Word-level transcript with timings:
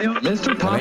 Mr. 0.00 0.54
Pop. 0.56 0.80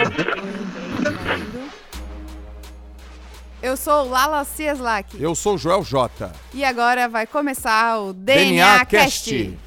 Eu 3.61 3.75
sou 3.75 4.07
Lala 4.07 4.45
Cieslak. 4.45 5.21
Eu 5.21 5.35
sou 5.35 5.55
o 5.55 5.57
Joel 5.57 5.83
J. 5.83 6.31
E 6.53 6.63
agora 6.63 7.09
vai 7.09 7.27
começar 7.27 7.99
o 7.99 8.13
DNA, 8.13 8.85
Cast. 8.85 9.57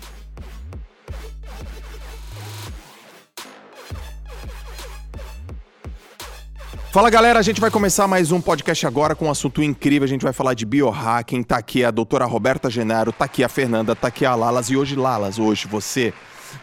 Fala 6.90 7.10
galera, 7.10 7.38
a 7.38 7.42
gente 7.42 7.60
vai 7.60 7.70
começar 7.70 8.06
mais 8.08 8.32
um 8.32 8.40
podcast 8.40 8.86
agora 8.86 9.14
com 9.14 9.26
um 9.26 9.30
assunto 9.30 9.62
incrível. 9.62 10.04
A 10.04 10.08
gente 10.08 10.22
vai 10.22 10.32
falar 10.32 10.54
de 10.54 10.64
biohacking. 10.64 11.42
Tá 11.42 11.58
aqui 11.58 11.84
a 11.84 11.90
doutora 11.90 12.24
Roberta 12.24 12.70
Genaro, 12.70 13.12
tá 13.12 13.26
aqui 13.26 13.44
a 13.44 13.48
Fernanda, 13.50 13.94
tá 13.94 14.08
aqui 14.08 14.24
a 14.24 14.34
Lalas. 14.34 14.70
E 14.70 14.76
hoje, 14.76 14.96
Lalas, 14.96 15.38
hoje 15.38 15.66
você 15.66 16.14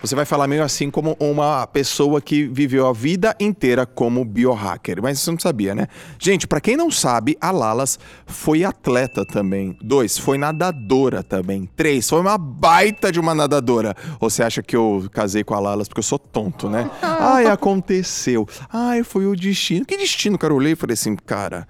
você 0.02 0.16
vai 0.16 0.26
falar 0.26 0.48
meio 0.48 0.64
assim 0.64 0.90
como 0.90 1.16
uma 1.20 1.66
pessoa 1.68 2.22
que 2.22 2.48
viveu 2.48 2.88
a 2.88 2.94
vida 2.94 3.36
inteira 3.40 3.86
como 3.86 4.24
biohacker. 4.24 5.02
Mas 5.02 5.20
você 5.20 5.32
não 5.32 5.40
sabia, 5.40 5.76
né? 5.76 5.88
Gente, 6.18 6.48
para 6.48 6.62
quem 6.62 6.76
não 6.78 6.90
sabe, 6.90 7.38
a 7.40 7.52
Lalas 7.52 8.00
foi 8.26 8.64
atleta 8.64 9.26
também. 9.26 9.78
Dois, 9.82 10.18
foi 10.18 10.38
nadadora 10.38 11.24
também. 11.24 11.70
Três, 11.76 12.10
foi 12.10 12.20
uma 12.20 12.38
baita 12.38 13.12
de 13.12 13.20
uma 13.20 13.36
nadadora. 13.36 13.96
Ou 14.20 14.30
você 14.30 14.44
acha 14.44 14.62
que 14.62 14.76
eu 14.76 15.10
casei 15.12 15.44
com 15.44 15.54
a 15.54 15.60
Lalas 15.60 15.88
porque 15.88 16.00
eu 16.00 16.04
sou 16.04 16.20
tonto, 16.20 16.70
né? 16.70 16.90
Ai, 17.02 17.46
aconteceu. 17.46 18.48
Ai, 18.72 19.04
foi 19.04 19.26
o 19.26 19.36
destino. 19.36 19.86
Que 19.86 19.98
destino, 19.98 20.38
cara? 20.38 20.54
Eu 20.54 20.58
olhei 20.58 20.74
e 20.74 20.76
falei 20.76 20.94
assim, 20.94 21.16
cara, 21.16 21.68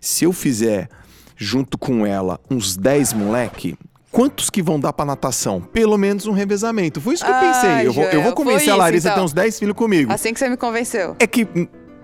se 0.00 0.24
eu 0.24 0.32
fizer 0.32 0.88
junto 1.36 1.76
com 1.76 2.06
ela 2.06 2.38
uns 2.50 2.76
10 2.76 3.12
moleque, 3.14 3.76
quantos 4.14 4.48
que 4.48 4.62
vão 4.62 4.78
dar 4.78 4.92
pra 4.92 5.04
natação? 5.04 5.60
Pelo 5.60 5.98
menos 5.98 6.26
um 6.26 6.32
revezamento. 6.32 7.00
Foi 7.00 7.14
isso 7.14 7.24
que 7.24 7.30
eu 7.30 7.40
pensei. 7.40 7.86
Eu 7.86 7.92
vou, 7.92 8.04
eu 8.04 8.22
vou 8.22 8.32
convencer 8.32 8.72
a 8.72 8.76
Larissa 8.76 9.10
a 9.10 9.14
ter 9.14 9.20
uns 9.20 9.32
10 9.32 9.58
filhos 9.58 9.74
comigo. 9.74 10.12
Assim 10.12 10.32
que 10.32 10.38
você 10.38 10.48
me 10.48 10.56
convenceu. 10.56 11.16
É 11.18 11.26
que 11.26 11.46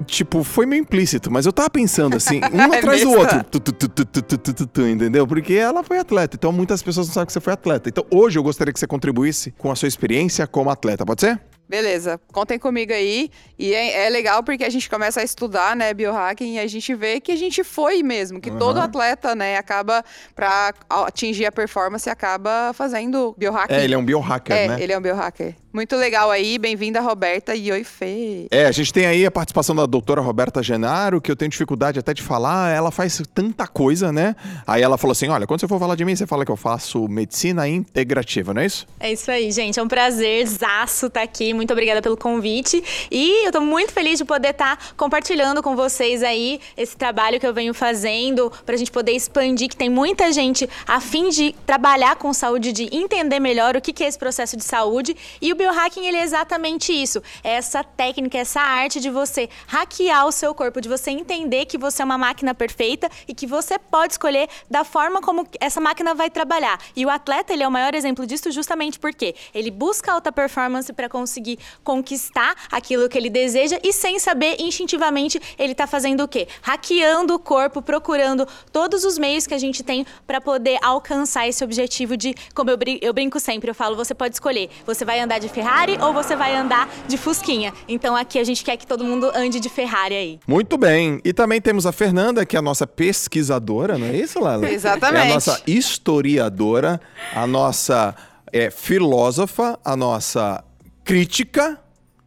tipo, 0.07 0.43
foi 0.43 0.67
meio 0.67 0.81
implícito, 0.81 1.31
mas 1.31 1.45
eu 1.45 1.53
tava 1.53 1.69
pensando 1.69 2.17
assim, 2.17 2.41
um 2.53 2.73
atrás 2.73 3.03
do 3.03 3.11
outro, 3.13 3.45
tu, 3.45 3.61
tu, 3.61 4.67
tu, 4.67 4.87
entendeu? 4.87 5.27
Porque 5.27 5.53
ela 5.53 5.85
foi 5.85 5.99
atleta, 5.99 6.37
então 6.37 6.51
muitas 6.51 6.83
pessoas 6.83 7.07
não 7.07 7.13
sabem 7.15 7.27
que 7.27 7.35
você 7.35 7.41
foi 7.41 7.53
atleta. 7.53 7.91
Então 7.91 8.05
hoje 8.11 8.39
eu 8.39 8.43
gostaria 8.43 8.73
que 8.73 8.81
você 8.81 8.87
contribuísse 8.87 9.53
com 9.59 9.71
a 9.71 9.77
sua 9.77 9.89
experiência 9.89 10.47
como 10.47 10.71
atleta, 10.71 11.05
pode 11.05 11.21
ser? 11.21 11.39
Beleza, 11.71 12.21
contem 12.33 12.59
comigo 12.59 12.93
aí. 12.93 13.31
E 13.57 13.73
é, 13.73 14.07
é, 14.07 14.11
legal 14.11 14.43
porque 14.43 14.65
a 14.65 14.69
gente 14.69 14.91
começa 14.91 15.21
a 15.21 15.23
estudar, 15.23 15.77
né, 15.77 15.95
biohacking, 15.95 16.55
e 16.55 16.59
a 16.59 16.67
gente 16.67 16.93
vê 16.97 17.21
que 17.21 17.31
a 17.31 17.37
gente 17.37 17.63
foi 17.63 18.03
mesmo, 18.03 18.41
que 18.41 18.51
uhum. 18.51 18.59
todo 18.59 18.79
atleta, 18.79 19.37
né, 19.37 19.57
acaba, 19.57 20.05
para 20.35 20.75
atingir 20.89 21.47
a 21.47 21.53
performance, 21.53 22.11
acaba 22.11 22.73
fazendo 22.75 23.37
biohacking. 23.39 23.73
É, 23.73 23.85
ele 23.85 23.95
é 23.95 23.99
um 23.99 24.05
biohacker, 24.05 24.57
é, 24.57 24.67
né? 24.67 24.83
ele 24.83 24.93
é 24.93 24.99
um 24.99 25.01
biohacker. 25.01 25.55
Muito 25.73 25.95
legal 25.95 26.33
aí, 26.33 26.59
bem-vinda 26.59 27.01
Roberta 27.01 27.55
e 27.55 27.71
oi 27.71 27.85
Fê. 27.85 28.49
É, 28.51 28.67
a 28.67 28.73
gente 28.73 28.93
tem 28.93 29.07
aí 29.07 29.25
a 29.25 29.31
participação 29.31 29.75
da 29.75 29.87
doutora 29.87 30.21
Roberta 30.21 30.61
Genaro, 30.65 31.21
que 31.21 31.31
eu 31.31 31.37
tenho 31.37 31.49
dificuldade 31.49 31.97
até 31.97 32.13
de 32.13 32.23
falar, 32.23 32.75
ela 32.75 32.91
faz 32.91 33.23
tanta 33.33 33.69
coisa, 33.69 34.11
né? 34.11 34.35
Aí 34.67 34.83
ela 34.83 34.99
falou 34.99 35.13
assim, 35.13 35.29
olha, 35.29 35.47
quando 35.47 35.61
você 35.61 35.69
for 35.69 35.79
falar 35.79 35.95
de 35.95 36.05
mim, 36.05 36.17
você 36.17 36.27
fala 36.27 36.45
que 36.45 36.51
eu 36.51 36.57
faço 36.57 37.07
medicina 37.07 37.69
integrativa, 37.69 38.53
não 38.53 38.63
é 38.63 38.67
isso? 38.67 38.85
É 38.99 39.13
isso 39.13 39.31
aí, 39.31 39.53
gente, 39.53 39.79
é 39.79 39.83
um 39.83 39.87
prazer 39.87 40.45
zaço 40.45 41.07
estar 41.07 41.21
tá 41.21 41.25
aqui, 41.25 41.55
muito 41.55 41.73
obrigada 41.73 42.03
pelo 42.03 42.17
convite 42.17 42.83
e 43.09 43.47
eu 43.47 43.53
tô 43.53 43.61
muito 43.61 43.93
feliz 43.93 44.19
de 44.19 44.25
poder 44.25 44.51
estar 44.51 44.77
tá 44.77 44.83
compartilhando 44.97 45.63
com 45.63 45.77
vocês 45.77 46.25
aí 46.25 46.61
esse 46.77 46.97
trabalho 46.97 47.39
que 47.39 47.47
eu 47.47 47.55
venho 47.55 47.73
fazendo 47.73 48.51
pra 48.67 48.77
gente 48.77 48.91
poder 48.91 49.13
expandir, 49.13 49.69
que 49.69 49.77
tem 49.77 49.89
muita 49.89 50.33
gente 50.33 50.69
a 50.85 51.01
fim 51.01 51.29
de 51.29 51.55
trabalhar 51.65 52.17
com 52.17 52.33
saúde, 52.33 52.73
de 52.73 52.89
entender 52.93 53.39
melhor 53.39 53.77
o 53.77 53.81
que 53.81 54.03
é 54.03 54.09
esse 54.09 54.19
processo 54.19 54.57
de 54.57 54.65
saúde 54.65 55.17
e 55.41 55.53
o 55.53 55.60
biohacking 55.61 56.07
ele 56.07 56.17
é 56.17 56.23
exatamente 56.23 56.91
isso. 56.93 57.23
É 57.45 57.53
essa 57.53 57.85
técnica, 57.85 58.39
essa 58.39 58.61
arte 58.61 58.99
de 58.99 59.11
você 59.11 59.49
hackear 59.67 60.27
o 60.27 60.33
seu 60.33 60.55
corpo, 60.55 60.81
de 60.81 60.89
você 60.89 61.11
entender 61.11 61.67
que 61.67 61.77
você 61.77 62.01
é 62.01 62.05
uma 62.05 62.17
máquina 62.17 62.55
perfeita 62.55 63.11
e 63.29 63.35
que 63.35 63.47
você 63.47 63.79
pode 63.79 64.15
escolher 64.15 64.49
da 64.71 64.85
forma 64.85 65.21
como 65.21 65.47
essa 65.61 65.81
máquina 65.81 66.15
vai 66.15 66.31
trabalhar. 66.31 66.79
E 66.97 67.05
o 67.05 67.11
atleta, 67.11 67.53
ele 67.53 67.63
é 67.63 67.69
o 67.69 67.71
maior 67.71 67.95
exemplo 67.95 68.27
disso 68.27 68.51
justamente 68.51 68.99
porque 68.99 69.35
ele 69.55 69.71
busca 69.71 70.13
alta 70.13 70.33
performance 70.33 70.91
para 70.93 71.09
conseguir 71.09 71.59
conquistar 71.85 72.55
aquilo 72.71 73.09
que 73.09 73.19
ele 73.19 73.29
deseja 73.29 73.79
e 73.83 73.93
sem 73.93 74.19
saber 74.19 74.57
instintivamente 74.59 75.41
ele 75.59 75.73
está 75.73 75.87
fazendo 75.87 76.25
o 76.25 76.29
quê? 76.29 76.49
Hackeando 76.63 77.35
o 77.35 77.39
corpo, 77.39 77.83
procurando 77.83 78.47
todos 78.73 79.05
os 79.05 79.19
meios 79.19 79.47
que 79.47 79.55
a 79.55 79.59
gente 79.59 79.83
tem 79.83 80.07
para 80.27 80.41
poder 80.41 80.79
alcançar 80.83 81.47
esse 81.47 81.63
objetivo 81.63 82.17
de, 82.17 82.35
como 82.55 82.71
eu 82.71 83.13
brinco 83.13 83.39
sempre, 83.39 83.71
eu 83.71 83.75
falo, 83.75 83.95
você 83.95 84.15
pode 84.15 84.35
escolher, 84.35 84.71
você 84.87 85.05
vai 85.05 85.21
andar 85.21 85.39
de 85.39 85.50
Ferrari 85.51 85.99
ou 86.01 86.13
você 86.13 86.35
vai 86.37 86.55
andar 86.55 86.89
de 87.07 87.17
Fusquinha. 87.17 87.73
Então 87.89 88.17
aqui 88.17 88.39
a 88.39 88.45
gente 88.45 88.65
quer 88.65 88.77
que 88.77 88.87
todo 88.87 89.05
mundo 89.05 89.31
ande 89.35 89.61
de 89.61 89.69
Ferrari 89.69 90.15
aí. 90.15 90.41
Muito 90.47 90.79
bem. 90.79 91.21
E 91.25 91.33
também 91.33 91.61
temos 91.61 91.87
a 91.87 91.93
Fernanda, 91.93 92.47
que 92.47 92.57
é 92.57 92.59
a 92.59 92.63
nossa 92.63 92.87
pesquisadora, 92.87 93.99
não 93.99 94.07
é 94.07 94.17
isso, 94.17 94.41
Lala? 94.41 94.71
Exatamente. 94.71 95.27
É 95.27 95.31
a 95.31 95.35
nossa 95.35 95.63
historiadora, 95.67 97.01
a 97.35 97.47
nossa 97.47 98.15
é, 98.53 98.71
filósofa, 98.71 99.79
a 99.85 99.97
nossa 99.97 100.65
crítica 101.05 101.79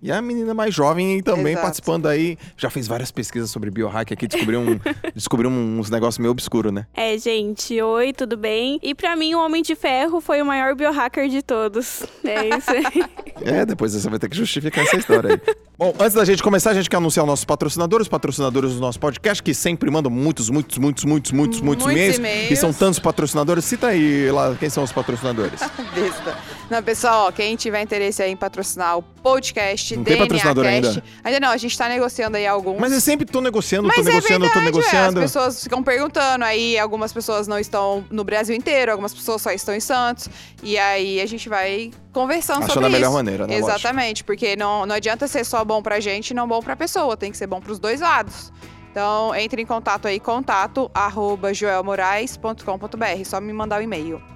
e 0.04 0.12
a 0.12 0.22
menina 0.22 0.54
mais 0.54 0.76
jovem 0.76 1.24
também 1.24 1.54
Exato. 1.54 1.62
participando 1.62 2.08
aí, 2.08 2.38
já 2.58 2.70
fez 2.70 2.88
várias 2.88 3.10
pesquisas 3.10 3.50
sobre 3.50 3.72
biohack 3.72 4.14
aqui, 4.14 4.28
descobriu, 4.28 4.60
um, 4.60 4.78
descobriu 5.16 5.50
uns 5.50 5.90
negócios 5.90 6.20
meio 6.20 6.32
obscuros, 6.32 6.74
né? 6.74 6.86
É, 6.94 7.18
gente, 7.18 7.82
oi, 7.82 8.12
tudo 8.12 8.36
bem? 8.36 8.82
E 8.84 8.94
para 8.94 9.16
mim, 9.16 9.34
o 9.34 9.40
Homem 9.40 9.64
de 9.64 9.76
Ferro 9.76 10.20
foi 10.20 10.42
o 10.42 10.46
maior 10.46 10.76
biohacker 10.76 11.30
de 11.30 11.42
todos. 11.42 12.04
É 12.22 12.50
isso 12.50 12.70
aí. 12.70 13.06
é, 13.42 13.66
depois 13.66 13.94
você 13.94 14.10
vai 14.10 14.20
ter 14.20 14.28
que 14.28 14.36
justificar 14.36 14.84
essa 14.84 14.98
história 14.98 15.36
aí. 15.36 15.56
Bom, 15.78 15.94
antes 15.98 16.14
da 16.14 16.24
gente 16.24 16.44
começar, 16.44 16.72
a 16.72 16.74
gente 16.74 16.90
quer 16.90 16.98
anunciar 16.98 17.24
os 17.24 17.30
nossos 17.30 17.46
patrocinadores, 17.46 18.06
os 18.06 18.10
patrocinadores 18.10 18.74
do 18.74 18.80
nosso 18.80 19.00
podcast, 19.00 19.42
que 19.42 19.54
sempre 19.54 19.90
mandam 19.90 20.12
muitos, 20.12 20.50
muitos, 20.50 20.78
muitos, 20.78 21.04
muitos, 21.04 21.32
muitos, 21.32 21.62
muitos, 21.62 21.86
e-mails. 21.86 22.52
E 22.52 22.56
são 22.56 22.72
tantos 22.72 23.00
patrocinadores. 23.00 23.66
Cita 23.66 23.88
aí 23.88 24.30
lá 24.32 24.56
quem 24.60 24.70
são 24.70 24.84
os 24.84 24.92
patrocinadores. 24.92 25.60
Besta. 25.96 26.38
Não, 26.70 26.82
pessoal, 26.82 27.28
ó, 27.28 27.32
quem 27.32 27.56
tiver 27.56 27.82
interesse 27.82 28.22
aí 28.22 28.32
em 28.32 28.36
patrocinar 28.36 28.98
o 28.98 29.02
podcast, 29.02 29.93
DNA 29.96 30.04
tem 30.04 30.18
patrocinador 30.18 30.66
ainda? 30.66 31.04
Ainda 31.24 31.40
não, 31.40 31.50
a 31.50 31.58
gente 31.58 31.78
tá 31.78 31.90
negociando 31.90 32.38
aí 32.38 32.46
alguns. 32.46 32.80
Mas 32.80 32.92
eu 32.92 33.02
sempre 33.02 33.26
tô 33.26 33.42
negociando, 33.42 33.88
Mas 33.88 33.96
tô 33.96 34.02
é 34.02 34.06
negociando, 34.06 34.46
verdade, 34.46 34.60
tô 34.60 34.66
negociando. 34.66 35.20
É, 35.20 35.24
as 35.24 35.32
pessoas 35.32 35.64
ficam 35.64 35.84
perguntando, 35.84 36.44
aí 36.46 36.78
algumas 36.78 37.14
pessoas 37.14 37.48
não 37.48 37.60
estão 37.60 38.06
no 38.10 38.24
Brasil 38.24 38.56
inteiro, 38.56 38.92
algumas 38.92 39.14
pessoas 39.14 39.42
só 39.42 39.52
estão 39.52 39.76
em 39.76 39.80
Santos. 39.80 40.28
E 40.62 40.78
aí 40.78 41.22
a 41.22 41.26
gente 41.26 41.50
vai 41.50 41.92
conversando 42.12 42.60
Achando 42.60 42.74
sobre 42.74 42.88
a 42.88 42.90
melhor 42.90 43.08
isso. 43.08 43.16
maneira, 43.16 43.48
né? 43.48 43.56
Exatamente, 43.56 44.08
Lógico. 44.08 44.28
porque 44.28 44.56
não, 44.56 44.86
não 44.86 44.96
adianta 44.96 45.28
ser 45.28 45.44
só 45.44 45.64
bom 45.66 45.82
pra 45.82 46.00
gente 46.00 46.32
e 46.32 46.34
não 46.34 46.48
bom 46.48 46.62
pra 46.62 46.76
pessoa, 46.76 47.18
tem 47.18 47.32
que 47.32 47.38
ser 47.38 47.48
bom 47.48 47.60
pros 47.60 47.80
dois 47.80 48.02
lados. 48.02 48.52
Então, 48.92 49.34
entre 49.34 49.60
em 49.60 49.66
contato 49.66 50.08
aí, 50.08 50.20
contato 50.20 50.90
arroba 50.94 51.52
joelmorais.com.br, 51.52 53.26
só 53.26 53.42
me 53.42 53.52
mandar 53.52 53.78
o 53.78 53.80
um 53.80 53.84
e-mail. 53.84 54.33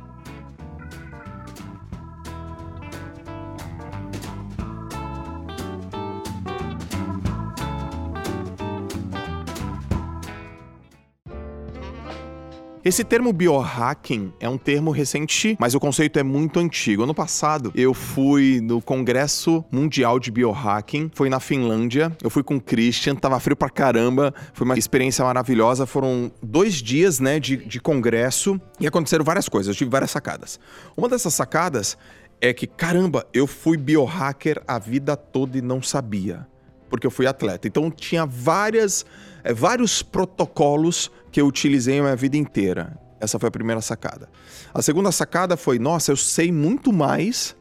Esse 12.88 13.04
termo 13.04 13.34
biohacking 13.34 14.32
é 14.40 14.48
um 14.48 14.58
termo 14.58 14.92
recente, 14.92 15.58
mas 15.60 15.76
o 15.76 15.80
conceito 15.80 16.20
é 16.20 16.24
muito 16.24 16.58
antigo. 16.58 17.04
Ano 17.04 17.14
passado, 17.14 17.70
eu 17.76 17.94
fui 17.94 18.62
no 18.62 18.82
Congresso 18.82 19.62
Mundial 19.70 20.18
de 20.18 20.32
Biohacking, 20.32 21.12
foi 21.14 21.30
na 21.30 21.42
Finlândia. 21.42 22.16
Eu 22.24 22.30
fui 22.30 22.44
com 22.44 22.56
o 22.56 22.62
Christian, 22.62 23.14
tava 23.14 23.42
frio 23.42 23.58
pra 23.58 23.70
caramba, 23.70 24.34
foi 24.54 24.64
uma 24.64 24.78
experiência 24.78 25.26
maravilhosa. 25.26 25.86
Foram 25.86 26.32
dois 26.42 26.76
dias, 26.76 27.20
né, 27.20 27.42
de, 27.42 27.58
de 27.58 27.82
congresso 27.82 28.58
e 28.80 28.88
aconteceram 28.88 29.26
várias 29.26 29.50
coisas, 29.50 29.68
eu 29.68 29.78
tive 29.78 29.92
várias 29.92 30.12
sacadas. 30.12 30.58
Uma 30.96 31.10
dessas 31.10 31.34
sacadas 31.34 31.98
é 32.40 32.54
que, 32.54 32.66
caramba, 32.66 33.28
eu 33.34 33.48
fui 33.48 33.76
biohacker 33.76 34.64
a 34.66 34.80
vida 34.80 35.18
toda 35.18 35.58
e 35.58 35.62
não 35.62 35.82
sabia, 35.82 36.48
porque 36.90 37.06
eu 37.06 37.12
fui 37.12 37.28
atleta. 37.28 37.68
Então 37.68 37.90
tinha 37.92 38.26
várias, 38.26 39.06
é, 39.44 39.54
vários 39.54 40.02
protocolos 40.02 41.12
que 41.32 41.42
eu 41.42 41.48
utilizei 41.48 42.00
a 42.00 42.04
minha 42.04 42.16
vida 42.16 42.38
inteira. 42.38 42.98
Essa 43.20 43.40
foi 43.40 43.50
a 43.50 43.52
primeira 43.52 43.82
sacada. 43.82 44.30
A 44.74 44.82
segunda 44.82 45.12
sacada 45.12 45.58
foi: 45.58 45.80
nossa, 45.80 46.12
eu 46.12 46.18
sei 46.18 46.52
muito 46.52 46.94
mais 46.94 47.56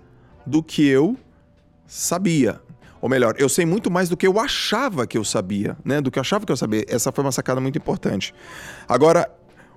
do 0.46 0.62
que 0.62 0.86
eu 0.86 1.16
sabia. 1.86 2.60
Ou 3.00 3.08
melhor, 3.08 3.34
eu 3.38 3.48
sei 3.48 3.64
muito 3.64 3.90
mais 3.90 4.08
do 4.08 4.16
que 4.16 4.26
eu 4.26 4.38
achava 4.40 5.06
que 5.06 5.16
eu 5.16 5.24
sabia, 5.24 5.76
né? 5.84 6.00
Do 6.00 6.10
que 6.10 6.18
eu 6.18 6.20
achava 6.22 6.44
que 6.44 6.52
eu 6.52 6.56
sabia. 6.56 6.84
Essa 6.88 7.12
foi 7.12 7.24
uma 7.24 7.32
sacada 7.32 7.60
muito 7.60 7.78
importante. 7.78 8.34
Agora, 8.88 9.30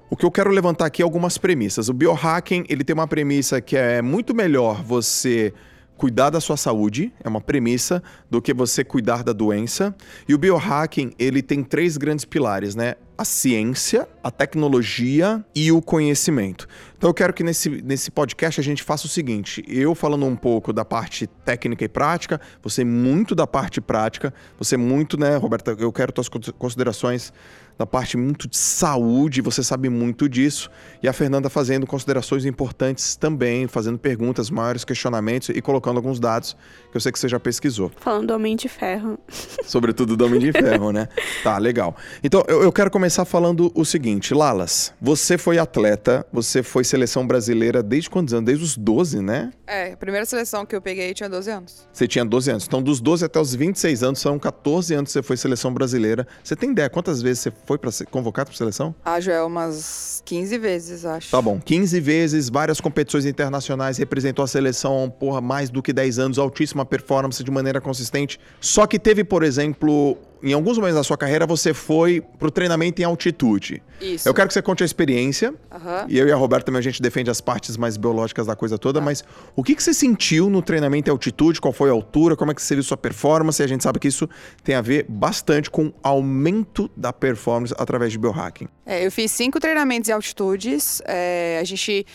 o 0.10 0.16
que 0.16 0.25
eu 0.25 0.31
quero 0.31 0.50
levantar 0.50 0.86
aqui 0.86 1.02
é 1.02 1.06
algumas 1.06 1.38
premissas. 1.38 1.90
O 1.90 1.94
biohacking, 1.94 2.66
ele 2.68 2.84
tem 2.84 2.94
uma 2.94 3.07
premissa 3.07 3.62
que 3.62 3.78
é 3.78 4.02
muito 4.02 4.34
melhor 4.34 4.81
você 4.84 5.54
cuidar 6.00 6.30
da 6.30 6.40
sua 6.40 6.56
saúde, 6.56 7.12
é 7.22 7.28
uma 7.28 7.42
premissa, 7.42 8.01
do 8.31 8.42
que 8.42 8.54
você 8.54 8.86
cuidar 8.86 9.22
da 9.22 9.34
doença. 9.34 9.94
E 10.30 10.34
o 10.34 10.38
biohacking, 10.38 11.12
ele 11.19 11.42
tem 11.42 11.62
três 11.62 11.98
grandes 11.98 12.24
pilares, 12.24 12.74
né? 12.74 12.96
a 13.18 13.25
ciência, 13.25 14.07
a 14.24 14.31
tecnologia 14.31 15.44
e 15.54 15.74
o 15.74 15.81
conhecimento. 15.81 16.66
Então 16.98 17.10
eu 17.10 17.13
quero 17.13 17.34
que 17.34 17.44
nesse, 17.44 17.69
nesse 17.81 18.10
podcast 18.10 18.62
a 18.62 18.63
gente 18.63 18.81
faça 18.81 19.07
o 19.07 19.10
seguinte: 19.10 19.62
eu 19.68 19.94
falando 19.94 20.25
um 20.25 20.38
pouco 20.38 20.72
da 20.72 20.86
parte 20.86 21.28
técnica 21.28 21.84
e 21.84 21.90
prática, 21.90 22.40
você 22.63 22.86
muito 22.86 23.36
da 23.36 23.45
parte 23.45 23.81
prática, 23.81 24.34
você 24.57 24.78
muito, 24.78 25.19
né, 25.19 25.36
Roberta? 25.36 25.75
Eu 25.78 25.92
quero 25.92 26.13
tuas 26.13 26.30
considerações 26.30 27.34
da 27.80 27.86
parte 27.86 28.18
muito 28.18 28.46
de 28.46 28.58
saúde, 28.58 29.42
você 29.42 29.64
sabe 29.64 29.88
muito 29.88 30.28
disso, 30.28 30.70
e 31.02 31.08
a 31.08 31.14
Fernanda 31.14 31.50
fazendo 31.50 31.88
considerações 31.88 32.44
importantes 32.44 33.16
também, 33.16 33.70
fazendo 33.70 33.98
perguntas, 33.98 34.50
maiores 34.50 34.84
questionamentos 34.84 35.48
e 35.48 35.62
colocando 35.62 35.96
alguns 35.96 36.20
dados 36.20 36.58
que 36.92 36.98
eu 36.98 37.00
sei 37.00 37.10
que 37.10 37.18
você 37.18 37.30
já 37.30 37.40
pesquisou. 37.40 37.90
Falando 37.96 38.28
do 38.28 38.34
Homem 38.34 38.58
de 38.58 38.68
Ferro. 38.68 39.18
Sobretudo 39.64 40.18
do 40.18 40.26
Homem 40.26 40.42
de 40.42 40.52
Ferro, 40.52 40.92
né? 40.92 41.08
Tá, 41.42 41.58
legal. 41.58 41.96
Então, 42.22 42.44
eu, 42.50 42.64
eu 42.64 42.72
quero 42.72 42.92
começar 42.92 43.24
falando 43.24 43.72
o 43.74 43.86
seguinte, 43.86 44.34
Lalas, 44.34 44.94
você 45.00 45.38
foi 45.38 45.58
atleta, 45.58 46.26
você 46.34 46.62
foi 46.62 46.84
seleção 46.84 47.26
brasileira 47.26 47.81
desde 47.81 48.10
quantos 48.10 48.34
anos? 48.34 48.46
Desde 48.46 48.64
os 48.66 48.76
12, 48.76 49.22
né? 49.22 49.52
É, 49.66 49.94
a 49.94 49.98
primeira 49.98 50.26
seleção 50.26 50.66
que 50.66 50.76
eu 50.76 50.81
peguei 50.81 51.14
tinha 51.14 51.30
12 51.30 51.50
anos. 51.50 51.88
Você 51.94 52.06
tinha 52.10 52.26
12 52.26 52.52
anos. 52.52 52.66
Então, 52.68 52.84
dos 52.84 53.00
12 53.00 53.24
até 53.24 53.40
os 53.40 53.56
26 53.56 54.04
anos, 54.04 54.20
são 54.20 54.38
14 54.38 54.94
anos 54.94 55.10
que 55.10 55.14
você 55.14 55.24
foi 55.24 55.38
seleção 55.38 55.74
brasileira. 55.74 56.28
Você 56.44 56.58
tem 56.58 56.72
ideia 56.72 56.90
quantas 56.90 57.22
vezes 57.22 57.40
você 57.40 57.52
foi 57.69 57.77
para 57.77 57.92
ser 57.92 58.07
convocado 58.07 58.50
para 58.50 58.57
seleção? 58.57 58.95
Ah, 59.06 59.19
Joel, 59.19 59.45
umas 59.45 60.24
15 60.25 60.57
vezes, 60.57 61.06
acho. 61.06 61.30
Tá 61.30 61.39
bom, 61.39 61.60
15 61.63 62.00
vezes, 62.00 62.50
várias 62.50 62.81
competições 62.81 63.27
internacionais, 63.27 64.00
representou 64.00 64.44
a 64.44 64.48
seleção, 64.48 65.13
porra, 65.19 65.39
mais 65.39 65.69
do 65.69 65.80
que 65.80 65.94
10 65.94 66.18
anos, 66.18 66.39
altíssima 66.39 66.83
performance 66.83 67.44
de 67.44 67.51
maneira 67.51 67.80
consistente. 67.80 68.39
Só 68.60 68.88
que 68.88 68.98
teve, 68.98 69.24
por 69.24 69.44
exemplo, 69.44 70.18
em 70.42 70.54
alguns 70.54 70.78
momentos 70.78 70.98
da 70.98 71.04
sua 71.04 71.18
carreira, 71.18 71.46
você 71.46 71.74
foi 71.74 72.22
pro 72.38 72.50
treinamento 72.50 73.02
em 73.02 73.06
altitude. 73.06 73.82
Isso. 74.02 74.28
Eu 74.28 74.34
quero 74.34 74.48
que 74.48 74.54
você 74.54 74.62
conte 74.62 74.84
a 74.84 74.86
experiência. 74.86 75.54
Aham. 75.72 76.06
E 76.08 76.18
eu 76.18 76.28
e 76.28 76.32
a 76.32 76.36
Roberta 76.36 76.66
também 76.66 76.80
a 76.80 76.84
gente 76.84 77.02
defende 77.02 77.30
as 77.30 77.42
partes 77.42 77.76
mais 77.78 77.98
biológicas 77.98 78.48
da 78.48 78.56
coisa 78.56 78.78
toda, 78.78 79.02
mas 79.02 79.24
o 79.56 79.64
que, 79.64 79.76
que 79.76 79.84
você 79.84 79.94
sentiu 79.94 80.50
no 80.50 80.62
treinamento 80.62 81.10
em 81.10 81.12
altitude? 81.12 81.60
Qual 81.60 81.74
foi 81.74 81.90
a 81.90 81.94
altura? 81.94 82.36
Como 82.36 82.52
é 82.52 82.56
que 82.56 82.62
você 82.62 82.76
viu 82.76 82.84
sua 82.84 82.98
performance? 82.98 83.62
E 83.62 83.64
a 83.64 83.68
gente 83.68 83.84
sabe 83.84 84.00
que 84.00 84.08
isso 84.08 84.30
tem 84.64 84.76
a 84.76 84.82
ver 84.82 85.06
bastante 85.10 85.70
com 85.70 85.92
aumento 86.02 86.90
da 86.96 87.12
performance 87.12 87.74
através 87.78 88.12
de 88.12 88.18
biohacking. 88.18 88.68
É, 88.86 89.06
eu 89.06 89.12
fiz 89.12 89.32
cinco 89.32 89.60
treinamentos 89.60 90.10
em 90.10 90.14
altitudes. 90.14 91.02
É, 91.06 91.60
a 91.62 91.64
gente 91.64 92.06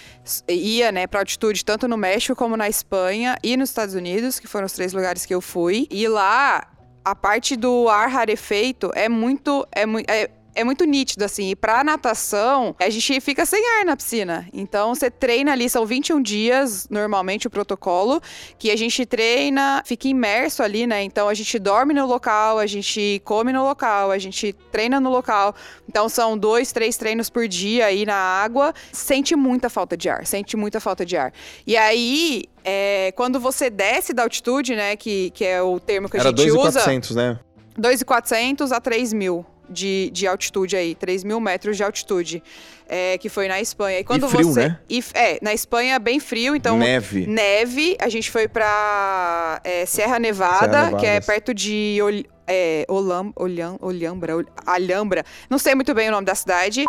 ia, 0.49 0.91
né, 0.91 1.07
pra 1.07 1.21
altitude 1.21 1.65
tanto 1.65 1.87
no 1.87 1.97
México 1.97 2.35
como 2.35 2.57
na 2.57 2.69
Espanha 2.69 3.37
e 3.43 3.57
nos 3.57 3.69
Estados 3.69 3.95
Unidos, 3.95 4.41
que 4.41 4.47
foram 4.47 4.67
os 4.67 4.73
três 4.73 4.93
lugares 4.93 5.25
que 5.27 5.35
eu 5.35 5.41
fui. 5.41 5.87
E 5.91 6.09
lá, 6.09 6.67
a 7.05 7.15
parte 7.15 7.57
do 7.57 7.89
ar 7.89 8.09
rarefeito 8.09 8.91
é 8.95 9.09
muito. 9.09 9.67
É, 9.75 9.85
é, 10.09 10.31
é 10.55 10.63
muito 10.63 10.85
nítido, 10.85 11.25
assim. 11.25 11.51
E 11.51 11.57
pra 11.57 11.83
natação, 11.83 12.75
a 12.79 12.89
gente 12.89 13.21
fica 13.21 13.45
sem 13.45 13.63
ar 13.79 13.85
na 13.85 13.97
piscina. 13.97 14.49
Então, 14.53 14.95
você 14.95 15.11
treina 15.11 15.53
ali, 15.53 15.69
são 15.69 15.85
21 15.85 16.23
dias, 16.23 16.87
normalmente, 16.89 17.47
o 17.47 17.51
protocolo, 17.51 18.21
que 18.59 18.71
a 18.71 18.77
gente 18.77 19.05
treina, 19.05 19.83
fica 19.85 20.09
imerso 20.09 20.63
ali, 20.63 20.87
né? 20.87 21.03
Então, 21.03 21.29
a 21.29 21.35
gente 21.35 21.59
dorme 21.59 21.93
no 21.93 22.07
local, 22.07 22.59
a 22.59 22.67
gente 22.67 23.21
come 23.25 23.53
no 23.53 23.65
local, 23.65 24.11
a 24.11 24.19
gente 24.19 24.53
treina 24.71 25.01
no 25.01 25.11
local. 25.11 25.55
Então, 25.89 26.09
são 26.09 26.39
dois, 26.39 26.73
três 26.73 26.97
treinos 26.97 27.29
por 27.29 27.49
dia 27.49 27.87
aí 27.87 28.07
na 28.07 28.15
água. 28.15 28.73
Sente 28.93 29.35
muita 29.35 29.69
falta 29.69 29.97
de 29.97 30.09
ar, 30.09 30.27
sente 30.27 30.57
muita 30.57 30.81
falta 30.81 31.05
de 31.05 31.17
ar. 31.17 31.33
E 31.67 31.77
aí, 31.77 32.45
é, 32.65 33.13
quando 33.17 33.41
você 33.41 33.69
desce 33.69 34.13
da 34.13 34.23
altitude, 34.23 34.77
né, 34.77 34.97
que, 34.97 35.31
que 35.31 35.45
é 35.45 35.61
o 35.61 35.81
termo 35.81 36.09
que 36.09 36.17
a 36.17 36.21
Era 36.21 36.31
gente 36.31 36.51
usa... 36.51 36.81
2,400, 36.85 37.17
né? 37.17 37.39
2.400 37.77 38.71
a 38.71 38.81
3 38.81 39.13
mil 39.13 39.45
de, 39.69 40.11
de 40.13 40.27
altitude 40.27 40.77
aí, 40.77 40.95
3 40.95 41.25
mil 41.25 41.41
metros 41.41 41.77
de 41.77 41.83
altitude, 41.83 42.43
é, 42.89 43.17
que 43.19 43.29
foi 43.29 43.49
na 43.49 43.61
Espanha. 43.61 44.01
E 44.01 44.05
quando 44.05 44.29
frio, 44.29 44.49
você. 44.53 44.69
né? 44.69 44.79
E, 44.89 45.03
é, 45.15 45.39
na 45.43 45.53
Espanha 45.55 45.99
bem 45.99 46.21
frio, 46.21 46.55
então. 46.55 46.77
Neve. 46.79 47.27
Neve, 47.27 47.97
a 48.01 48.09
gente 48.09 48.31
foi 48.31 48.47
pra 48.47 49.61
é, 49.65 49.87
Serra, 49.87 50.19
Nevada, 50.19 50.59
Serra 50.71 50.85
Nevada. 50.87 50.97
que 50.99 51.07
é 51.07 51.21
perto 51.21 51.53
de 51.55 51.99
Ol, 52.03 52.23
é, 52.47 52.85
Olam, 52.89 53.33
Olham, 53.37 53.79
Olhambra, 53.81 54.37
Ol- 54.37 54.45
Alhambra, 54.67 55.25
não 55.49 55.59
sei 55.59 55.75
muito 55.75 55.95
bem 55.95 56.09
o 56.09 56.13
nome 56.13 56.27
da 56.27 56.35
cidade. 56.35 56.85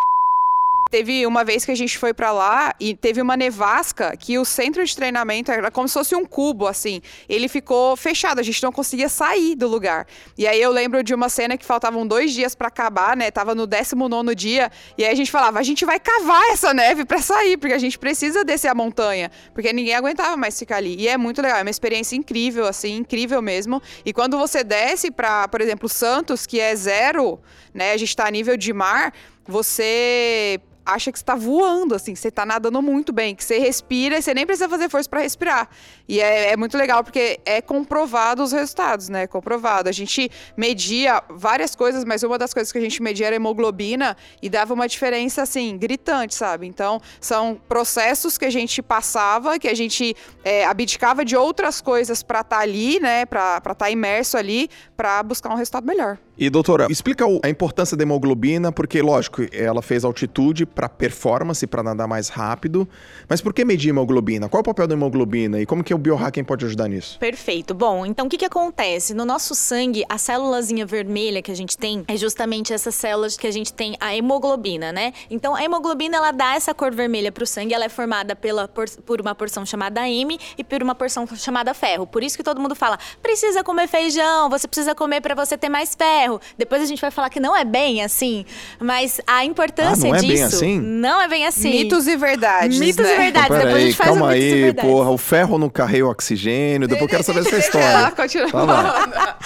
Teve 0.90 1.26
uma 1.26 1.44
vez 1.44 1.66
que 1.66 1.72
a 1.72 1.76
gente 1.76 1.98
foi 1.98 2.14
pra 2.14 2.32
lá 2.32 2.74
e 2.80 2.96
teve 2.96 3.20
uma 3.20 3.36
nevasca 3.36 4.16
que 4.16 4.38
o 4.38 4.46
centro 4.46 4.86
de 4.86 4.96
treinamento 4.96 5.52
era 5.52 5.72
como 5.72 5.88
se 5.88 5.94
fosse 5.96 6.16
um 6.16 6.24
cubo, 6.24 6.68
assim. 6.68 7.02
Ele 7.28 7.48
ficou 7.48 7.96
fechado, 7.96 8.40
a 8.40 8.44
gente 8.44 8.62
não 8.62 8.72
conseguia 8.72 9.10
sair 9.10 9.56
do 9.56 9.68
lugar. 9.68 10.06
E 10.38 10.48
aí 10.48 10.62
eu 10.62 10.72
lembro 10.72 11.04
de 11.04 11.14
uma 11.14 11.28
cena 11.28 11.58
que 11.58 11.66
faltavam 11.66 12.06
dois 12.06 12.32
dias 12.34 12.54
pra 12.54 12.68
acabar, 12.68 13.18
né? 13.18 13.32
Tava 13.32 13.56
no 13.56 13.66
19 13.66 14.36
dia. 14.36 14.72
E 14.98 15.04
aí 15.04 15.12
a 15.12 15.16
gente 15.16 15.32
falava, 15.32 15.60
a 15.60 15.64
gente 15.64 15.84
vai 15.86 16.00
cavar 16.00 16.44
essa 16.52 16.74
neve 16.74 17.04
pra 17.04 17.20
sair, 17.20 17.58
porque 17.58 17.74
a 17.74 17.80
gente 17.80 17.98
precisa 17.98 18.46
descer 18.46 18.68
a 18.68 18.76
montanha. 18.76 19.32
Porque 19.54 19.74
ninguém 19.74 19.96
aguentava 19.96 20.38
mais 20.38 20.58
ficar 20.58 20.78
ali. 20.78 20.96
E 21.00 21.08
é 21.08 21.18
muito 21.18 21.42
legal, 21.42 21.58
é 21.58 21.62
uma 21.64 21.70
experiência 21.70 22.16
incrível, 22.16 22.68
assim, 22.68 22.98
incrível 22.98 23.42
mesmo. 23.42 23.82
E 24.06 24.14
quando 24.14 24.38
você 24.38 24.64
desce 24.64 25.10
pra, 25.10 25.48
por 25.48 25.62
exemplo, 25.62 25.90
Santos, 25.90 26.46
que 26.46 26.60
é 26.60 26.76
zero, 26.76 27.40
né? 27.74 27.92
A 27.92 27.98
gente 27.98 28.16
tá 28.16 28.28
a 28.28 28.32
nível 28.32 28.56
de 28.56 28.72
mar, 28.72 29.12
você 29.48 30.60
acha 30.86 31.12
que 31.12 31.18
você 31.18 31.26
tá 31.26 31.36
voando, 31.36 31.96
assim, 31.96 32.14
que 32.14 32.20
você 32.20 32.30
tá 32.30 32.46
nadando 32.46 32.82
muito 32.82 33.12
bem, 33.12 33.36
que 33.36 33.44
você 33.44 33.58
respira 33.58 34.18
e 34.18 34.22
você 34.22 34.34
nem 34.34 34.46
precisa 34.46 34.70
fazer 34.70 34.90
força 34.90 35.10
para 35.10 35.22
respirar. 35.22 35.70
E 36.08 36.22
é, 36.22 36.52
é 36.52 36.58
muito 36.58 36.78
legal 36.78 37.04
porque 37.04 37.40
é 37.46 37.62
comprovado 37.62 38.44
os 38.44 38.52
resultados, 38.52 39.10
né? 39.10 39.26
Comprovado. 39.28 39.90
A 39.90 39.92
gente 39.92 40.30
media 40.56 41.24
várias 41.30 41.76
coisas, 41.76 42.06
mas 42.06 42.24
uma 42.24 42.38
das 42.38 42.54
coisas 42.54 42.72
que 42.72 42.78
a 42.78 42.82
gente 42.82 43.02
media 43.02 43.28
era 43.28 43.36
hemoglobina 43.36 44.16
e 44.42 44.50
dava 44.50 44.74
uma 44.74 44.88
diferença, 44.88 45.42
assim, 45.42 45.78
gritante, 45.78 46.36
sabe? 46.36 46.68
Então, 46.68 47.02
são 47.20 47.60
processos 47.68 48.38
que 48.38 48.46
a 48.46 48.50
gente 48.50 48.82
passava, 48.82 49.58
que 49.58 49.68
a 49.68 49.74
gente 49.74 50.16
é, 50.44 50.66
abdicava 50.66 51.26
de 51.26 51.36
outras 51.36 51.82
coisas 51.82 52.22
para 52.22 52.42
estar 52.42 52.60
ali, 52.60 53.00
né? 53.00 53.26
Para 53.26 53.62
estar 53.72 53.90
imerso 53.90 54.38
ali, 54.38 54.70
para 54.96 55.24
buscar 55.24 55.50
um 55.50 55.56
resultado 55.56 55.86
melhor. 55.86 56.18
E 56.38 56.50
doutora, 56.50 56.88
explica 56.90 57.24
a 57.42 57.50
importância 57.50 57.96
da 57.96 58.04
hemoglobina, 58.04 58.70
porque 58.70 59.02
lógico, 59.02 59.44
ela 59.54 59.82
fez 59.82 60.04
altitude 60.04 60.66
para 60.66 60.90
performance, 60.90 61.66
para 61.66 61.82
nadar 61.82 62.10
mais 62.10 62.28
rápido. 62.28 62.88
Mas 63.30 63.40
por 63.40 63.54
que 63.54 63.64
medir 63.64 63.90
hemoglobina? 63.90 64.50
Qual 64.50 64.60
é 64.60 64.62
o 64.62 64.64
papel 64.64 64.86
da 64.86 64.96
hemoglobina 64.96 65.62
e 65.62 65.66
como 65.66 65.82
que 65.82 65.94
o 65.96 65.98
biohacking 65.98 66.44
pode 66.44 66.66
ajudar 66.66 66.88
nisso? 66.88 67.18
Perfeito. 67.20 67.74
Bom, 67.74 68.06
então 68.06 68.28
o 68.28 68.30
que, 68.30 68.38
que 68.38 68.46
acontece? 68.46 69.14
No 69.14 69.26
nosso 69.26 69.56
sangue, 69.56 70.04
a 70.10 70.18
célulazinha 70.18 70.86
vermelha 70.86 71.42
que 71.42 71.52
a 71.52 71.56
gente 71.56 71.78
tem 71.78 72.04
é 72.08 72.18
justamente 72.18 72.74
essas 72.74 72.96
células 72.96 73.38
que 73.38 73.48
a 73.48 73.52
gente 73.52 73.74
tem 73.74 73.96
a 74.00 74.16
hemoglobina, 74.16 74.92
né? 74.92 75.14
Então 75.30 75.56
a 75.56 75.64
hemoglobina 75.64 76.18
ela 76.18 76.32
dá 76.32 76.56
essa 76.56 76.74
cor 76.74 76.94
vermelha 76.94 77.32
pro 77.32 77.46
sangue, 77.46 77.74
ela 77.74 77.86
é 77.86 77.90
formada 77.90 78.36
pela, 78.36 78.68
por, 78.68 78.90
por 79.06 79.22
uma 79.22 79.34
porção 79.34 79.66
chamada 79.66 80.08
M 80.08 80.38
e 80.58 80.64
por 80.64 80.82
uma 80.84 80.94
porção 80.96 81.26
chamada 81.36 81.74
ferro. 81.74 82.06
Por 82.06 82.24
isso 82.24 82.38
que 82.38 82.44
todo 82.44 82.60
mundo 82.62 82.76
fala: 82.76 82.98
precisa 83.22 83.64
comer 83.64 83.88
feijão, 83.88 84.50
você 84.50 84.68
precisa 84.68 84.94
comer 84.94 85.22
para 85.22 85.36
você 85.36 85.58
ter 85.58 85.70
mais 85.70 85.96
ferro. 85.96 86.40
Depois 86.58 86.82
a 86.82 86.86
gente 86.86 87.02
vai 87.02 87.12
falar 87.12 87.30
que 87.30 87.40
não 87.40 87.56
é 87.56 87.64
bem 87.66 88.04
assim, 88.04 88.46
mas 88.80 89.20
a 89.26 89.44
importância 89.46 90.08
Ah, 90.08 90.10
não 90.10 90.16
é 90.16 90.20
disso 90.20 90.34
bem 90.34 90.44
assim? 90.44 90.80
não 90.80 91.22
é 91.22 91.28
bem 91.28 91.46
assim. 91.46 91.70
Mitos 91.70 92.08
e 92.08 92.16
verdades. 92.16 92.80
Mitos 92.80 93.06
né? 93.06 93.14
e 93.14 93.18
verdades. 93.18 93.58
Depois 93.58 93.76
a 93.76 93.80
gente 93.80 93.96
faz 93.96 94.10
calma 94.10 94.26
um 94.26 94.30
mitos 94.30 94.44
e 94.44 94.54
aí, 94.54 94.62
verdades. 94.64 94.92
porra. 94.92 95.10
O 95.10 95.18
ferro 95.18 95.58
não 95.58 95.70
carrega 95.86 96.06
o 96.06 96.10
oxigênio. 96.10 96.88
Depois 96.88 97.04
eu 97.04 97.08
quero 97.08 97.24
saber 97.24 97.42
essa 97.42 97.58
história. 97.58 98.12
Continua. 98.12 98.52
Tá 98.52 98.64
lá. 98.64 99.38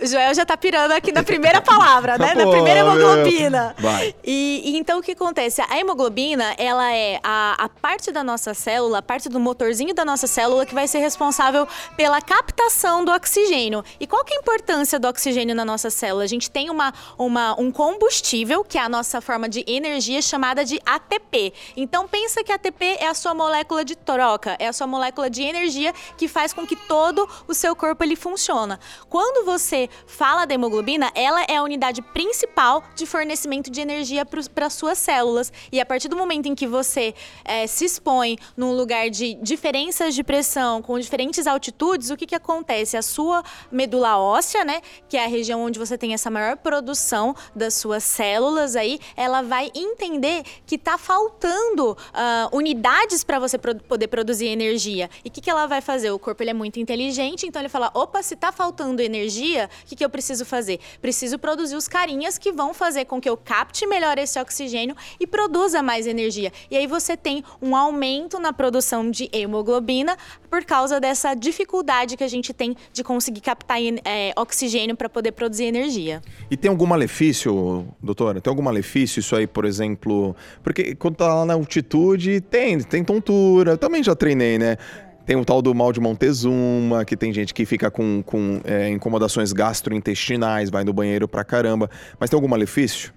O 0.00 0.06
Joel 0.06 0.34
já 0.34 0.46
tá 0.46 0.56
pirando 0.56 0.92
aqui 0.92 1.12
na 1.12 1.22
primeira 1.22 1.60
palavra, 1.60 2.16
né? 2.16 2.34
Na 2.34 2.44
Pô, 2.44 2.52
primeira 2.52 2.80
hemoglobina. 2.80 3.74
Vai. 3.78 4.14
E, 4.24 4.62
e 4.64 4.78
então 4.78 4.98
o 4.98 5.02
que 5.02 5.12
acontece? 5.12 5.60
A 5.68 5.78
hemoglobina, 5.78 6.54
ela 6.56 6.92
é 6.92 7.18
a, 7.22 7.64
a 7.64 7.68
parte 7.68 8.12
da 8.12 8.22
nossa 8.22 8.54
célula, 8.54 8.98
a 8.98 9.02
parte 9.02 9.28
do 9.28 9.40
motorzinho 9.40 9.94
da 9.94 10.04
nossa 10.04 10.26
célula 10.26 10.64
que 10.64 10.74
vai 10.74 10.86
ser 10.86 10.98
responsável 10.98 11.66
pela 11.96 12.20
captação 12.20 13.04
do 13.04 13.12
oxigênio. 13.12 13.84
E 13.98 14.06
qual 14.06 14.24
que 14.24 14.34
é 14.34 14.36
a 14.36 14.40
importância 14.40 14.98
do 14.98 15.08
oxigênio 15.08 15.54
na 15.54 15.64
nossa 15.64 15.90
célula? 15.90 16.24
A 16.24 16.28
gente 16.28 16.50
tem 16.50 16.70
uma, 16.70 16.92
uma, 17.18 17.58
um 17.60 17.70
combustível, 17.72 18.64
que 18.64 18.78
é 18.78 18.82
a 18.82 18.88
nossa 18.88 19.20
forma 19.20 19.48
de 19.48 19.64
energia 19.66 20.22
chamada 20.22 20.64
de 20.64 20.80
ATP. 20.86 21.52
Então 21.76 22.06
pensa 22.06 22.44
que 22.44 22.52
ATP 22.52 22.98
é 23.00 23.06
a 23.06 23.14
sua 23.14 23.34
molécula 23.34 23.84
de 23.84 23.96
troca, 23.96 24.56
é 24.58 24.68
a 24.68 24.72
sua 24.72 24.86
molécula 24.86 25.28
de 25.28 25.42
energia 25.42 25.71
que 26.16 26.28
faz 26.28 26.52
com 26.52 26.66
que 26.66 26.76
todo 26.76 27.28
o 27.46 27.54
seu 27.54 27.74
corpo 27.74 28.02
ele 28.04 28.16
funciona. 28.16 28.78
Quando 29.08 29.44
você 29.44 29.88
fala 30.06 30.44
da 30.44 30.54
hemoglobina, 30.54 31.10
ela 31.14 31.42
é 31.48 31.56
a 31.56 31.62
unidade 31.62 32.02
principal 32.02 32.82
de 32.94 33.06
fornecimento 33.06 33.70
de 33.70 33.80
energia 33.80 34.24
para 34.26 34.70
suas 34.70 34.98
células. 34.98 35.52
E 35.70 35.80
a 35.80 35.86
partir 35.86 36.08
do 36.08 36.16
momento 36.16 36.46
em 36.46 36.54
que 36.54 36.66
você 36.66 37.14
eh, 37.44 37.66
se 37.66 37.84
expõe 37.84 38.36
num 38.56 38.72
lugar 38.76 39.08
de 39.10 39.34
diferenças 39.34 40.14
de 40.14 40.22
pressão, 40.22 40.82
com 40.82 40.98
diferentes 40.98 41.46
altitudes, 41.46 42.10
o 42.10 42.16
que, 42.16 42.26
que 42.26 42.34
acontece? 42.34 42.96
A 42.96 43.02
sua 43.02 43.42
medula 43.70 44.18
óssea, 44.18 44.64
né, 44.64 44.80
que 45.08 45.16
é 45.16 45.24
a 45.24 45.28
região 45.28 45.64
onde 45.64 45.78
você 45.78 45.96
tem 45.96 46.14
essa 46.14 46.30
maior 46.30 46.56
produção 46.56 47.34
das 47.54 47.74
suas 47.74 48.04
células 48.04 48.76
aí, 48.76 48.98
ela 49.16 49.42
vai 49.42 49.70
entender 49.74 50.42
que 50.66 50.76
tá 50.78 50.98
faltando 50.98 51.96
ah, 52.12 52.48
unidades 52.52 53.24
para 53.24 53.38
você 53.38 53.58
pro- 53.58 53.74
poder 53.74 54.08
produzir 54.08 54.46
energia. 54.46 55.08
E 55.24 55.28
o 55.28 55.30
que, 55.32 55.40
que 55.40 55.50
ela 55.50 55.61
vai 55.66 55.80
fazer? 55.80 56.10
O 56.10 56.18
corpo 56.18 56.42
ele 56.42 56.50
é 56.50 56.54
muito 56.54 56.78
inteligente, 56.78 57.46
então 57.46 57.60
ele 57.60 57.68
fala: 57.68 57.90
opa, 57.94 58.22
se 58.22 58.36
tá 58.36 58.52
faltando 58.52 59.02
energia, 59.02 59.68
o 59.82 59.86
que, 59.86 59.96
que 59.96 60.04
eu 60.04 60.10
preciso 60.10 60.44
fazer? 60.44 60.80
Preciso 61.00 61.38
produzir 61.38 61.76
os 61.76 61.88
carinhas 61.88 62.38
que 62.38 62.52
vão 62.52 62.74
fazer 62.74 63.04
com 63.04 63.20
que 63.20 63.28
eu 63.28 63.36
capte 63.36 63.86
melhor 63.86 64.18
esse 64.18 64.38
oxigênio 64.40 64.96
e 65.18 65.26
produza 65.26 65.82
mais 65.82 66.06
energia. 66.06 66.52
E 66.70 66.76
aí 66.76 66.86
você 66.86 67.16
tem 67.16 67.44
um 67.60 67.76
aumento 67.76 68.38
na 68.38 68.52
produção 68.52 69.10
de 69.10 69.28
hemoglobina 69.32 70.16
por 70.50 70.64
causa 70.64 71.00
dessa 71.00 71.34
dificuldade 71.34 72.16
que 72.16 72.24
a 72.24 72.28
gente 72.28 72.52
tem 72.52 72.76
de 72.92 73.02
conseguir 73.02 73.40
captar 73.40 73.78
é, 74.04 74.32
oxigênio 74.36 74.96
para 74.96 75.08
poder 75.08 75.32
produzir 75.32 75.64
energia. 75.64 76.22
E 76.50 76.56
tem 76.56 76.70
algum 76.70 76.86
malefício, 76.86 77.86
doutora? 78.02 78.40
Tem 78.40 78.50
algum 78.50 78.62
malefício 78.62 79.20
isso 79.20 79.34
aí, 79.34 79.46
por 79.46 79.64
exemplo? 79.64 80.36
Porque 80.62 80.94
quando 80.94 81.16
tá 81.16 81.34
lá 81.34 81.46
na 81.46 81.54
altitude, 81.54 82.40
tem, 82.40 82.78
tem 82.80 83.02
tontura. 83.04 83.72
Eu 83.72 83.78
também 83.78 84.02
já 84.02 84.14
treinei, 84.14 84.58
né? 84.58 84.76
Tem 85.24 85.36
o 85.36 85.44
tal 85.44 85.62
do 85.62 85.72
mal 85.74 85.92
de 85.92 86.00
Montezuma, 86.00 87.04
que 87.04 87.16
tem 87.16 87.32
gente 87.32 87.54
que 87.54 87.64
fica 87.64 87.90
com, 87.90 88.22
com 88.26 88.60
é, 88.64 88.88
incomodações 88.88 89.52
gastrointestinais, 89.52 90.68
vai 90.68 90.82
no 90.82 90.92
banheiro 90.92 91.28
pra 91.28 91.44
caramba. 91.44 91.88
Mas 92.18 92.28
tem 92.28 92.36
algum 92.36 92.48
malefício? 92.48 93.12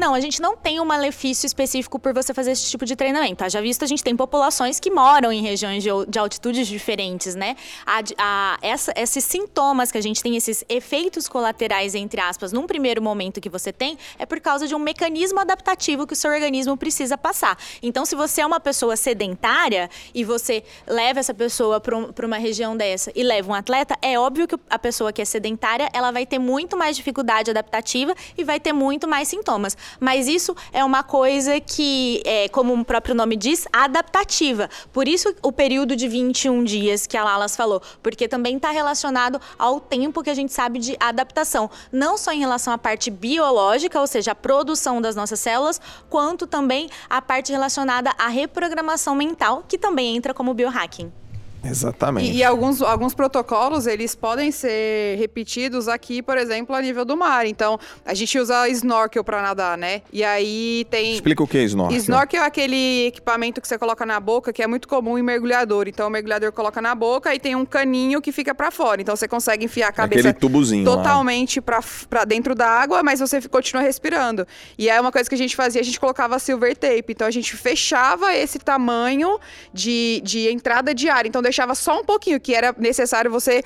Não, 0.00 0.14
a 0.14 0.20
gente 0.20 0.40
não 0.40 0.56
tem 0.56 0.80
um 0.80 0.84
malefício 0.86 1.46
específico 1.46 1.98
por 1.98 2.14
você 2.14 2.32
fazer 2.32 2.52
esse 2.52 2.70
tipo 2.70 2.86
de 2.86 2.96
treinamento. 2.96 3.46
Já 3.50 3.60
visto, 3.60 3.84
a 3.84 3.86
gente 3.86 4.02
tem 4.02 4.16
populações 4.16 4.80
que 4.80 4.90
moram 4.90 5.30
em 5.30 5.42
regiões 5.42 5.82
de, 5.82 5.90
de 6.08 6.18
altitudes 6.18 6.66
diferentes, 6.66 7.34
né? 7.34 7.54
A, 7.84 8.00
a, 8.16 8.58
essa, 8.62 8.94
esses 8.96 9.22
sintomas 9.22 9.92
que 9.92 9.98
a 9.98 10.00
gente 10.00 10.22
tem, 10.22 10.38
esses 10.38 10.64
efeitos 10.70 11.28
colaterais, 11.28 11.94
entre 11.94 12.18
aspas, 12.18 12.50
num 12.50 12.66
primeiro 12.66 13.02
momento 13.02 13.42
que 13.42 13.50
você 13.50 13.74
tem, 13.74 13.98
é 14.18 14.24
por 14.24 14.40
causa 14.40 14.66
de 14.66 14.74
um 14.74 14.78
mecanismo 14.78 15.38
adaptativo 15.38 16.06
que 16.06 16.14
o 16.14 16.16
seu 16.16 16.30
organismo 16.30 16.78
precisa 16.78 17.18
passar. 17.18 17.58
Então, 17.82 18.06
se 18.06 18.16
você 18.16 18.40
é 18.40 18.46
uma 18.46 18.58
pessoa 18.58 18.96
sedentária 18.96 19.90
e 20.14 20.24
você 20.24 20.64
leva 20.86 21.20
essa 21.20 21.34
pessoa 21.34 21.78
para 21.78 22.24
uma 22.26 22.38
região 22.38 22.74
dessa 22.74 23.12
e 23.14 23.22
leva 23.22 23.50
um 23.50 23.54
atleta, 23.54 23.98
é 24.00 24.18
óbvio 24.18 24.48
que 24.48 24.56
a 24.70 24.78
pessoa 24.78 25.12
que 25.12 25.20
é 25.20 25.26
sedentária, 25.26 25.90
ela 25.92 26.10
vai 26.10 26.24
ter 26.24 26.38
muito 26.38 26.74
mais 26.74 26.96
dificuldade 26.96 27.50
adaptativa 27.50 28.14
e 28.38 28.42
vai 28.42 28.58
ter 28.58 28.72
muito 28.72 29.06
mais 29.06 29.28
sintomas. 29.28 29.76
Mas 29.98 30.28
isso 30.28 30.54
é 30.72 30.84
uma 30.84 31.02
coisa 31.02 31.60
que, 31.60 32.22
é, 32.24 32.48
como 32.48 32.74
o 32.74 32.84
próprio 32.84 33.14
nome 33.14 33.36
diz, 33.36 33.66
adaptativa. 33.72 34.68
Por 34.92 35.08
isso 35.08 35.34
o 35.42 35.52
período 35.52 35.96
de 35.96 36.06
21 36.08 36.64
dias 36.64 37.06
que 37.06 37.16
a 37.16 37.24
Lalas 37.24 37.56
falou, 37.56 37.82
porque 38.02 38.28
também 38.28 38.56
está 38.56 38.70
relacionado 38.70 39.40
ao 39.58 39.80
tempo 39.80 40.22
que 40.22 40.30
a 40.30 40.34
gente 40.34 40.52
sabe 40.52 40.78
de 40.78 40.96
adaptação, 41.00 41.70
não 41.90 42.16
só 42.16 42.32
em 42.32 42.40
relação 42.40 42.72
à 42.72 42.78
parte 42.78 43.10
biológica, 43.10 44.00
ou 44.00 44.06
seja, 44.06 44.32
a 44.32 44.34
produção 44.34 45.00
das 45.00 45.16
nossas 45.16 45.40
células, 45.40 45.80
quanto 46.08 46.46
também 46.46 46.88
a 47.08 47.20
parte 47.20 47.52
relacionada 47.52 48.12
à 48.18 48.28
reprogramação 48.28 49.14
mental, 49.14 49.64
que 49.66 49.78
também 49.78 50.16
entra 50.16 50.34
como 50.34 50.54
biohacking. 50.54 51.19
Exatamente. 51.64 52.30
E, 52.30 52.38
e, 52.38 52.44
alguns, 52.44 52.80
alguns 52.82 53.14
protocolos, 53.14 53.86
eles 53.86 54.14
podem 54.14 54.50
ser 54.50 55.18
repetidos 55.18 55.88
aqui, 55.88 56.22
por 56.22 56.36
exemplo, 56.38 56.74
a 56.74 56.80
nível 56.80 57.04
do 57.04 57.16
mar. 57.16 57.46
Então, 57.46 57.78
a 58.04 58.14
gente 58.14 58.38
usa 58.38 58.68
snorkel 58.68 59.22
para 59.22 59.42
nadar, 59.42 59.76
né? 59.76 60.02
E 60.12 60.24
aí 60.24 60.86
tem... 60.90 61.14
Explica 61.14 61.42
o 61.42 61.46
que 61.46 61.58
é 61.58 61.64
snorkel. 61.64 61.96
Snorkel 61.98 62.42
é 62.42 62.46
aquele 62.46 63.06
equipamento 63.06 63.60
que 63.60 63.68
você 63.68 63.78
coloca 63.78 64.06
na 64.06 64.18
boca, 64.18 64.52
que 64.52 64.62
é 64.62 64.66
muito 64.66 64.88
comum 64.88 65.18
em 65.18 65.22
mergulhador. 65.22 65.86
Então, 65.88 66.06
o 66.08 66.10
mergulhador 66.10 66.52
coloca 66.52 66.80
na 66.80 66.94
boca 66.94 67.34
e 67.34 67.38
tem 67.38 67.54
um 67.54 67.66
caninho 67.66 68.20
que 68.20 68.32
fica 68.32 68.54
para 68.54 68.70
fora. 68.70 69.00
Então, 69.02 69.14
você 69.14 69.28
consegue 69.28 69.64
enfiar 69.64 69.88
a 69.88 69.92
cabeça... 69.92 70.28
Aquele 70.28 70.40
tubozinho 70.40 70.84
Totalmente 70.84 71.60
para 71.60 72.24
dentro 72.24 72.54
da 72.54 72.68
água, 72.68 73.02
mas 73.02 73.20
você 73.20 73.40
continua 73.42 73.82
respirando. 73.82 74.46
E 74.78 74.88
aí, 74.88 74.98
uma 74.98 75.12
coisa 75.12 75.28
que 75.28 75.34
a 75.34 75.38
gente 75.38 75.54
fazia, 75.54 75.80
a 75.80 75.84
gente 75.84 76.00
colocava 76.00 76.38
silver 76.38 76.76
tape. 76.76 77.04
Então, 77.08 77.26
a 77.26 77.30
gente 77.30 77.54
fechava 77.56 78.34
esse 78.34 78.58
tamanho 78.58 79.38
de, 79.72 80.22
de 80.24 80.48
entrada 80.50 80.94
de 80.94 81.08
ar. 81.08 81.26
Então, 81.26 81.42
deixava 81.50 81.74
só 81.74 82.00
um 82.00 82.04
pouquinho, 82.04 82.40
que 82.40 82.54
era 82.54 82.74
necessário 82.78 83.30
você 83.30 83.62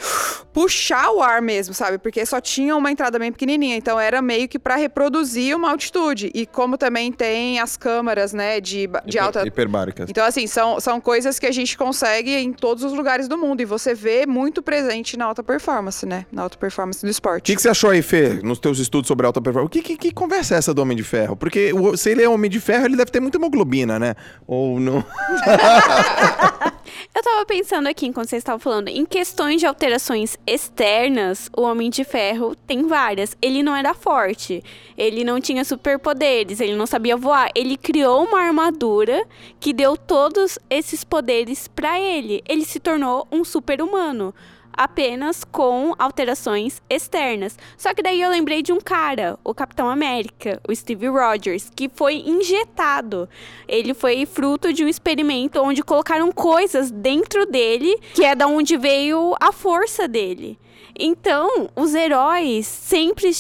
puxar 0.53 1.11
o 1.11 1.23
ar 1.23 1.41
mesmo, 1.41 1.75
sabe? 1.75 1.99
Porque 1.99 2.25
só 2.27 2.41
tinha 2.41 2.77
uma 2.77 2.91
entrada 2.91 3.19
bem 3.19 3.31
pequenininha. 3.31 3.77
Então 3.77 4.01
era 4.01 4.21
meio 4.21 4.49
que 4.49 4.59
para 4.59 4.77
reproduzir 4.77 5.55
uma 5.57 5.71
altitude. 5.71 6.31
E 6.35 6.47
como 6.47 6.77
também 6.77 7.13
tem 7.13 7.61
as 7.61 7.77
câmaras, 7.77 8.33
né, 8.33 8.61
de, 8.61 8.89
de 9.07 9.19
alta. 9.19 9.47
Hiperbáricas. 9.47 10.09
Então, 10.09 10.25
assim, 10.25 10.47
são, 10.47 10.81
são 10.81 11.01
coisas 11.01 11.39
que 11.39 11.47
a 11.47 11.53
gente 11.53 11.77
consegue 11.77 12.35
em 12.35 12.53
todos 12.53 12.83
os 12.83 12.93
lugares 12.93 13.29
do 13.29 13.37
mundo. 13.37 13.61
E 13.61 13.65
você 13.65 13.95
vê 13.95 14.27
muito 14.27 14.63
presente 14.63 15.17
na 15.17 15.27
alta 15.27 15.43
performance, 15.43 16.05
né? 16.07 16.27
Na 16.33 16.43
alta 16.43 16.57
performance 16.57 17.05
do 17.05 17.11
esporte. 17.11 17.43
O 17.43 17.45
que, 17.45 17.57
que, 17.57 17.63
você 17.63 17.69
achou 17.69 17.91
aí, 17.91 18.03
Fê, 18.03 18.41
nos 18.43 18.59
teus 18.59 18.79
estudos 18.79 19.09
sobre 19.09 19.27
alta 19.27 19.41
performance? 19.41 19.71
Que, 19.73 19.83
que, 19.83 19.97
que 19.97 20.13
conversa 20.13 20.55
é 20.55 20.59
essa 20.59 20.73
do 20.73 20.83
Homem 20.83 20.97
de 20.97 21.05
Ferro? 21.05 21.37
Porque 21.37 21.71
se 21.97 22.11
ele 22.11 22.23
é 22.23 22.29
Homem 22.29 22.51
de 22.51 22.61
Ferro, 22.61 22.87
ele 22.87 22.97
deve 22.97 23.11
ter 23.11 23.21
muita 23.21 23.39
hemoglobina, 23.39 23.99
né? 23.99 24.15
Ou 24.47 24.81
não? 24.81 25.05
Eu 27.13 27.23
tava 27.23 27.45
pensando 27.45 27.89
aqui, 27.89 28.07
enquanto 28.07 28.29
vocês 28.29 28.41
estavam 28.41 28.61
falando, 28.61 28.89
em 28.89 29.05
questões 29.05 29.61
de 29.61 29.67
alterações 29.67 30.37
externas, 30.47 31.51
o 31.57 31.63
Homem 31.63 31.91
de 31.91 32.05
Ferro 32.05 32.55
tem 32.55 32.87
várias. 32.87 33.37
Ele 33.43 33.63
não 33.63 33.75
era 33.75 33.95
forte, 33.95 34.63
ele 34.97 35.25
não 35.25 35.41
tinha 35.41 35.65
superpoderes, 35.65 36.61
ele 36.61 36.77
não 36.77 36.87
sabia 36.87 37.17
voar. 37.17 37.51
Ele 37.55 37.77
criou 37.77 38.25
uma 38.25 38.41
armadura 38.41 39.27
que 39.59 39.73
deu 39.73 39.97
todos 39.97 40.59
esses 40.71 41.03
poderes 41.05 41.69
para 41.69 41.99
ele. 42.01 42.43
Ele 42.49 42.65
se 42.65 42.79
tornou 42.79 43.27
um 43.31 43.45
super-humano 43.45 44.35
apenas 44.77 45.45
com 45.45 45.95
alterações 45.99 46.83
externas. 46.89 47.59
Só 47.77 47.95
que 47.95 48.03
daí 48.03 48.21
eu 48.21 48.31
lembrei 48.31 48.63
de 48.63 48.73
um 48.73 48.81
cara, 48.81 49.39
o 49.45 49.55
Capitão 49.55 49.89
América, 49.89 50.61
o 50.69 50.75
Steve 50.75 51.09
Rogers, 51.09 51.71
que 51.75 51.89
foi 51.89 52.17
injetado. 52.17 53.29
Ele 53.67 53.95
foi 53.95 54.27
fruto 54.27 54.73
de 54.73 54.85
um 54.85 54.89
experimento 54.89 55.61
onde 55.61 55.83
colocaram 55.83 56.31
coisas 56.33 56.91
dentro 56.91 57.47
dele, 57.47 57.99
que 58.15 58.25
é 58.25 58.35
da 58.35 58.47
onde 58.47 58.77
veio 58.77 59.35
a 59.41 59.53
força 59.53 60.07
dele. 60.09 60.59
Então, 60.99 61.69
os 61.75 61.95
heróis 61.95 62.67
sempre 62.67 63.31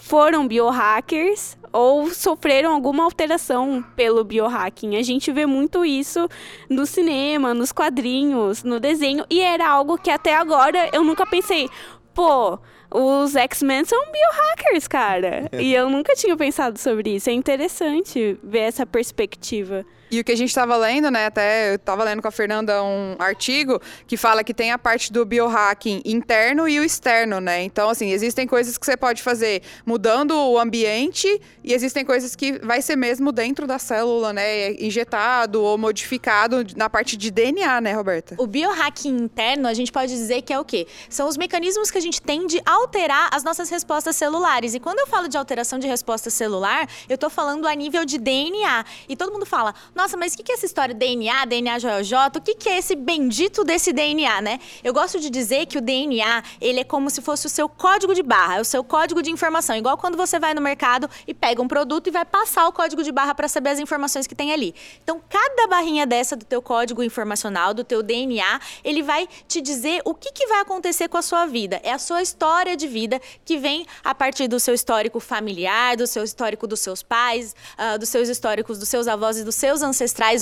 foram 0.00 0.46
biohackers 0.46 1.56
ou 1.72 2.10
sofreram 2.10 2.72
alguma 2.72 3.04
alteração 3.04 3.84
pelo 3.96 4.22
biohacking. 4.22 4.96
A 4.96 5.02
gente 5.02 5.32
vê 5.32 5.46
muito 5.46 5.84
isso 5.84 6.28
no 6.68 6.84
cinema, 6.84 7.54
nos 7.54 7.72
quadrinhos, 7.72 8.62
no 8.62 8.78
desenho, 8.78 9.24
e 9.30 9.40
era 9.40 9.68
algo 9.68 9.96
que 9.96 10.10
até 10.10 10.34
agora 10.34 10.90
eu 10.92 11.02
nunca 11.02 11.26
pensei, 11.26 11.68
pô, 12.14 12.58
os 12.90 13.34
X-Men 13.34 13.84
são 13.84 13.98
biohackers, 14.12 14.86
cara. 14.86 15.48
e 15.58 15.74
eu 15.74 15.88
nunca 15.88 16.14
tinha 16.14 16.36
pensado 16.36 16.78
sobre 16.78 17.14
isso. 17.14 17.30
É 17.30 17.32
interessante 17.32 18.38
ver 18.42 18.60
essa 18.60 18.84
perspectiva. 18.84 19.84
E 20.12 20.20
o 20.20 20.24
que 20.24 20.30
a 20.30 20.36
gente 20.36 20.50
estava 20.50 20.76
lendo, 20.76 21.10
né? 21.10 21.24
Até 21.24 21.70
eu 21.70 21.76
estava 21.76 22.04
lendo 22.04 22.20
com 22.20 22.28
a 22.28 22.30
Fernanda 22.30 22.82
um 22.82 23.16
artigo 23.18 23.80
que 24.06 24.18
fala 24.18 24.44
que 24.44 24.52
tem 24.52 24.70
a 24.70 24.76
parte 24.76 25.10
do 25.10 25.24
biohacking 25.24 26.02
interno 26.04 26.68
e 26.68 26.78
o 26.78 26.84
externo, 26.84 27.40
né? 27.40 27.62
Então, 27.62 27.88
assim, 27.88 28.10
existem 28.10 28.46
coisas 28.46 28.76
que 28.76 28.84
você 28.84 28.94
pode 28.94 29.22
fazer 29.22 29.62
mudando 29.86 30.32
o 30.36 30.58
ambiente 30.58 31.40
e 31.64 31.72
existem 31.72 32.04
coisas 32.04 32.36
que 32.36 32.58
vai 32.58 32.82
ser 32.82 32.94
mesmo 32.94 33.32
dentro 33.32 33.66
da 33.66 33.78
célula, 33.78 34.34
né? 34.34 34.72
Injetado 34.74 35.62
ou 35.62 35.78
modificado 35.78 36.62
na 36.76 36.90
parte 36.90 37.16
de 37.16 37.30
DNA, 37.30 37.80
né, 37.80 37.94
Roberta? 37.94 38.34
O 38.36 38.46
biohacking 38.46 39.16
interno, 39.16 39.66
a 39.66 39.72
gente 39.72 39.90
pode 39.90 40.12
dizer 40.12 40.42
que 40.42 40.52
é 40.52 40.60
o 40.60 40.64
quê? 40.64 40.86
São 41.08 41.26
os 41.26 41.38
mecanismos 41.38 41.90
que 41.90 41.96
a 41.96 42.02
gente 42.02 42.20
tem 42.20 42.46
de 42.46 42.60
alterar 42.66 43.30
as 43.32 43.42
nossas 43.42 43.70
respostas 43.70 44.14
celulares. 44.14 44.74
E 44.74 44.80
quando 44.80 44.98
eu 44.98 45.06
falo 45.06 45.26
de 45.26 45.38
alteração 45.38 45.78
de 45.78 45.86
resposta 45.86 46.28
celular, 46.28 46.86
eu 47.08 47.14
estou 47.14 47.30
falando 47.30 47.66
a 47.66 47.74
nível 47.74 48.04
de 48.04 48.18
DNA. 48.18 48.84
E 49.08 49.16
todo 49.16 49.32
mundo 49.32 49.46
fala, 49.46 49.74
mas 50.16 50.34
o 50.34 50.38
que 50.38 50.50
é 50.50 50.54
essa 50.54 50.66
história 50.66 50.94
DNA, 50.94 51.44
DNA 51.44 51.78
JJ? 51.78 52.16
O 52.36 52.40
que 52.40 52.68
é 52.68 52.78
esse 52.78 52.96
bendito 52.96 53.62
desse 53.62 53.92
DNA, 53.92 54.40
né? 54.40 54.60
Eu 54.82 54.92
gosto 54.92 55.20
de 55.20 55.30
dizer 55.30 55.66
que 55.66 55.78
o 55.78 55.80
DNA, 55.80 56.42
ele 56.60 56.80
é 56.80 56.84
como 56.84 57.08
se 57.08 57.22
fosse 57.22 57.46
o 57.46 57.50
seu 57.50 57.68
código 57.68 58.14
de 58.14 58.22
barra, 58.22 58.56
é 58.56 58.60
o 58.60 58.64
seu 58.64 58.82
código 58.82 59.22
de 59.22 59.30
informação. 59.30 59.76
Igual 59.76 59.96
quando 59.96 60.16
você 60.16 60.38
vai 60.38 60.54
no 60.54 60.60
mercado 60.60 61.08
e 61.26 61.32
pega 61.32 61.62
um 61.62 61.68
produto 61.68 62.08
e 62.08 62.10
vai 62.10 62.24
passar 62.24 62.66
o 62.66 62.72
código 62.72 63.02
de 63.02 63.12
barra 63.12 63.34
para 63.34 63.46
saber 63.46 63.70
as 63.70 63.78
informações 63.78 64.26
que 64.26 64.34
tem 64.34 64.52
ali. 64.52 64.74
Então, 65.02 65.20
cada 65.28 65.68
barrinha 65.68 66.06
dessa 66.06 66.34
do 66.34 66.44
teu 66.44 66.60
código 66.60 67.02
informacional, 67.02 67.72
do 67.72 67.84
teu 67.84 68.02
DNA, 68.02 68.60
ele 68.82 69.02
vai 69.02 69.28
te 69.46 69.60
dizer 69.60 70.02
o 70.04 70.14
que, 70.14 70.32
que 70.32 70.46
vai 70.48 70.60
acontecer 70.60 71.08
com 71.08 71.16
a 71.16 71.22
sua 71.22 71.46
vida. 71.46 71.80
É 71.84 71.92
a 71.92 71.98
sua 71.98 72.22
história 72.22 72.76
de 72.76 72.88
vida 72.88 73.20
que 73.44 73.56
vem 73.56 73.86
a 74.02 74.14
partir 74.14 74.48
do 74.48 74.58
seu 74.58 74.74
histórico 74.74 75.20
familiar, 75.20 75.96
do 75.96 76.06
seu 76.06 76.24
histórico 76.24 76.66
dos 76.66 76.80
seus 76.80 77.02
pais, 77.02 77.54
uh, 77.78 77.98
dos 77.98 78.08
seus 78.08 78.28
históricos 78.28 78.78
dos 78.78 78.88
seus 78.88 79.06
avós 79.06 79.38
e 79.38 79.44
dos 79.44 79.54
seus 79.54 79.82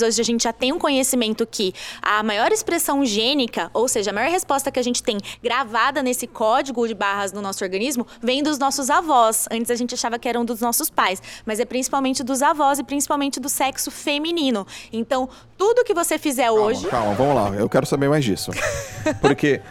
hoje 0.01 0.21
a 0.21 0.23
gente 0.23 0.43
já 0.43 0.53
tem 0.53 0.71
um 0.71 0.79
conhecimento 0.79 1.45
que 1.45 1.73
a 2.01 2.23
maior 2.23 2.51
expressão 2.51 3.05
gênica, 3.05 3.69
ou 3.73 3.87
seja, 3.87 4.11
a 4.11 4.13
maior 4.13 4.29
resposta 4.29 4.71
que 4.71 4.79
a 4.79 4.83
gente 4.83 5.03
tem 5.03 5.17
gravada 5.43 6.01
nesse 6.01 6.27
código 6.27 6.87
de 6.87 6.93
barras 6.93 7.31
no 7.31 7.41
nosso 7.41 7.63
organismo, 7.63 8.05
vem 8.21 8.41
dos 8.43 8.57
nossos 8.57 8.89
avós. 8.89 9.47
Antes 9.51 9.71
a 9.71 9.75
gente 9.75 9.93
achava 9.93 10.17
que 10.17 10.27
eram 10.27 10.45
dos 10.45 10.61
nossos 10.61 10.89
pais, 10.89 11.21
mas 11.45 11.59
é 11.59 11.65
principalmente 11.65 12.23
dos 12.23 12.41
avós 12.41 12.79
e 12.79 12.83
principalmente 12.83 13.39
do 13.39 13.49
sexo 13.49 13.91
feminino. 13.91 14.65
Então, 14.91 15.29
tudo 15.57 15.83
que 15.83 15.93
você 15.93 16.17
fizer 16.17 16.47
calma, 16.47 16.61
hoje. 16.61 16.87
Calma, 16.87 17.13
vamos 17.13 17.35
lá. 17.35 17.49
Eu 17.49 17.69
quero 17.69 17.85
saber 17.85 18.09
mais 18.09 18.23
disso. 18.23 18.51
Porque 19.21 19.61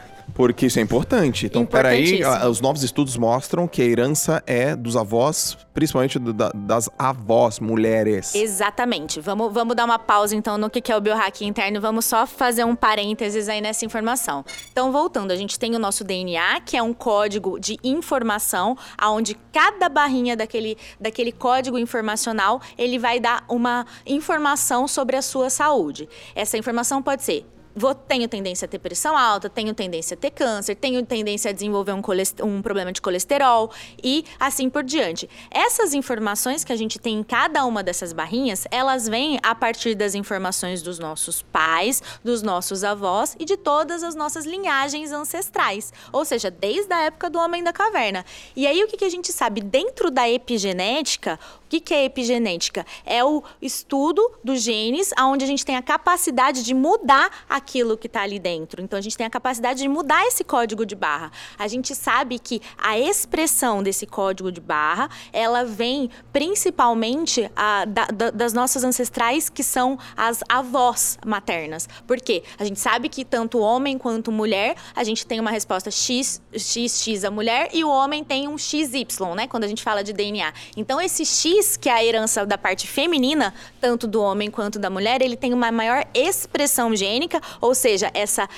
Porque 0.40 0.64
isso 0.64 0.78
é 0.78 0.82
importante. 0.82 1.44
Então, 1.44 1.66
peraí, 1.66 2.22
os 2.48 2.62
novos 2.62 2.82
estudos 2.82 3.14
mostram 3.18 3.68
que 3.68 3.82
a 3.82 3.84
herança 3.84 4.42
é 4.46 4.74
dos 4.74 4.96
avós, 4.96 5.54
principalmente 5.74 6.18
da, 6.18 6.50
das 6.54 6.88
avós 6.98 7.60
mulheres. 7.60 8.34
Exatamente. 8.34 9.20
Vamos, 9.20 9.52
vamos 9.52 9.76
dar 9.76 9.84
uma 9.84 9.98
pausa, 9.98 10.34
então, 10.34 10.56
no 10.56 10.70
que 10.70 10.90
é 10.90 10.96
o 10.96 11.00
biohacking 11.00 11.46
interno. 11.46 11.78
Vamos 11.78 12.06
só 12.06 12.26
fazer 12.26 12.64
um 12.64 12.74
parênteses 12.74 13.50
aí 13.50 13.60
nessa 13.60 13.84
informação. 13.84 14.42
Então, 14.72 14.90
voltando, 14.90 15.30
a 15.30 15.36
gente 15.36 15.58
tem 15.58 15.76
o 15.76 15.78
nosso 15.78 16.04
DNA, 16.04 16.62
que 16.62 16.74
é 16.74 16.82
um 16.82 16.94
código 16.94 17.60
de 17.60 17.76
informação, 17.84 18.78
onde 19.02 19.34
cada 19.52 19.90
barrinha 19.90 20.34
daquele, 20.34 20.78
daquele 20.98 21.32
código 21.32 21.78
informacional, 21.78 22.62
ele 22.78 22.98
vai 22.98 23.20
dar 23.20 23.44
uma 23.46 23.84
informação 24.06 24.88
sobre 24.88 25.18
a 25.18 25.22
sua 25.22 25.50
saúde. 25.50 26.08
Essa 26.34 26.56
informação 26.56 27.02
pode 27.02 27.24
ser 27.24 27.44
vou, 27.74 27.94
tenho 27.94 28.28
tendência 28.28 28.66
a 28.66 28.68
ter 28.68 28.78
pressão 28.78 29.16
alta, 29.16 29.48
tenho 29.48 29.74
tendência 29.74 30.14
a 30.14 30.16
ter 30.16 30.30
câncer, 30.30 30.74
tenho 30.74 31.04
tendência 31.04 31.50
a 31.50 31.52
desenvolver 31.52 31.92
um, 31.92 32.02
um, 32.44 32.62
problema 32.62 32.92
de 32.92 33.00
colesterol 33.00 33.70
e 34.02 34.24
assim 34.38 34.68
por 34.68 34.82
diante. 34.82 35.28
Essas 35.50 35.94
informações 35.94 36.64
que 36.64 36.72
a 36.72 36.76
gente 36.76 36.98
tem 36.98 37.18
em 37.18 37.22
cada 37.22 37.64
uma 37.64 37.82
dessas 37.82 38.12
barrinhas, 38.12 38.66
elas 38.70 39.08
vêm 39.08 39.38
a 39.42 39.54
partir 39.54 39.94
das 39.94 40.14
informações 40.14 40.82
dos 40.82 40.98
nossos 40.98 41.42
pais, 41.42 42.02
dos 42.24 42.42
nossos 42.42 42.84
avós 42.84 43.36
e 43.38 43.44
de 43.44 43.56
todas 43.56 44.02
as 44.02 44.14
nossas 44.14 44.44
linhagens 44.44 45.12
ancestrais, 45.12 45.92
ou 46.12 46.24
seja, 46.24 46.50
desde 46.50 46.92
a 46.92 47.02
época 47.02 47.30
do 47.30 47.38
homem 47.38 47.62
da 47.62 47.72
caverna. 47.72 48.24
E 48.54 48.66
aí 48.66 48.82
o 48.82 48.88
que, 48.88 48.96
que 48.96 49.04
a 49.04 49.10
gente 49.10 49.32
sabe? 49.32 49.60
Dentro 49.60 50.10
da 50.10 50.28
epigenética, 50.28 51.38
que, 51.70 51.80
que 51.80 51.94
é 51.94 52.04
epigenética? 52.04 52.84
É 53.06 53.24
o 53.24 53.42
estudo 53.62 54.20
dos 54.42 54.60
genes, 54.60 55.12
onde 55.20 55.44
a 55.44 55.48
gente 55.48 55.64
tem 55.64 55.76
a 55.76 55.82
capacidade 55.82 56.64
de 56.64 56.74
mudar 56.74 57.30
aquilo 57.48 57.96
que 57.96 58.08
está 58.08 58.22
ali 58.22 58.40
dentro. 58.40 58.82
Então, 58.82 58.98
a 58.98 59.02
gente 59.02 59.16
tem 59.16 59.24
a 59.24 59.30
capacidade 59.30 59.80
de 59.80 59.88
mudar 59.88 60.26
esse 60.26 60.42
código 60.42 60.84
de 60.84 60.96
barra. 60.96 61.30
A 61.56 61.68
gente 61.68 61.94
sabe 61.94 62.40
que 62.40 62.60
a 62.76 62.98
expressão 62.98 63.84
desse 63.84 64.04
código 64.04 64.50
de 64.50 64.60
barra, 64.60 65.08
ela 65.32 65.64
vem 65.64 66.10
principalmente 66.32 67.48
a, 67.54 67.84
da, 67.84 68.06
da, 68.06 68.30
das 68.30 68.52
nossas 68.52 68.82
ancestrais, 68.82 69.48
que 69.48 69.62
são 69.62 69.96
as 70.16 70.42
avós 70.48 71.18
maternas. 71.24 71.88
Por 72.04 72.20
quê? 72.20 72.42
A 72.58 72.64
gente 72.64 72.80
sabe 72.80 73.08
que 73.08 73.24
tanto 73.24 73.60
homem 73.60 73.96
quanto 73.96 74.32
mulher, 74.32 74.74
a 74.96 75.04
gente 75.04 75.24
tem 75.24 75.38
uma 75.38 75.50
resposta 75.52 75.90
X, 75.90 76.42
XX 76.52 77.22
a 77.24 77.30
mulher 77.30 77.68
e 77.72 77.84
o 77.84 77.88
homem 77.88 78.24
tem 78.24 78.48
um 78.48 78.58
XY, 78.58 79.06
né? 79.36 79.46
Quando 79.46 79.62
a 79.64 79.68
gente 79.68 79.84
fala 79.84 80.02
de 80.02 80.12
DNA. 80.12 80.52
Então, 80.76 81.00
esse 81.00 81.24
X 81.24 81.59
diz 81.60 81.76
que 81.76 81.88
a 81.88 82.02
herança 82.02 82.46
da 82.46 82.56
parte 82.56 82.86
feminina, 82.86 83.52
tanto 83.80 84.06
do 84.06 84.22
homem 84.22 84.50
quanto 84.50 84.78
da 84.78 84.88
mulher, 84.88 85.20
ele 85.20 85.36
tem 85.36 85.52
uma 85.52 85.70
maior 85.70 86.06
expressão 86.14 86.96
gênica, 86.96 87.40
ou 87.60 87.74
seja, 87.74 88.10
essa, 88.14 88.48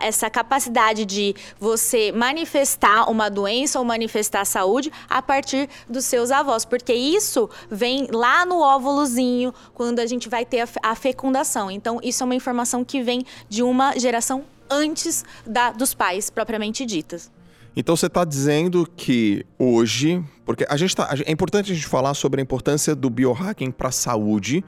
essa 0.00 0.30
capacidade 0.30 1.04
de 1.04 1.34
você 1.58 2.12
manifestar 2.12 3.10
uma 3.10 3.28
doença 3.28 3.78
ou 3.78 3.84
manifestar 3.84 4.44
saúde 4.44 4.92
a 5.08 5.20
partir 5.20 5.68
dos 5.88 6.04
seus 6.04 6.30
avós, 6.30 6.64
porque 6.64 6.94
isso 6.94 7.50
vem 7.68 8.06
lá 8.12 8.46
no 8.46 8.60
óvulozinho, 8.60 9.52
quando 9.74 9.98
a 9.98 10.06
gente 10.06 10.28
vai 10.28 10.44
ter 10.44 10.60
a, 10.60 10.68
a 10.82 10.94
fecundação. 10.94 11.70
Então, 11.70 11.98
isso 12.02 12.22
é 12.22 12.24
uma 12.24 12.34
informação 12.34 12.84
que 12.84 13.02
vem 13.02 13.24
de 13.48 13.62
uma 13.62 13.98
geração 13.98 14.44
antes 14.70 15.24
da, 15.44 15.72
dos 15.72 15.94
pais 15.94 16.30
propriamente 16.30 16.86
ditas. 16.86 17.35
Então 17.76 17.94
você 17.94 18.06
está 18.06 18.24
dizendo 18.24 18.88
que 18.96 19.44
hoje, 19.58 20.24
porque 20.46 20.64
a 20.66 20.78
gente 20.78 20.96
tá, 20.96 21.14
é 21.26 21.30
importante 21.30 21.70
a 21.70 21.74
gente 21.74 21.86
falar 21.86 22.14
sobre 22.14 22.40
a 22.40 22.42
importância 22.42 22.94
do 22.94 23.10
biohacking 23.10 23.70
para 23.70 23.88
a 23.88 23.92
saúde, 23.92 24.64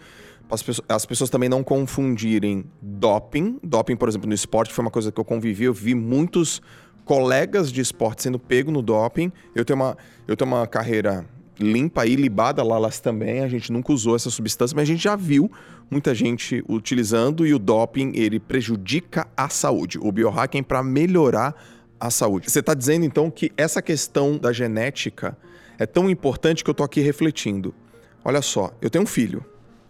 as 0.51 0.63
pessoas, 0.63 0.87
as 0.87 1.07
pessoas 1.07 1.31
também 1.31 1.49
não 1.49 1.65
confundirem 1.65 2.67
doping. 2.83 3.59
Doping, 3.63 3.97
por 3.97 4.11
exemplo, 4.11 4.29
no 4.29 4.35
esporte 4.35 4.75
foi 4.75 4.85
uma 4.85 4.91
coisa 4.91 5.11
que 5.11 5.19
eu 5.19 5.25
convivi, 5.25 5.65
eu 5.65 5.73
vi 5.73 5.95
muitos 5.95 6.61
colegas 7.07 7.73
de 7.73 7.81
esporte 7.81 8.23
sendo 8.23 8.39
pego 8.39 8.71
no 8.71 8.83
doping. 8.83 9.33
Eu 9.55 9.65
tenho 9.65 9.79
uma, 9.79 9.97
eu 10.27 10.37
tenho 10.37 10.51
uma 10.51 10.67
carreira 10.67 11.25
limpa 11.59 12.05
e 12.05 12.15
libada, 12.15 12.63
Lalas 12.63 13.01
também, 13.01 13.41
a 13.41 13.49
gente 13.49 13.73
nunca 13.73 13.91
usou 13.91 14.15
essa 14.17 14.31
substância, 14.31 14.77
mas 14.77 14.83
a 14.83 14.93
gente 14.93 15.03
já 15.03 15.17
viu 15.17 15.51
muita 15.91 16.15
gente 16.15 16.63
utilizando 16.69 17.47
e 17.47 17.55
o 17.55 17.59
doping, 17.59 18.13
ele 18.15 18.39
prejudica 18.39 19.27
a 19.35 19.49
saúde. 19.49 19.99
O 19.99 20.13
biohacking 20.13 20.63
para 20.63 20.83
melhorar 20.83 21.49
a 21.49 21.78
saúde. 22.11 22.51
Você 22.51 22.61
está 22.61 22.75
dizendo 22.75 23.05
então 23.05 23.31
que 23.31 23.53
essa 23.57 23.83
questão 23.83 24.37
da 24.37 24.53
genética 24.53 25.37
é 25.79 25.87
tão 25.87 26.09
importante 26.09 26.63
que 26.63 26.71
eu 26.71 26.73
estou 26.73 26.85
aqui 26.85 27.01
refletindo. 27.01 27.75
Olha 28.25 28.43
só, 28.43 28.73
eu 28.81 28.91
tenho 28.91 29.05
um 29.05 29.07
filho. 29.07 29.45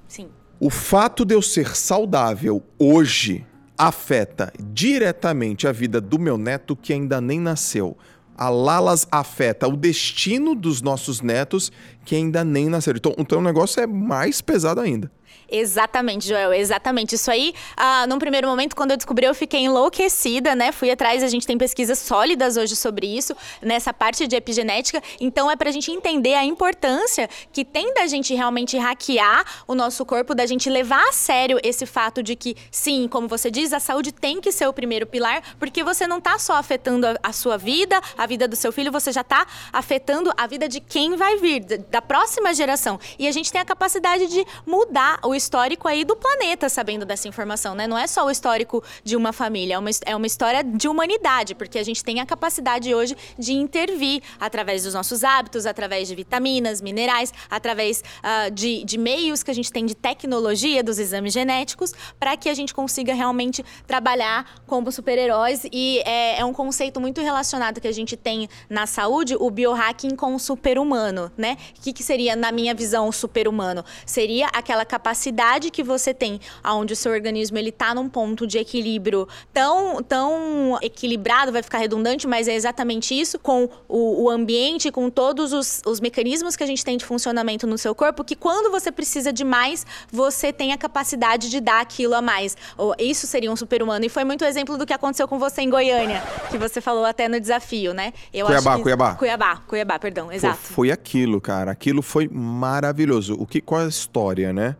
Sim. 0.06 0.28
O 0.60 0.70
fato 0.70 1.24
de 1.24 1.34
eu 1.34 1.42
ser 1.42 1.74
saudável 1.76 2.62
hoje 2.78 3.46
afeta 3.76 4.52
diretamente 4.58 5.68
a 5.68 5.72
vida 5.72 6.00
do 6.00 6.18
meu 6.18 6.36
neto 6.36 6.74
que 6.74 6.92
ainda 6.92 7.20
nem 7.20 7.38
nasceu. 7.38 7.96
A 8.36 8.48
Lalas 8.48 9.06
afeta 9.10 9.66
o 9.66 9.76
destino 9.76 10.54
dos 10.54 10.82
nossos 10.82 11.20
netos 11.20 11.72
que 12.04 12.14
ainda 12.14 12.44
nem 12.44 12.68
nasceram. 12.68 12.98
Então, 12.98 13.14
então 13.18 13.38
o 13.38 13.42
negócio 13.42 13.80
é 13.80 13.86
mais 13.86 14.40
pesado 14.40 14.80
ainda. 14.80 15.10
Exatamente, 15.50 16.28
Joel, 16.28 16.52
exatamente. 16.52 17.14
Isso 17.14 17.30
aí, 17.30 17.54
ah, 17.74 18.06
num 18.06 18.18
primeiro 18.18 18.46
momento, 18.46 18.76
quando 18.76 18.90
eu 18.90 18.96
descobri, 18.98 19.24
eu 19.24 19.34
fiquei 19.34 19.60
enlouquecida, 19.60 20.54
né? 20.54 20.72
Fui 20.72 20.90
atrás, 20.90 21.22
a 21.22 21.28
gente 21.28 21.46
tem 21.46 21.56
pesquisas 21.56 21.98
sólidas 21.98 22.58
hoje 22.58 22.76
sobre 22.76 23.06
isso, 23.06 23.34
nessa 23.62 23.94
parte 23.94 24.26
de 24.26 24.36
epigenética. 24.36 25.02
Então, 25.18 25.50
é 25.50 25.56
pra 25.56 25.70
gente 25.70 25.90
entender 25.90 26.34
a 26.34 26.44
importância 26.44 27.30
que 27.50 27.64
tem 27.64 27.94
da 27.94 28.06
gente 28.06 28.34
realmente 28.34 28.76
hackear 28.76 29.44
o 29.66 29.74
nosso 29.74 30.04
corpo, 30.04 30.34
da 30.34 30.44
gente 30.44 30.68
levar 30.68 31.02
a 31.08 31.12
sério 31.12 31.58
esse 31.62 31.86
fato 31.86 32.22
de 32.22 32.36
que, 32.36 32.54
sim, 32.70 33.08
como 33.08 33.26
você 33.26 33.50
diz, 33.50 33.72
a 33.72 33.80
saúde 33.80 34.12
tem 34.12 34.42
que 34.42 34.52
ser 34.52 34.66
o 34.66 34.72
primeiro 34.72 35.06
pilar, 35.06 35.42
porque 35.58 35.82
você 35.82 36.06
não 36.06 36.20
tá 36.20 36.38
só 36.38 36.56
afetando 36.56 37.06
a, 37.06 37.16
a 37.22 37.32
sua 37.32 37.56
vida, 37.56 37.98
a 38.18 38.26
vida 38.26 38.46
do 38.46 38.54
seu 38.54 38.70
filho, 38.70 38.92
você 38.92 39.10
já 39.12 39.24
tá 39.24 39.46
afetando 39.72 40.30
a 40.36 40.46
vida 40.46 40.68
de 40.68 40.78
quem 40.78 41.16
vai 41.16 41.38
vir, 41.38 41.64
da 41.64 42.02
próxima 42.02 42.52
geração. 42.52 43.00
E 43.18 43.26
a 43.26 43.32
gente 43.32 43.50
tem 43.50 43.60
a 43.62 43.64
capacidade 43.64 44.26
de 44.26 44.44
mudar 44.66 45.18
o 45.22 45.37
histórico 45.38 45.88
aí 45.88 46.04
do 46.04 46.14
planeta 46.14 46.68
sabendo 46.68 47.06
dessa 47.06 47.26
informação, 47.26 47.74
né? 47.74 47.86
Não 47.86 47.96
é 47.96 48.06
só 48.06 48.26
o 48.26 48.30
histórico 48.30 48.82
de 49.02 49.16
uma 49.16 49.32
família, 49.32 49.74
é 49.74 49.78
uma, 49.78 49.90
é 50.04 50.16
uma 50.16 50.26
história 50.26 50.62
de 50.62 50.88
humanidade, 50.88 51.54
porque 51.54 51.78
a 51.78 51.82
gente 51.82 52.04
tem 52.04 52.20
a 52.20 52.26
capacidade 52.26 52.94
hoje 52.94 53.16
de 53.38 53.52
intervir 53.54 54.22
através 54.38 54.82
dos 54.82 54.94
nossos 54.94 55.24
hábitos, 55.24 55.64
através 55.64 56.08
de 56.08 56.14
vitaminas, 56.14 56.82
minerais, 56.82 57.32
através 57.48 58.02
uh, 58.02 58.50
de, 58.50 58.84
de 58.84 58.98
meios 58.98 59.42
que 59.42 59.50
a 59.50 59.54
gente 59.54 59.72
tem 59.72 59.86
de 59.86 59.94
tecnologia, 59.94 60.82
dos 60.82 60.98
exames 60.98 61.32
genéticos, 61.32 61.94
para 62.18 62.36
que 62.36 62.48
a 62.48 62.54
gente 62.54 62.74
consiga 62.74 63.14
realmente 63.14 63.64
trabalhar 63.86 64.60
como 64.66 64.90
super-heróis. 64.90 65.64
E 65.72 66.02
é, 66.04 66.40
é 66.40 66.44
um 66.44 66.52
conceito 66.52 67.00
muito 67.00 67.20
relacionado 67.20 67.80
que 67.80 67.88
a 67.88 67.92
gente 67.92 68.16
tem 68.16 68.48
na 68.68 68.86
saúde, 68.86 69.36
o 69.38 69.48
biohacking 69.50 70.16
com 70.16 70.34
o 70.34 70.38
super-humano, 70.38 71.30
né? 71.36 71.56
O 71.78 71.82
que, 71.82 71.92
que 71.92 72.02
seria, 72.02 72.34
na 72.34 72.50
minha 72.50 72.74
visão, 72.74 73.08
o 73.08 73.12
super-humano? 73.12 73.84
Seria 74.04 74.48
aquela 74.48 74.84
capacidade 74.84 75.27
capacidade 75.28 75.70
que 75.70 75.82
você 75.82 76.14
tem, 76.14 76.40
onde 76.64 76.92
o 76.92 76.96
seu 76.96 77.12
organismo 77.12 77.58
ele 77.58 77.70
tá 77.70 77.94
num 77.94 78.08
ponto 78.08 78.46
de 78.46 78.58
equilíbrio 78.58 79.28
tão, 79.52 80.02
tão 80.02 80.78
equilibrado, 80.82 81.52
vai 81.52 81.62
ficar 81.62 81.78
redundante, 81.78 82.26
mas 82.26 82.48
é 82.48 82.54
exatamente 82.54 83.18
isso, 83.18 83.38
com 83.38 83.68
o, 83.88 84.24
o 84.24 84.30
ambiente, 84.30 84.90
com 84.90 85.10
todos 85.10 85.52
os, 85.52 85.82
os 85.86 86.00
mecanismos 86.00 86.56
que 86.56 86.64
a 86.64 86.66
gente 86.66 86.84
tem 86.84 86.96
de 86.96 87.04
funcionamento 87.04 87.66
no 87.66 87.76
seu 87.76 87.94
corpo, 87.94 88.24
que 88.24 88.34
quando 88.34 88.70
você 88.70 88.90
precisa 88.90 89.32
de 89.32 89.44
mais, 89.44 89.86
você 90.10 90.52
tem 90.52 90.72
a 90.72 90.78
capacidade 90.78 91.50
de 91.50 91.60
dar 91.60 91.80
aquilo 91.80 92.14
a 92.14 92.22
mais. 92.22 92.56
Isso 92.98 93.26
seria 93.26 93.50
um 93.50 93.56
super-humano. 93.56 94.04
E 94.04 94.08
foi 94.08 94.24
muito 94.24 94.44
exemplo 94.44 94.76
do 94.78 94.86
que 94.86 94.92
aconteceu 94.92 95.28
com 95.28 95.38
você 95.38 95.62
em 95.62 95.70
Goiânia, 95.70 96.22
que 96.50 96.58
você 96.58 96.80
falou 96.80 97.04
até 97.04 97.28
no 97.28 97.38
desafio, 97.38 97.92
né? 97.92 98.12
Eu 98.32 98.46
Cuiabá, 98.46 98.76
que... 98.76 98.82
Cuiabá. 98.82 99.14
Cuiabá, 99.14 99.56
Cuiabá, 99.66 99.98
perdão, 99.98 100.32
exato. 100.32 100.56
Foi, 100.56 100.74
foi 100.74 100.90
aquilo, 100.90 101.40
cara. 101.40 101.70
Aquilo 101.70 102.02
foi 102.02 102.28
maravilhoso. 102.28 103.34
O 103.38 103.46
que, 103.46 103.60
qual 103.60 103.82
é 103.82 103.84
a 103.84 103.88
história, 103.88 104.52
né? 104.52 104.76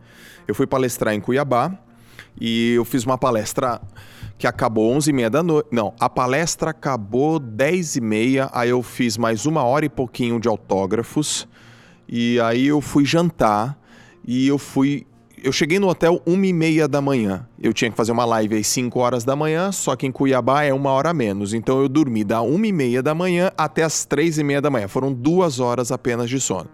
Eu 0.49 0.55
fui 0.55 0.67
palestrar 0.67 1.15
em 1.15 1.21
Cuiabá 1.21 1.79
e 2.41 2.73
eu 2.73 2.85
fiz 2.85 3.05
uma 3.05 3.19
palestra 3.19 3.83
que 4.39 4.47
acabou 4.47 4.91
11 4.95 5.11
e 5.11 5.13
meia 5.13 5.29
da 5.29 5.43
noite. 5.43 5.69
Não, 5.71 5.93
a 6.01 6.09
palestra 6.09 6.71
acabou 6.71 7.39
10 7.39 7.97
e 7.97 8.01
meia, 8.01 8.49
aí 8.55 8.71
eu 8.71 8.83
fiz 8.83 9.19
mais 9.19 9.45
uma 9.45 9.63
hora 9.63 9.85
e 9.85 9.91
pouquinho 9.91 10.41
de 10.41 10.49
autógrafos 10.49 11.47
e 12.09 12.41
aí 12.41 12.67
eu 12.67 12.81
fui 12.81 13.05
jantar 13.05 13.79
e 14.27 14.49
eu 14.49 14.57
fui... 14.57 15.07
Eu 15.45 15.53
cheguei 15.53 15.79
no 15.79 15.87
hotel 15.87 16.21
1 16.27 16.45
e 16.47 16.53
meia 16.53 16.89
da 16.89 17.01
manhã. 17.01 17.47
Eu 17.63 17.73
tinha 17.73 17.91
que 17.91 17.97
fazer 17.97 18.11
uma 18.11 18.25
live 18.25 18.59
às 18.59 18.67
5 18.67 18.99
horas 18.99 19.25
da 19.25 19.37
manhã, 19.37 19.71
só 19.71 19.95
que 19.95 20.07
em 20.07 20.11
Cuiabá 20.11 20.65
é 20.65 20.73
uma 20.73 20.91
hora 20.91 21.13
menos. 21.13 21.53
Então 21.53 21.81
eu 21.81 21.89
dormi 21.89 22.25
da 22.25 22.41
1 22.43 22.65
e 22.65 22.73
meia 22.73 23.03
da 23.03 23.15
manhã 23.15 23.53
até 23.57 23.85
as 23.85 24.05
3 24.05 24.39
e 24.39 24.43
meia 24.43 24.63
da 24.63 24.71
manhã. 24.71 24.89
Foram 24.89 25.13
duas 25.13 25.61
horas 25.61 25.93
apenas 25.93 26.29
de 26.29 26.41
sono. 26.41 26.69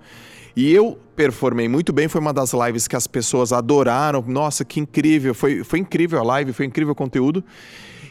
E 0.57 0.73
eu 0.73 0.99
performei 1.17 1.69
muito 1.69 1.93
bem, 1.93 2.07
foi 2.09 2.21
uma 2.21 2.33
das 2.33 2.53
lives 2.53 2.87
que 2.87 2.95
as 2.95 3.07
pessoas 3.07 3.53
adoraram. 3.53 4.23
Nossa, 4.27 4.65
que 4.65 4.79
incrível! 4.79 5.35
Foi, 5.35 5.65
foi 5.65 5.81
incrível 5.81 6.21
a 6.21 6.23
live, 6.23 6.53
foi 6.53 6.67
incrível 6.67 6.93
o 6.93 6.97
conteúdo. 6.97 7.45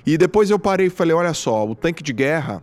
E 0.06 0.18
depois 0.18 0.50
eu 0.50 0.60
parei 0.60 0.88
e 0.88 0.90
falei: 0.90 1.14
olha 1.16 1.34
só, 1.34 1.66
o 1.68 1.74
tanque 1.74 2.04
de 2.04 2.12
guerra 2.12 2.62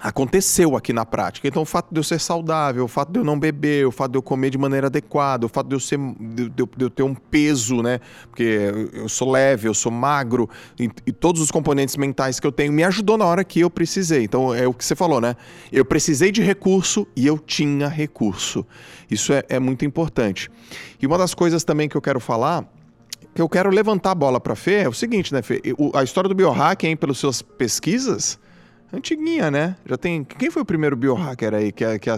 aconteceu 0.00 0.76
aqui 0.76 0.92
na 0.92 1.04
prática. 1.04 1.46
Então, 1.46 1.62
o 1.62 1.66
fato 1.66 1.92
de 1.92 2.00
eu 2.00 2.02
ser 2.02 2.18
saudável, 2.18 2.84
o 2.84 2.88
fato 2.88 3.12
de 3.12 3.20
eu 3.20 3.24
não 3.24 3.38
beber, 3.38 3.86
o 3.86 3.92
fato 3.92 4.12
de 4.12 4.18
eu 4.18 4.22
comer 4.22 4.50
de 4.50 4.56
maneira 4.56 4.86
adequada, 4.86 5.44
o 5.44 5.48
fato 5.48 5.68
de 5.68 5.74
eu, 5.74 5.80
ser, 5.80 5.98
de, 5.98 6.48
de, 6.48 6.64
de 6.64 6.84
eu 6.84 6.90
ter 6.90 7.02
um 7.02 7.14
peso, 7.14 7.82
né? 7.82 8.00
Porque 8.28 8.72
eu 8.92 9.08
sou 9.08 9.30
leve, 9.30 9.68
eu 9.68 9.74
sou 9.74 9.92
magro, 9.92 10.48
e, 10.78 10.90
e, 11.06 11.12
todos 11.12 11.42
os 11.42 11.50
componentes 11.50 11.96
mentais 11.96 12.40
que 12.40 12.46
eu 12.46 12.52
tenho 12.52 12.72
me 12.72 12.82
ajudou 12.84 13.18
na 13.18 13.26
hora 13.26 13.44
que 13.44 13.60
eu 13.60 13.68
precisei. 13.68 14.24
Então, 14.24 14.54
é 14.54 14.66
o 14.66 14.72
que 14.72 14.84
você 14.84 14.96
falou, 14.96 15.20
né? 15.20 15.36
Eu 15.70 15.84
precisei 15.84 16.32
de 16.32 16.40
recurso 16.40 17.06
e 17.14 17.26
eu 17.26 17.38
tinha 17.38 17.86
recurso. 17.86 18.64
Isso 19.10 19.32
é, 19.32 19.44
é 19.48 19.58
muito 19.58 19.84
importante. 19.84 20.50
E 21.00 21.06
uma 21.06 21.18
das 21.18 21.34
coisas 21.34 21.62
também 21.62 21.88
que 21.88 21.96
eu 21.96 22.02
quero 22.02 22.20
falar 22.20 22.66
que 23.32 23.40
eu 23.40 23.48
quero 23.48 23.70
levantar 23.70 24.10
a 24.10 24.14
bola 24.14 24.40
para 24.40 24.56
Fê 24.56 24.82
é 24.82 24.88
o 24.88 24.92
seguinte, 24.92 25.32
né, 25.32 25.40
Fê? 25.40 25.62
A 25.94 26.02
história 26.02 26.26
do 26.26 26.34
biohacking, 26.34 26.96
pelas 26.96 27.16
suas 27.18 27.40
pesquisas, 27.40 28.40
Antiguinha, 28.92 29.50
né? 29.50 29.76
Já 29.86 29.96
tem. 29.96 30.24
Quem 30.24 30.50
foi 30.50 30.62
o 30.62 30.64
primeiro 30.64 30.96
biohacker 30.96 31.54
aí 31.54 31.72
que 31.72 31.84
a, 31.84 31.98
que 31.98 32.10
a, 32.10 32.16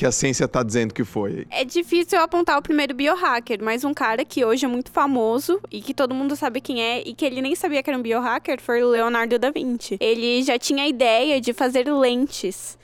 que 0.00 0.06
a 0.06 0.10
ciência 0.10 0.46
está 0.46 0.62
dizendo 0.62 0.94
que 0.94 1.04
foi? 1.04 1.46
É 1.50 1.62
difícil 1.62 2.18
apontar 2.20 2.58
o 2.58 2.62
primeiro 2.62 2.94
biohacker, 2.94 3.62
mas 3.62 3.84
um 3.84 3.92
cara 3.92 4.24
que 4.24 4.42
hoje 4.42 4.64
é 4.64 4.68
muito 4.68 4.90
famoso 4.90 5.60
e 5.70 5.82
que 5.82 5.92
todo 5.92 6.14
mundo 6.14 6.34
sabe 6.36 6.60
quem 6.60 6.82
é 6.82 7.02
e 7.06 7.12
que 7.12 7.22
ele 7.22 7.42
nem 7.42 7.54
sabia 7.54 7.82
que 7.82 7.90
era 7.90 7.98
um 7.98 8.02
biohacker 8.02 8.62
foi 8.62 8.82
o 8.82 8.88
Leonardo 8.88 9.38
da 9.38 9.50
Vinci. 9.50 9.98
Ele 10.00 10.42
já 10.42 10.58
tinha 10.58 10.84
a 10.84 10.88
ideia 10.88 11.38
de 11.38 11.52
fazer 11.52 11.92
lentes 11.92 12.78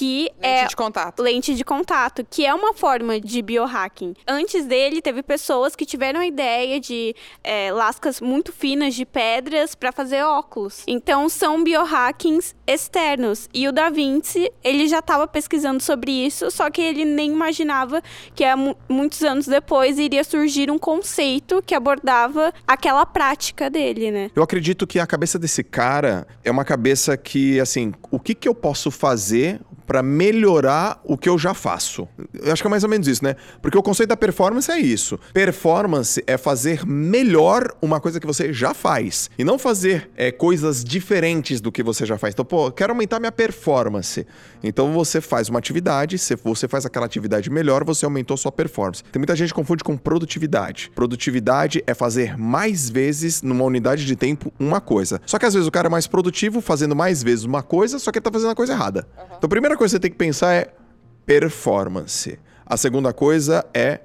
que 0.00 0.32
lente 0.32 0.34
é 0.40 0.66
de 0.66 0.76
contato. 0.76 1.22
lente 1.22 1.54
de 1.54 1.62
contato, 1.62 2.26
que 2.28 2.46
é 2.46 2.54
uma 2.54 2.72
forma 2.72 3.20
de 3.20 3.42
biohacking. 3.42 4.14
Antes 4.26 4.64
dele, 4.64 5.02
teve 5.02 5.22
pessoas 5.22 5.76
que 5.76 5.84
tiveram 5.84 6.20
a 6.20 6.26
ideia 6.26 6.80
de 6.80 7.14
é, 7.44 7.70
lascas 7.70 8.18
muito 8.18 8.50
finas 8.50 8.94
de 8.94 9.04
pedras 9.04 9.74
para 9.74 9.92
fazer 9.92 10.22
óculos. 10.22 10.84
Então, 10.86 11.28
são 11.28 11.62
biohackings 11.62 12.54
externos. 12.66 13.46
E 13.52 13.68
o 13.68 13.72
Da 13.72 13.90
Vinci, 13.90 14.50
ele 14.64 14.88
já 14.88 15.00
estava 15.00 15.28
pesquisando 15.28 15.82
sobre 15.82 16.10
isso, 16.10 16.50
só 16.50 16.70
que 16.70 16.80
ele 16.80 17.04
nem 17.04 17.30
imaginava 17.30 18.02
que 18.34 18.42
há 18.42 18.56
muitos 18.88 19.22
anos 19.22 19.46
depois 19.46 19.98
iria 19.98 20.24
surgir 20.24 20.70
um 20.70 20.78
conceito 20.78 21.62
que 21.66 21.74
abordava 21.74 22.54
aquela 22.66 23.04
prática 23.04 23.68
dele, 23.68 24.10
né? 24.10 24.30
Eu 24.34 24.42
acredito 24.42 24.86
que 24.86 24.98
a 24.98 25.06
cabeça 25.06 25.38
desse 25.38 25.62
cara 25.62 26.26
é 26.42 26.50
uma 26.50 26.64
cabeça 26.64 27.18
que, 27.18 27.60
assim, 27.60 27.92
o 28.10 28.18
que, 28.18 28.34
que 28.34 28.48
eu 28.48 28.54
posso 28.54 28.90
fazer 28.90 29.60
para 29.90 30.04
melhorar 30.04 31.00
o 31.02 31.18
que 31.18 31.28
eu 31.28 31.36
já 31.36 31.52
faço. 31.52 32.06
Eu 32.40 32.52
acho 32.52 32.62
que 32.62 32.68
é 32.68 32.70
mais 32.70 32.84
ou 32.84 32.88
menos 32.88 33.08
isso, 33.08 33.24
né? 33.24 33.34
Porque 33.60 33.76
o 33.76 33.82
conceito 33.82 34.10
da 34.10 34.16
performance 34.16 34.70
é 34.70 34.78
isso. 34.78 35.18
Performance 35.34 36.22
é 36.28 36.38
fazer 36.38 36.86
melhor 36.86 37.74
uma 37.82 37.98
coisa 37.98 38.20
que 38.20 38.26
você 38.26 38.52
já 38.52 38.72
faz 38.72 39.28
e 39.36 39.42
não 39.42 39.58
fazer 39.58 40.08
é, 40.16 40.30
coisas 40.30 40.84
diferentes 40.84 41.60
do 41.60 41.72
que 41.72 41.82
você 41.82 42.06
já 42.06 42.16
faz. 42.16 42.34
Então, 42.34 42.44
pô, 42.44 42.70
quero 42.70 42.92
aumentar 42.92 43.18
minha 43.18 43.32
performance. 43.32 44.24
Então 44.62 44.92
você 44.92 45.20
faz 45.20 45.48
uma 45.48 45.58
atividade, 45.58 46.18
se 46.18 46.36
você 46.36 46.68
faz 46.68 46.86
aquela 46.86 47.06
atividade 47.06 47.50
melhor, 47.50 47.82
você 47.82 48.04
aumentou 48.04 48.36
sua 48.36 48.52
performance. 48.52 49.02
Tem 49.10 49.18
muita 49.18 49.34
gente 49.34 49.48
que 49.48 49.54
confunde 49.54 49.82
com 49.82 49.96
produtividade. 49.96 50.92
Produtividade 50.94 51.82
é 51.84 51.94
fazer 51.94 52.38
mais 52.38 52.88
vezes 52.88 53.42
numa 53.42 53.64
unidade 53.64 54.06
de 54.06 54.14
tempo 54.14 54.52
uma 54.56 54.80
coisa. 54.80 55.20
Só 55.26 55.36
que 55.36 55.46
às 55.46 55.54
vezes 55.54 55.66
o 55.66 55.72
cara 55.72 55.88
é 55.88 55.90
mais 55.90 56.06
produtivo 56.06 56.60
fazendo 56.60 56.94
mais 56.94 57.24
vezes 57.24 57.44
uma 57.44 57.60
coisa, 57.60 57.98
só 57.98 58.12
que 58.12 58.18
ele 58.18 58.22
tá 58.22 58.30
fazendo 58.30 58.50
a 58.50 58.54
coisa 58.54 58.72
errada. 58.72 59.08
Uhum. 59.18 59.36
Então, 59.36 59.50
primeira 59.50 59.79
coisa 59.80 59.96
que 59.96 59.96
você 59.96 60.00
tem 60.00 60.10
que 60.10 60.18
pensar 60.18 60.52
é 60.52 60.74
performance. 61.24 62.38
A 62.66 62.76
segunda 62.76 63.14
coisa 63.14 63.64
é 63.72 64.00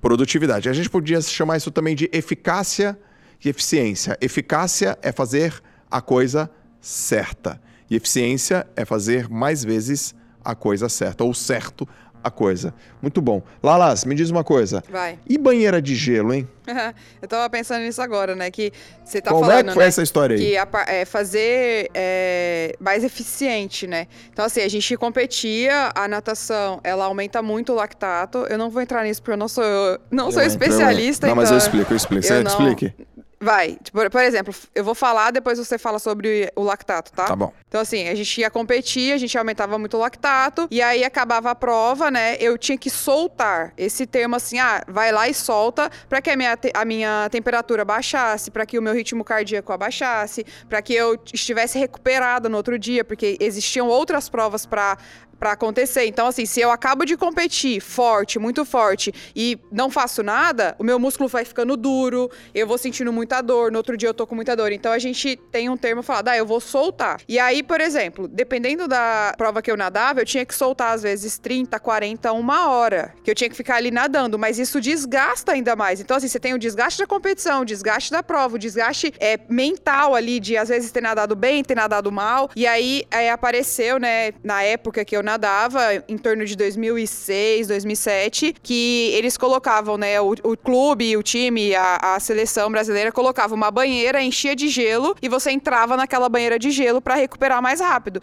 produtividade. 0.00 0.68
A 0.68 0.72
gente 0.72 0.88
podia 0.88 1.20
chamar 1.20 1.56
isso 1.56 1.72
também 1.72 1.96
de 1.96 2.08
eficácia 2.12 2.96
e 3.44 3.48
eficiência. 3.48 4.16
Eficácia 4.20 4.96
é 5.02 5.10
fazer 5.10 5.60
a 5.90 6.00
coisa 6.00 6.48
certa. 6.80 7.60
E 7.90 7.96
eficiência 7.96 8.64
é 8.76 8.84
fazer 8.84 9.28
mais 9.28 9.64
vezes 9.64 10.14
a 10.44 10.54
coisa 10.54 10.88
certa, 10.88 11.24
ou 11.24 11.34
certo 11.34 11.86
a 12.28 12.30
coisa. 12.30 12.72
Muito 13.02 13.20
bom. 13.20 13.42
Lalas, 13.62 14.04
me 14.04 14.14
diz 14.14 14.30
uma 14.30 14.44
coisa. 14.44 14.82
Vai. 14.90 15.18
E 15.28 15.36
banheira 15.36 15.80
de 15.82 15.94
gelo, 15.94 16.32
hein? 16.32 16.48
eu 17.22 17.28
tava 17.28 17.48
pensando 17.48 17.82
nisso 17.82 18.00
agora, 18.02 18.34
né? 18.34 18.50
Que 18.50 18.72
você 19.04 19.20
tá 19.20 19.30
Como 19.30 19.44
falando. 19.44 19.58
Como 19.58 19.70
é 19.70 19.70
que 19.70 19.74
foi 19.74 19.82
né, 19.84 19.88
essa 19.88 20.02
história 20.02 20.36
aí? 20.36 20.42
Que 20.42 20.56
a, 20.56 20.68
é, 20.86 21.04
fazer 21.04 21.90
é, 21.94 22.76
mais 22.78 23.04
eficiente, 23.04 23.86
né? 23.86 24.06
Então, 24.32 24.44
assim, 24.44 24.60
a 24.60 24.68
gente 24.68 24.96
competia, 24.96 25.90
a 25.94 26.06
natação, 26.08 26.80
ela 26.84 27.06
aumenta 27.06 27.42
muito 27.42 27.72
o 27.72 27.76
lactato. 27.76 28.38
Eu 28.48 28.58
não 28.58 28.70
vou 28.70 28.82
entrar 28.82 29.04
nisso 29.04 29.22
porque 29.22 29.32
eu 29.32 29.36
não 29.36 29.48
sou, 29.48 29.64
não 30.10 30.26
eu 30.26 30.32
sou 30.32 30.42
entro, 30.42 30.52
especialista. 30.52 31.26
Eu 31.26 31.34
não, 31.34 31.42
então, 31.42 31.42
mas 31.42 31.50
eu 31.50 31.58
explico, 31.58 31.92
eu 31.92 31.96
explico. 31.96 32.22
Você 32.22 32.42
não... 32.42 32.50
explique. 32.50 32.92
Vai. 33.40 33.78
Tipo, 33.82 34.10
por 34.10 34.22
exemplo, 34.22 34.54
eu 34.74 34.84
vou 34.84 34.94
falar, 34.94 35.30
depois 35.30 35.58
você 35.58 35.78
fala 35.78 35.98
sobre 35.98 36.50
o 36.56 36.62
lactato, 36.62 37.12
tá? 37.12 37.24
Tá 37.24 37.36
bom. 37.36 37.52
Então, 37.68 37.80
assim, 37.80 38.08
a 38.08 38.14
gente 38.14 38.40
ia 38.40 38.50
competir, 38.50 39.12
a 39.12 39.18
gente 39.18 39.36
aumentava 39.38 39.78
muito 39.78 39.96
o 39.96 40.00
lactato, 40.00 40.66
e 40.70 40.82
aí 40.82 41.04
acabava 41.04 41.50
a 41.50 41.54
prova, 41.54 42.10
né? 42.10 42.36
Eu 42.40 42.58
tinha 42.58 42.76
que 42.76 42.90
soltar 42.90 43.72
esse 43.76 44.06
termo 44.06 44.34
assim, 44.34 44.58
ah, 44.58 44.82
vai 44.88 45.12
lá 45.12 45.28
e 45.28 45.34
solta, 45.34 45.90
para 46.08 46.20
que 46.20 46.30
a 46.30 46.36
minha, 46.36 46.58
a 46.74 46.84
minha 46.84 47.28
temperatura 47.30 47.84
baixasse, 47.84 48.50
para 48.50 48.66
que 48.66 48.78
o 48.78 48.82
meu 48.82 48.94
ritmo 48.94 49.22
cardíaco 49.22 49.72
abaixasse, 49.72 50.44
para 50.68 50.82
que 50.82 50.94
eu 50.94 51.18
estivesse 51.32 51.78
recuperada 51.78 52.48
no 52.48 52.56
outro 52.56 52.78
dia, 52.78 53.04
porque 53.04 53.36
existiam 53.38 53.86
outras 53.86 54.28
provas 54.28 54.66
para 54.66 54.98
para 55.38 55.52
acontecer. 55.52 56.06
Então, 56.06 56.26
assim, 56.26 56.46
se 56.46 56.60
eu 56.60 56.70
acabo 56.70 57.04
de 57.04 57.16
competir 57.16 57.80
forte, 57.80 58.38
muito 58.38 58.64
forte, 58.64 59.12
e 59.34 59.58
não 59.70 59.90
faço 59.90 60.22
nada, 60.22 60.74
o 60.78 60.84
meu 60.84 60.98
músculo 60.98 61.28
vai 61.28 61.44
ficando 61.44 61.76
duro, 61.76 62.30
eu 62.54 62.66
vou 62.66 62.78
sentindo 62.78 63.12
muita 63.12 63.40
dor, 63.40 63.70
no 63.70 63.78
outro 63.78 63.96
dia 63.96 64.08
eu 64.08 64.14
tô 64.14 64.26
com 64.26 64.34
muita 64.34 64.56
dor. 64.56 64.72
Então, 64.72 64.92
a 64.92 64.98
gente 64.98 65.36
tem 65.50 65.68
um 65.68 65.76
termo 65.76 66.02
falado, 66.02 66.28
ah, 66.28 66.36
eu 66.36 66.46
vou 66.46 66.60
soltar. 66.60 67.20
E 67.28 67.38
aí, 67.38 67.62
por 67.62 67.80
exemplo, 67.80 68.26
dependendo 68.28 68.88
da 68.88 69.34
prova 69.36 69.62
que 69.62 69.70
eu 69.70 69.76
nadava, 69.76 70.20
eu 70.20 70.24
tinha 70.24 70.44
que 70.44 70.54
soltar 70.54 70.92
às 70.94 71.02
vezes 71.02 71.38
30, 71.38 71.78
40, 71.78 72.32
uma 72.32 72.70
hora, 72.70 73.14
que 73.22 73.30
eu 73.30 73.34
tinha 73.34 73.48
que 73.48 73.56
ficar 73.56 73.76
ali 73.76 73.90
nadando, 73.90 74.38
mas 74.38 74.58
isso 74.58 74.80
desgasta 74.80 75.52
ainda 75.52 75.76
mais. 75.76 76.00
Então, 76.00 76.16
assim, 76.16 76.28
você 76.28 76.40
tem 76.40 76.54
o 76.54 76.58
desgaste 76.58 76.98
da 76.98 77.06
competição, 77.06 77.62
o 77.62 77.64
desgaste 77.64 78.10
da 78.10 78.22
prova, 78.22 78.56
o 78.56 78.58
desgaste 78.58 79.12
é, 79.18 79.38
mental 79.48 80.14
ali 80.14 80.40
de 80.40 80.56
às 80.56 80.68
vezes 80.68 80.90
ter 80.90 81.00
nadado 81.00 81.34
bem, 81.34 81.62
ter 81.62 81.74
nadado 81.74 82.10
mal. 82.10 82.50
E 82.54 82.66
aí 82.66 83.04
é, 83.10 83.30
apareceu, 83.30 83.98
né, 83.98 84.32
na 84.42 84.62
época 84.62 85.04
que 85.04 85.16
eu 85.16 85.22
nadava, 85.28 85.80
em 86.08 86.16
torno 86.16 86.46
de 86.46 86.56
2006, 86.56 87.68
2007, 87.68 88.54
que 88.62 89.10
eles 89.12 89.36
colocavam, 89.36 89.98
né, 89.98 90.18
o, 90.18 90.32
o 90.42 90.56
clube, 90.56 91.18
o 91.18 91.22
time, 91.22 91.74
a, 91.74 92.14
a, 92.14 92.20
seleção 92.20 92.70
brasileira 92.70 93.12
colocava 93.12 93.54
uma 93.54 93.70
banheira, 93.70 94.22
enchia 94.22 94.56
de 94.56 94.68
gelo 94.68 95.14
e 95.20 95.28
você 95.28 95.50
entrava 95.50 95.98
naquela 95.98 96.30
banheira 96.30 96.58
de 96.58 96.70
gelo 96.70 97.02
para 97.02 97.14
recuperar 97.14 97.60
mais 97.60 97.80
rápido. 97.80 98.22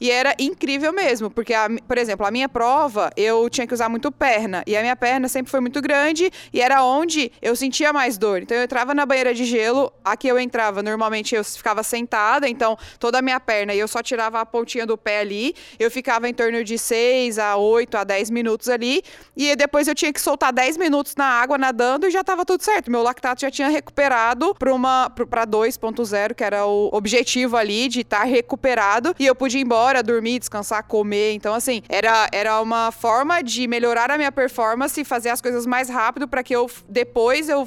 E 0.00 0.10
era 0.10 0.34
incrível 0.38 0.92
mesmo, 0.92 1.30
porque, 1.30 1.54
a, 1.54 1.68
por 1.86 1.98
exemplo, 1.98 2.26
a 2.26 2.30
minha 2.30 2.48
prova, 2.48 3.10
eu 3.16 3.48
tinha 3.48 3.66
que 3.66 3.74
usar 3.74 3.88
muito 3.88 4.10
perna. 4.10 4.62
E 4.66 4.76
a 4.76 4.80
minha 4.80 4.96
perna 4.96 5.28
sempre 5.28 5.50
foi 5.50 5.60
muito 5.60 5.80
grande 5.80 6.30
e 6.52 6.60
era 6.60 6.82
onde 6.82 7.30
eu 7.40 7.54
sentia 7.56 7.92
mais 7.92 8.18
dor. 8.18 8.42
Então 8.42 8.56
eu 8.56 8.64
entrava 8.64 8.94
na 8.94 9.06
banheira 9.06 9.34
de 9.34 9.44
gelo, 9.44 9.92
aqui 10.04 10.28
eu 10.28 10.38
entrava, 10.38 10.82
normalmente 10.82 11.34
eu 11.34 11.44
ficava 11.44 11.82
sentada, 11.82 12.48
então 12.48 12.76
toda 12.98 13.18
a 13.18 13.22
minha 13.22 13.40
perna, 13.40 13.74
e 13.74 13.78
eu 13.78 13.88
só 13.88 14.02
tirava 14.02 14.40
a 14.40 14.46
pontinha 14.46 14.86
do 14.86 14.96
pé 14.96 15.20
ali. 15.20 15.54
Eu 15.78 15.90
ficava 15.90 16.28
em 16.28 16.34
torno 16.34 16.62
de 16.62 16.78
6 16.78 17.38
a 17.38 17.56
8 17.56 17.96
a 17.96 18.04
10 18.04 18.30
minutos 18.30 18.68
ali. 18.68 19.02
E 19.36 19.54
depois 19.56 19.88
eu 19.88 19.94
tinha 19.94 20.12
que 20.12 20.20
soltar 20.20 20.52
10 20.52 20.76
minutos 20.76 21.14
na 21.16 21.26
água 21.26 21.58
nadando 21.58 22.06
e 22.06 22.10
já 22.10 22.20
estava 22.20 22.44
tudo 22.44 22.62
certo. 22.62 22.90
Meu 22.90 23.02
lactato 23.02 23.40
já 23.40 23.50
tinha 23.50 23.68
recuperado 23.68 24.54
para 24.54 25.46
2.0, 25.46 26.34
que 26.34 26.44
era 26.44 26.66
o 26.66 26.90
objetivo 26.92 27.56
ali 27.56 27.88
de 27.88 28.00
estar 28.00 28.20
tá 28.20 28.24
recuperado. 28.24 29.14
E 29.18 29.26
eu 29.26 29.34
pude 29.34 29.58
ir 29.58 29.62
embora 29.62 29.85
hora, 29.86 30.02
dormir, 30.02 30.38
descansar, 30.38 30.82
comer. 30.82 31.32
Então, 31.32 31.54
assim, 31.54 31.82
era, 31.88 32.28
era 32.32 32.60
uma 32.60 32.90
forma 32.90 33.42
de 33.42 33.66
melhorar 33.66 34.10
a 34.10 34.16
minha 34.16 34.32
performance 34.32 35.00
e 35.00 35.04
fazer 35.04 35.30
as 35.30 35.40
coisas 35.40 35.64
mais 35.66 35.88
rápido 35.88 36.26
para 36.28 36.42
que 36.42 36.54
eu 36.54 36.70
depois 36.88 37.48
eu 37.48 37.66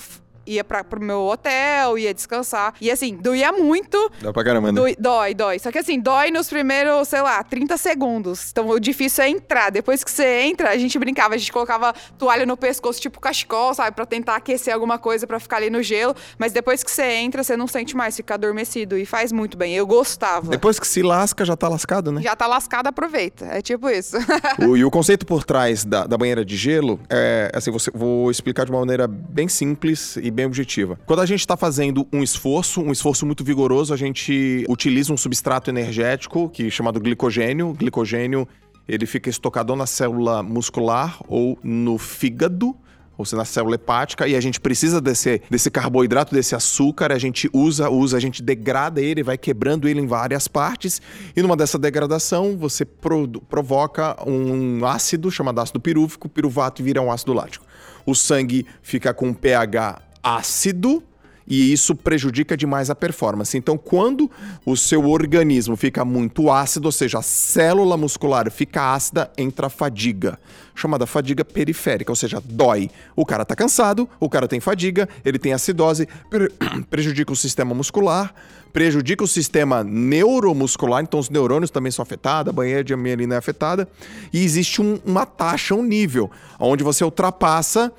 ia 0.49 0.63
pra, 0.63 0.83
pro 0.83 0.99
meu 0.99 1.21
hotel, 1.25 1.97
ia 1.97 2.13
descansar. 2.13 2.73
E 2.81 2.89
assim, 2.89 3.15
doía 3.15 3.51
muito. 3.51 4.11
Dá 4.21 4.33
pra 4.33 4.43
caramba, 4.43 4.71
né? 4.71 4.95
Dói, 4.97 5.33
dói. 5.33 5.59
Só 5.59 5.71
que 5.71 5.77
assim, 5.77 5.99
dói 5.99 6.31
nos 6.31 6.49
primeiros, 6.49 7.07
sei 7.07 7.21
lá, 7.21 7.43
30 7.43 7.77
segundos. 7.77 8.49
Então 8.51 8.67
o 8.67 8.79
difícil 8.79 9.23
é 9.23 9.29
entrar. 9.29 9.69
Depois 9.69 10.03
que 10.03 10.11
você 10.11 10.41
entra, 10.41 10.71
a 10.71 10.77
gente 10.77 10.97
brincava, 10.97 11.35
a 11.35 11.37
gente 11.37 11.51
colocava 11.51 11.93
toalha 12.17 12.45
no 12.45 12.57
pescoço, 12.57 12.99
tipo 12.99 13.19
cachecol, 13.19 13.73
sabe? 13.73 13.95
Pra 13.95 14.05
tentar 14.05 14.35
aquecer 14.35 14.73
alguma 14.73 14.97
coisa 14.97 15.27
pra 15.27 15.39
ficar 15.39 15.57
ali 15.57 15.69
no 15.69 15.83
gelo. 15.83 16.15
Mas 16.37 16.51
depois 16.51 16.83
que 16.83 16.91
você 16.91 17.03
entra, 17.03 17.43
você 17.43 17.55
não 17.55 17.67
sente 17.67 17.95
mais, 17.95 18.15
fica 18.15 18.33
adormecido. 18.33 18.97
E 18.97 19.05
faz 19.05 19.31
muito 19.31 19.57
bem. 19.57 19.75
Eu 19.75 19.85
gostava. 19.85 20.49
Depois 20.49 20.79
que 20.79 20.87
se 20.87 21.01
lasca, 21.01 21.45
já 21.45 21.55
tá 21.55 21.67
lascado, 21.67 22.11
né? 22.11 22.21
Já 22.21 22.35
tá 22.35 22.47
lascado, 22.47 22.87
aproveita. 22.87 23.45
É 23.45 23.61
tipo 23.61 23.89
isso. 23.89 24.17
o, 24.67 24.75
e 24.75 24.83
o 24.83 24.91
conceito 24.91 25.25
por 25.25 25.43
trás 25.43 25.85
da, 25.85 26.05
da 26.05 26.17
banheira 26.17 26.43
de 26.43 26.55
gelo 26.55 26.99
é, 27.09 27.51
assim, 27.53 27.71
você, 27.71 27.91
vou 27.93 28.31
explicar 28.31 28.65
de 28.65 28.71
uma 28.71 28.79
maneira 28.79 29.07
bem 29.07 29.47
simples 29.47 30.17
e 30.17 30.31
bem 30.31 30.38
objetiva. 30.45 30.99
Quando 31.05 31.21
a 31.21 31.25
gente 31.25 31.41
está 31.41 31.55
fazendo 31.57 32.07
um 32.11 32.23
esforço, 32.23 32.81
um 32.81 32.91
esforço 32.91 33.25
muito 33.25 33.43
vigoroso, 33.43 33.93
a 33.93 33.97
gente 33.97 34.65
utiliza 34.67 35.13
um 35.13 35.17
substrato 35.17 35.69
energético 35.69 36.49
que 36.49 36.67
é 36.67 36.69
chamado 36.69 36.99
glicogênio. 36.99 37.73
Glicogênio 37.73 38.47
ele 38.87 39.05
fica 39.05 39.29
estocado 39.29 39.75
na 39.75 39.85
célula 39.85 40.41
muscular 40.41 41.19
ou 41.27 41.57
no 41.63 41.97
fígado 41.97 42.75
ou 43.19 43.25
seja, 43.25 43.35
na 43.35 43.43
célula 43.43 43.75
hepática, 43.75 44.25
e 44.29 44.33
a 44.33 44.39
gente 44.39 44.61
precisa 44.61 45.01
desse, 45.01 45.41
desse 45.49 45.69
carboidrato, 45.69 46.33
desse 46.33 46.55
açúcar, 46.55 47.11
a 47.11 47.17
gente 47.17 47.49
usa, 47.51 47.89
usa, 47.89 48.15
a 48.15 48.19
gente 48.19 48.41
degrada 48.41 49.01
ele, 49.01 49.21
vai 49.21 49.37
quebrando 49.37 49.89
ele 49.89 49.99
em 49.99 50.07
várias 50.07 50.47
partes, 50.47 51.01
e 51.35 51.41
numa 51.41 51.57
dessa 51.57 51.77
degradação 51.77 52.57
você 52.57 52.85
pro, 52.85 53.27
provoca 53.27 54.15
um 54.25 54.85
ácido 54.85 55.29
chamado 55.29 55.59
ácido 55.59 55.81
pirúvico, 55.81 56.29
piruvato 56.29 56.81
vira 56.81 57.01
um 57.01 57.11
ácido 57.11 57.33
lático. 57.33 57.65
O 58.05 58.15
sangue 58.15 58.65
fica 58.81 59.13
com 59.13 59.33
pH 59.33 60.01
ácido, 60.23 61.03
e 61.49 61.73
isso 61.73 61.95
prejudica 61.95 62.55
demais 62.55 62.91
a 62.91 62.95
performance. 62.95 63.57
Então, 63.57 63.75
quando 63.75 64.29
o 64.63 64.77
seu 64.77 65.09
organismo 65.09 65.75
fica 65.75 66.05
muito 66.05 66.51
ácido, 66.51 66.87
ou 66.87 66.91
seja, 66.91 67.17
a 67.17 67.23
célula 67.23 67.97
muscular 67.97 68.51
fica 68.51 68.93
ácida, 68.93 69.31
entra 69.35 69.65
a 69.65 69.69
fadiga, 69.69 70.39
chamada 70.75 71.07
fadiga 71.07 71.43
periférica, 71.43 72.11
ou 72.11 72.15
seja, 72.15 72.39
dói. 72.45 72.91
O 73.15 73.25
cara 73.25 73.43
tá 73.43 73.55
cansado, 73.55 74.07
o 74.19 74.29
cara 74.29 74.47
tem 74.47 74.59
fadiga, 74.59 75.09
ele 75.25 75.39
tem 75.39 75.51
acidose, 75.51 76.07
pre 76.29 76.51
prejudica 76.87 77.33
o 77.33 77.35
sistema 77.35 77.73
muscular, 77.73 78.31
prejudica 78.71 79.23
o 79.23 79.27
sistema 79.27 79.83
neuromuscular, 79.83 81.01
então 81.01 81.19
os 81.19 81.29
neurônios 81.29 81.71
também 81.71 81.91
são 81.91 82.03
afetados, 82.03 82.49
a 82.49 82.53
banheira 82.53 82.83
de 82.83 82.95
mielina 82.95 83.35
é 83.35 83.37
afetada, 83.37 83.87
e 84.31 84.43
existe 84.43 84.81
um, 84.81 84.99
uma 85.05 85.25
taxa, 85.25 85.75
um 85.75 85.83
nível, 85.83 86.29
onde 86.59 86.83
você 86.83 87.03
ultrapassa 87.03 87.91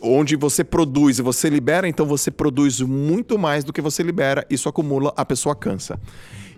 onde 0.00 0.36
você 0.36 0.64
produz 0.64 1.18
e 1.18 1.22
você 1.22 1.48
libera, 1.48 1.88
então 1.88 2.06
você 2.06 2.30
produz 2.30 2.80
muito 2.80 3.38
mais 3.38 3.62
do 3.62 3.72
que 3.72 3.80
você 3.80 4.02
libera, 4.02 4.44
isso 4.50 4.68
acumula, 4.68 5.12
a 5.16 5.24
pessoa 5.24 5.54
cansa. 5.54 6.00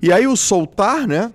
E 0.01 0.13
aí 0.13 0.27
o 0.27 0.37
soltar, 0.37 1.07
né? 1.07 1.33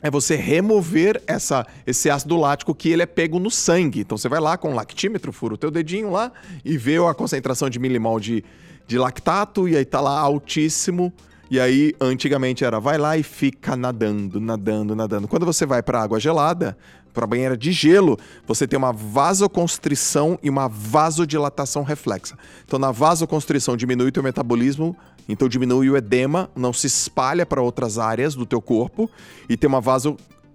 É 0.00 0.08
você 0.08 0.36
remover 0.36 1.20
essa, 1.26 1.66
esse 1.84 2.08
ácido 2.08 2.36
lático 2.36 2.72
que 2.72 2.88
ele 2.88 3.02
é 3.02 3.06
pego 3.06 3.40
no 3.40 3.50
sangue. 3.50 4.00
Então 4.00 4.16
você 4.16 4.28
vai 4.28 4.38
lá 4.38 4.56
com 4.56 4.70
o 4.70 4.74
lactímetro, 4.74 5.32
fura 5.32 5.54
o 5.54 5.56
teu 5.56 5.72
dedinho 5.72 6.12
lá 6.12 6.30
e 6.64 6.78
vê 6.78 6.98
a 6.98 7.12
concentração 7.12 7.68
de 7.68 7.80
milimol 7.80 8.20
de, 8.20 8.44
de 8.86 8.96
lactato 8.96 9.68
e 9.68 9.76
aí 9.76 9.84
tá 9.84 10.00
lá 10.00 10.20
altíssimo. 10.20 11.12
E 11.50 11.58
aí, 11.58 11.94
antigamente 11.98 12.64
era 12.64 12.78
vai 12.78 12.98
lá 12.98 13.16
e 13.16 13.22
fica 13.22 13.74
nadando, 13.74 14.38
nadando, 14.38 14.94
nadando. 14.94 15.26
Quando 15.26 15.46
você 15.46 15.64
vai 15.64 15.82
para 15.82 16.02
água 16.02 16.20
gelada, 16.20 16.76
para 17.12 17.26
banheira 17.26 17.56
de 17.56 17.72
gelo, 17.72 18.18
você 18.46 18.66
tem 18.66 18.76
uma 18.76 18.92
vasoconstrição 18.92 20.38
e 20.42 20.50
uma 20.50 20.68
vasodilatação 20.68 21.82
reflexa. 21.82 22.36
Então, 22.64 22.78
na 22.78 22.92
vasoconstrição 22.92 23.76
diminui 23.76 24.08
o 24.08 24.12
teu 24.12 24.22
metabolismo, 24.22 24.94
então 25.28 25.48
diminui 25.48 25.90
o 25.90 25.96
edema, 25.96 26.50
não 26.54 26.72
se 26.72 26.86
espalha 26.86 27.44
para 27.44 27.62
outras 27.62 27.98
áreas 27.98 28.34
do 28.34 28.46
teu 28.46 28.60
corpo 28.60 29.10
e 29.48 29.56
tem 29.56 29.68
uma 29.68 29.80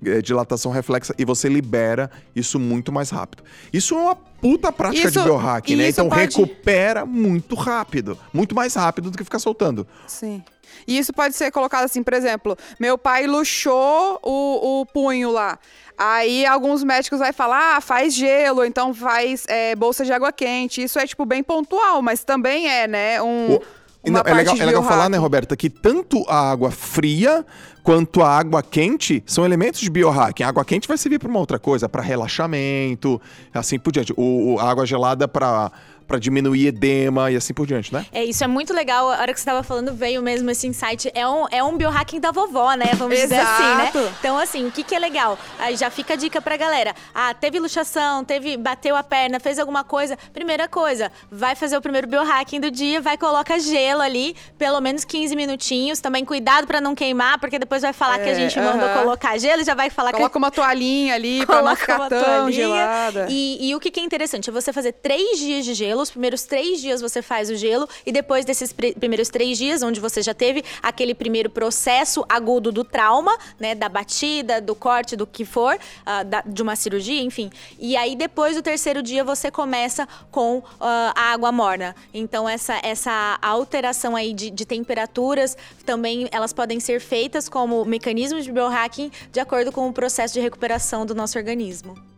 vasodilatação 0.04 0.72
reflexa 0.72 1.14
e 1.18 1.26
você 1.26 1.48
libera 1.48 2.10
isso 2.36 2.60
muito 2.60 2.92
mais 2.92 3.10
rápido. 3.10 3.44
Isso 3.72 3.96
é 3.96 3.98
uma 3.98 4.16
puta 4.16 4.72
prática 4.72 5.08
isso, 5.08 5.20
de 5.20 5.26
biohacking, 5.26 5.76
né? 5.76 5.90
Então 5.90 6.10
pode... 6.10 6.22
recupera 6.22 7.06
muito 7.06 7.56
rápido, 7.56 8.18
muito 8.34 8.54
mais 8.56 8.76
rápido 8.76 9.10
do 9.10 9.18
que 9.18 9.24
ficar 9.24 9.40
soltando. 9.40 9.88
Sim. 10.08 10.44
E 10.88 10.98
isso 10.98 11.14
pode 11.14 11.36
ser 11.36 11.52
colocado 11.52 11.86
assim, 11.86 12.04
por 12.04 12.14
exemplo, 12.14 12.58
meu 12.80 12.98
pai 12.98 13.28
luxou 13.28 14.20
o, 14.24 14.82
o 14.82 14.86
punho 14.88 15.32
lá. 15.32 15.58
Aí 15.98 16.46
alguns 16.46 16.84
médicos 16.84 17.20
vai 17.20 17.32
falar, 17.32 17.78
ah, 17.78 17.82
faz 17.82 18.14
gelo, 18.14 18.66
então 18.66 18.94
faz 18.94 19.46
é, 19.48 19.76
bolsa 19.76 20.04
de 20.04 20.12
água 20.12 20.32
quente. 20.32 20.84
Isso 20.84 20.98
é, 20.98 21.06
tipo, 21.06 21.26
bem 21.26 21.44
pontual, 21.44 22.02
mas 22.02 22.24
também 22.24 22.68
é, 22.68 22.88
né, 22.88 23.22
um... 23.22 23.56
O... 23.56 23.62
Não, 24.06 24.22
é 24.26 24.34
legal, 24.34 24.56
é 24.60 24.66
legal 24.66 24.84
falar, 24.84 25.10
né, 25.10 25.18
Roberta, 25.18 25.56
que 25.56 25.70
tanto 25.70 26.26
a 26.28 26.52
água 26.52 26.72
fria 26.72 27.46
quanto 27.82 28.22
a 28.22 28.30
água 28.30 28.62
quente 28.62 29.24
são 29.26 29.46
elementos 29.46 29.80
de 29.82 29.90
biohacking. 29.90 30.44
A 30.44 30.50
água 30.50 30.66
quente 30.66 30.88
vai 30.88 30.98
servir 30.98 31.20
para 31.20 31.30
uma 31.30 31.40
outra 31.40 31.58
coisa, 31.58 31.88
para 31.88 32.02
relaxamento, 32.02 33.22
assim 33.54 33.80
por 33.80 33.92
diante. 33.92 34.14
O, 34.18 34.58
a 34.60 34.70
água 34.70 34.86
gelada 34.86 35.28
para 35.28 35.72
para 36.14 36.20
diminuir 36.20 36.68
edema 36.68 37.32
e 37.32 37.36
assim 37.36 37.56
por 37.56 37.66
diante, 37.66 37.92
né? 37.92 38.06
É, 38.12 38.24
isso 38.24 38.44
é 38.44 38.48
muito 38.48 38.72
legal. 38.72 39.10
A 39.10 39.20
hora 39.20 39.34
que 39.34 39.40
você 39.40 39.50
estava 39.50 39.64
falando, 39.64 39.96
veio 39.96 40.22
mesmo 40.22 40.48
esse 40.52 40.68
insight. 40.68 41.12
É 41.16 41.28
um, 41.28 41.48
é 41.50 41.64
um 41.64 41.76
biohacking 41.76 42.20
da 42.20 42.32
vovó, 42.32 42.76
né? 42.76 42.92
Vamos 42.94 43.18
dizer 43.18 43.40
assim, 43.40 43.76
né? 43.76 43.92
Então, 44.20 44.38
assim, 44.38 44.68
o 44.68 44.72
que, 44.72 44.84
que 44.84 44.94
é 44.94 45.00
legal? 45.00 45.40
Aí 45.58 45.76
já 45.76 45.90
fica 45.90 46.14
a 46.14 46.16
dica 46.16 46.40
pra 46.40 46.56
galera. 46.56 46.94
Ah, 47.16 47.34
teve 47.34 47.60
luxação, 47.60 48.24
teve, 48.24 48.58
bateu 48.58 48.96
a 48.96 49.02
perna, 49.02 49.40
fez 49.40 49.58
alguma 49.58 49.84
coisa. 49.84 50.16
Primeira 50.32 50.68
coisa, 50.68 51.12
vai 51.32 51.56
fazer 51.56 51.76
o 51.78 51.82
primeiro 51.82 52.06
biohacking 52.06 52.60
do 52.60 52.70
dia, 52.70 53.02
vai 53.02 53.18
colocar 53.18 53.58
gelo 53.58 54.02
ali, 54.02 54.36
pelo 54.56 54.80
menos 54.80 55.04
15 55.04 55.36
minutinhos. 55.36 56.00
Também 56.00 56.24
cuidado 56.24 56.68
para 56.68 56.80
não 56.80 56.94
queimar, 56.94 57.40
porque 57.40 57.58
depois 57.58 57.82
vai 57.82 57.92
falar 57.92 58.20
é, 58.20 58.24
que 58.24 58.30
a 58.30 58.34
é, 58.34 58.36
gente 58.36 58.60
uh 58.60 58.62
-huh. 58.62 58.74
mandou 58.74 58.90
colocar 58.90 59.36
gelo 59.40 59.64
e 59.64 59.66
já 59.66 59.74
vai 59.74 59.90
falar 59.90 60.12
Coloca 60.12 60.30
que... 60.30 60.38
uma 60.38 60.52
toalhinha 60.52 61.16
ali 61.16 61.44
pra 61.44 61.64
não 61.64 61.76
ficar 61.76 62.08
tão 62.08 62.24
toalhinha. 62.24 62.52
gelada. 62.52 63.26
E, 63.32 63.70
e 63.70 63.76
o 63.76 63.80
que, 63.80 63.90
que 63.90 64.00
é 64.00 64.04
interessante 64.04 64.52
é 64.52 64.54
você 64.54 64.72
fazer 64.72 64.92
três 64.92 65.40
dias 65.40 65.66
de 65.66 65.74
gelo 65.74 66.03
Os 66.04 66.12
primeiros 66.12 66.44
três 66.44 66.82
dias 66.82 67.02
você 67.02 67.22
faz 67.22 67.50
o 67.50 67.56
gelo 67.56 67.88
e 68.06 68.12
depois 68.12 68.46
desses 68.46 68.74
primeiros 68.74 69.30
três 69.30 69.58
dias, 69.58 69.82
onde 69.82 70.00
você 70.00 70.22
já 70.22 70.34
teve 70.34 70.64
aquele 70.82 71.16
primeiro 71.16 71.50
processo 71.50 72.26
agudo 72.28 72.72
do 72.72 72.84
trauma, 72.84 73.38
né, 73.60 73.74
da 73.74 73.88
batida, 73.88 74.60
do 74.60 74.76
corte, 74.76 75.16
do 75.16 75.26
que 75.26 75.46
for, 75.46 75.76
uh, 75.76 76.26
da, 76.26 76.42
de 76.46 76.62
uma 76.62 76.76
cirurgia, 76.76 77.22
enfim. 77.22 77.50
E 77.80 77.96
aí 77.96 78.16
depois 78.16 78.56
do 78.56 78.62
terceiro 78.62 79.02
dia 79.02 79.24
você 79.24 79.50
começa 79.50 80.08
com 80.30 80.58
uh, 80.58 80.64
a 80.80 81.32
água 81.32 81.52
morna. 81.52 81.96
Então 82.14 82.48
essa 82.48 82.80
essa 82.84 83.40
alteração 83.42 84.16
aí 84.16 84.34
de, 84.34 84.50
de 84.50 84.66
temperaturas 84.66 85.58
também 85.86 86.28
elas 86.32 86.52
podem 86.52 86.80
ser 86.80 87.00
feitas 87.00 87.48
como 87.48 87.86
mecanismos 87.86 88.44
de 88.44 88.52
biohacking 88.52 89.12
de 89.32 89.40
acordo 89.40 89.72
com 89.72 89.88
o 89.88 89.94
processo 89.94 90.34
de 90.34 90.42
recuperação 90.42 91.06
do 91.06 91.16
nosso 91.16 91.38
organismo. 91.38 92.13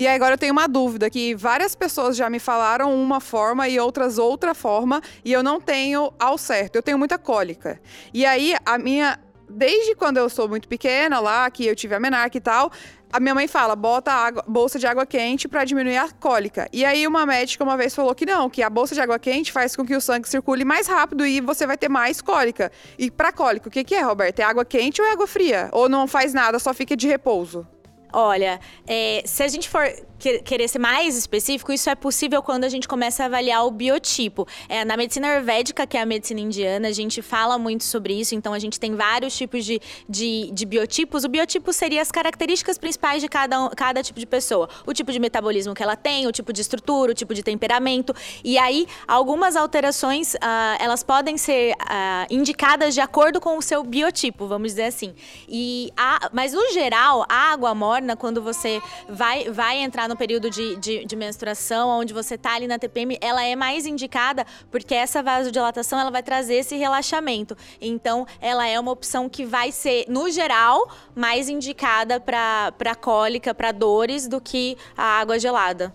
E 0.00 0.08
agora 0.08 0.32
eu 0.32 0.38
tenho 0.38 0.52
uma 0.52 0.66
dúvida 0.66 1.10
que 1.10 1.34
várias 1.34 1.74
pessoas 1.74 2.16
já 2.16 2.30
me 2.30 2.38
falaram 2.38 2.90
uma 2.94 3.20
forma 3.20 3.68
e 3.68 3.78
outras 3.78 4.16
outra 4.16 4.54
forma 4.54 5.02
e 5.22 5.30
eu 5.30 5.42
não 5.42 5.60
tenho 5.60 6.10
ao 6.18 6.38
certo. 6.38 6.76
Eu 6.76 6.82
tenho 6.82 6.98
muita 6.98 7.18
cólica. 7.18 7.78
E 8.14 8.24
aí 8.24 8.54
a 8.64 8.78
minha 8.78 9.20
desde 9.46 9.94
quando 9.94 10.16
eu 10.16 10.30
sou 10.30 10.48
muito 10.48 10.66
pequena 10.68 11.20
lá, 11.20 11.50
que 11.50 11.66
eu 11.66 11.76
tive 11.76 11.94
a 11.94 12.00
menarca 12.00 12.34
e 12.34 12.40
tal, 12.40 12.72
a 13.12 13.20
minha 13.20 13.34
mãe 13.34 13.46
fala, 13.46 13.76
bota 13.76 14.10
água, 14.10 14.42
bolsa 14.48 14.78
de 14.78 14.86
água 14.86 15.04
quente 15.04 15.46
para 15.46 15.66
diminuir 15.66 15.98
a 15.98 16.08
cólica. 16.08 16.66
E 16.72 16.82
aí 16.82 17.06
uma 17.06 17.26
médica 17.26 17.62
uma 17.62 17.76
vez 17.76 17.94
falou 17.94 18.14
que 18.14 18.24
não, 18.24 18.48
que 18.48 18.62
a 18.62 18.70
bolsa 18.70 18.94
de 18.94 19.02
água 19.02 19.18
quente 19.18 19.52
faz 19.52 19.76
com 19.76 19.84
que 19.84 19.94
o 19.94 20.00
sangue 20.00 20.26
circule 20.26 20.64
mais 20.64 20.86
rápido 20.86 21.26
e 21.26 21.42
você 21.42 21.66
vai 21.66 21.76
ter 21.76 21.90
mais 21.90 22.22
cólica. 22.22 22.72
E 22.98 23.10
para 23.10 23.32
cólica, 23.32 23.68
o 23.68 23.70
que, 23.70 23.84
que 23.84 23.94
é, 23.94 24.00
Roberto? 24.00 24.40
É 24.40 24.44
água 24.44 24.64
quente 24.64 25.02
ou 25.02 25.06
é 25.06 25.12
água 25.12 25.26
fria? 25.26 25.68
Ou 25.72 25.90
não 25.90 26.06
faz 26.06 26.32
nada, 26.32 26.58
só 26.58 26.72
fica 26.72 26.96
de 26.96 27.06
repouso? 27.06 27.66
Olha, 28.12 28.60
é, 28.86 29.22
se 29.24 29.42
a 29.42 29.48
gente 29.48 29.68
for 29.68 29.84
querer 30.20 30.68
ser 30.68 30.78
mais 30.78 31.16
específico, 31.16 31.72
isso 31.72 31.88
é 31.88 31.94
possível 31.94 32.42
quando 32.42 32.64
a 32.64 32.68
gente 32.68 32.86
começa 32.86 33.22
a 33.22 33.26
avaliar 33.26 33.66
o 33.66 33.70
biotipo. 33.70 34.46
É, 34.68 34.84
na 34.84 34.96
medicina 34.96 35.28
ayurvédica, 35.28 35.86
que 35.86 35.96
é 35.96 36.02
a 36.02 36.06
medicina 36.06 36.40
indiana, 36.40 36.88
a 36.88 36.92
gente 36.92 37.22
fala 37.22 37.58
muito 37.58 37.84
sobre 37.84 38.14
isso, 38.14 38.34
então 38.34 38.52
a 38.52 38.58
gente 38.58 38.78
tem 38.78 38.94
vários 38.94 39.36
tipos 39.36 39.64
de, 39.64 39.80
de, 40.08 40.50
de 40.52 40.66
biotipos. 40.66 41.24
O 41.24 41.28
biotipo 41.28 41.72
seria 41.72 42.02
as 42.02 42.12
características 42.12 42.76
principais 42.76 43.22
de 43.22 43.28
cada, 43.28 43.70
cada 43.70 44.02
tipo 44.02 44.20
de 44.20 44.26
pessoa. 44.26 44.68
O 44.86 44.92
tipo 44.92 45.10
de 45.10 45.18
metabolismo 45.18 45.74
que 45.74 45.82
ela 45.82 45.96
tem, 45.96 46.26
o 46.26 46.32
tipo 46.32 46.52
de 46.52 46.60
estrutura, 46.60 47.12
o 47.12 47.14
tipo 47.14 47.32
de 47.32 47.42
temperamento. 47.42 48.14
E 48.44 48.58
aí, 48.58 48.86
algumas 49.08 49.56
alterações, 49.56 50.34
uh, 50.34 50.38
elas 50.78 51.02
podem 51.02 51.38
ser 51.38 51.72
uh, 51.72 52.26
indicadas 52.28 52.92
de 52.92 53.00
acordo 53.00 53.40
com 53.40 53.56
o 53.56 53.62
seu 53.62 53.82
biotipo, 53.82 54.46
vamos 54.46 54.72
dizer 54.72 54.84
assim. 54.84 55.14
E 55.48 55.90
a, 55.96 56.28
mas, 56.32 56.52
no 56.52 56.72
geral, 56.72 57.24
a 57.28 57.52
água 57.52 57.74
morna, 57.74 58.16
quando 58.16 58.42
você 58.42 58.82
vai, 59.08 59.50
vai 59.50 59.78
entrar 59.78 60.09
no 60.10 60.16
período 60.16 60.50
de, 60.50 60.74
de, 60.76 61.04
de 61.04 61.16
menstruação, 61.16 61.88
onde 61.88 62.12
você 62.12 62.36
tá 62.36 62.54
ali 62.56 62.66
na 62.66 62.80
TPM, 62.80 63.16
ela 63.20 63.44
é 63.44 63.54
mais 63.54 63.86
indicada 63.86 64.44
porque 64.70 64.92
essa 64.92 65.22
vasodilatação 65.22 66.00
ela 66.00 66.10
vai 66.10 66.22
trazer 66.22 66.56
esse 66.56 66.76
relaxamento. 66.76 67.56
Então, 67.80 68.26
ela 68.40 68.66
é 68.66 68.78
uma 68.78 68.90
opção 68.90 69.28
que 69.28 69.44
vai 69.44 69.70
ser, 69.70 70.06
no 70.08 70.28
geral, 70.28 70.90
mais 71.14 71.48
indicada 71.48 72.18
para 72.18 72.94
cólica, 73.00 73.54
para 73.54 73.70
dores, 73.70 74.26
do 74.26 74.40
que 74.40 74.76
a 74.96 75.20
água 75.20 75.38
gelada. 75.38 75.94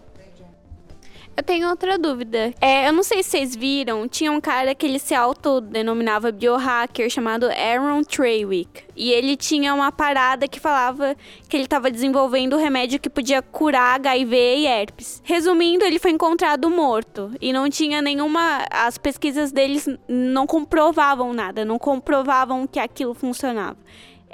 Eu 1.38 1.44
tenho 1.44 1.70
outra 1.70 1.98
dúvida. 1.98 2.54
É, 2.62 2.88
eu 2.88 2.94
não 2.94 3.04
sei 3.04 3.22
se 3.22 3.32
vocês 3.32 3.56
viram, 3.56 4.08
tinha 4.08 4.32
um 4.32 4.40
cara 4.40 4.74
que 4.74 4.86
ele 4.86 5.00
se 5.00 5.14
autodenominava 5.14 6.32
biohacker 6.32 7.10
chamado 7.10 7.48
Aaron 7.48 8.04
Treywick. 8.04 8.84
E 8.96 9.12
ele 9.12 9.36
tinha 9.36 9.74
uma 9.74 9.92
parada 9.92 10.48
que 10.48 10.62
falava 10.62 11.16
que 11.50 11.58
ele 11.58 11.66
estava 11.66 11.92
desenvolvendo 11.92 12.56
um 12.56 12.60
remédio 12.60 13.00
que 13.00 13.10
podia 13.10 13.42
curar 13.42 13.96
HIV 13.96 14.36
e 14.36 14.66
herpes. 14.66 15.22
Resumindo, 15.26 15.84
ele 15.84 16.00
foi 16.00 16.12
encontrado 16.12 16.70
morto 16.70 17.30
e 17.42 17.52
não 17.52 17.70
tinha 17.70 18.02
nenhuma. 18.02 18.66
As 18.72 18.98
pesquisas 18.98 19.52
deles 19.52 19.90
não 20.08 20.48
comprovavam 20.48 21.34
nada, 21.34 21.66
não 21.66 21.78
comprovavam 21.78 22.66
que 22.66 22.80
aquilo 22.80 23.14
funcionava. 23.14 23.78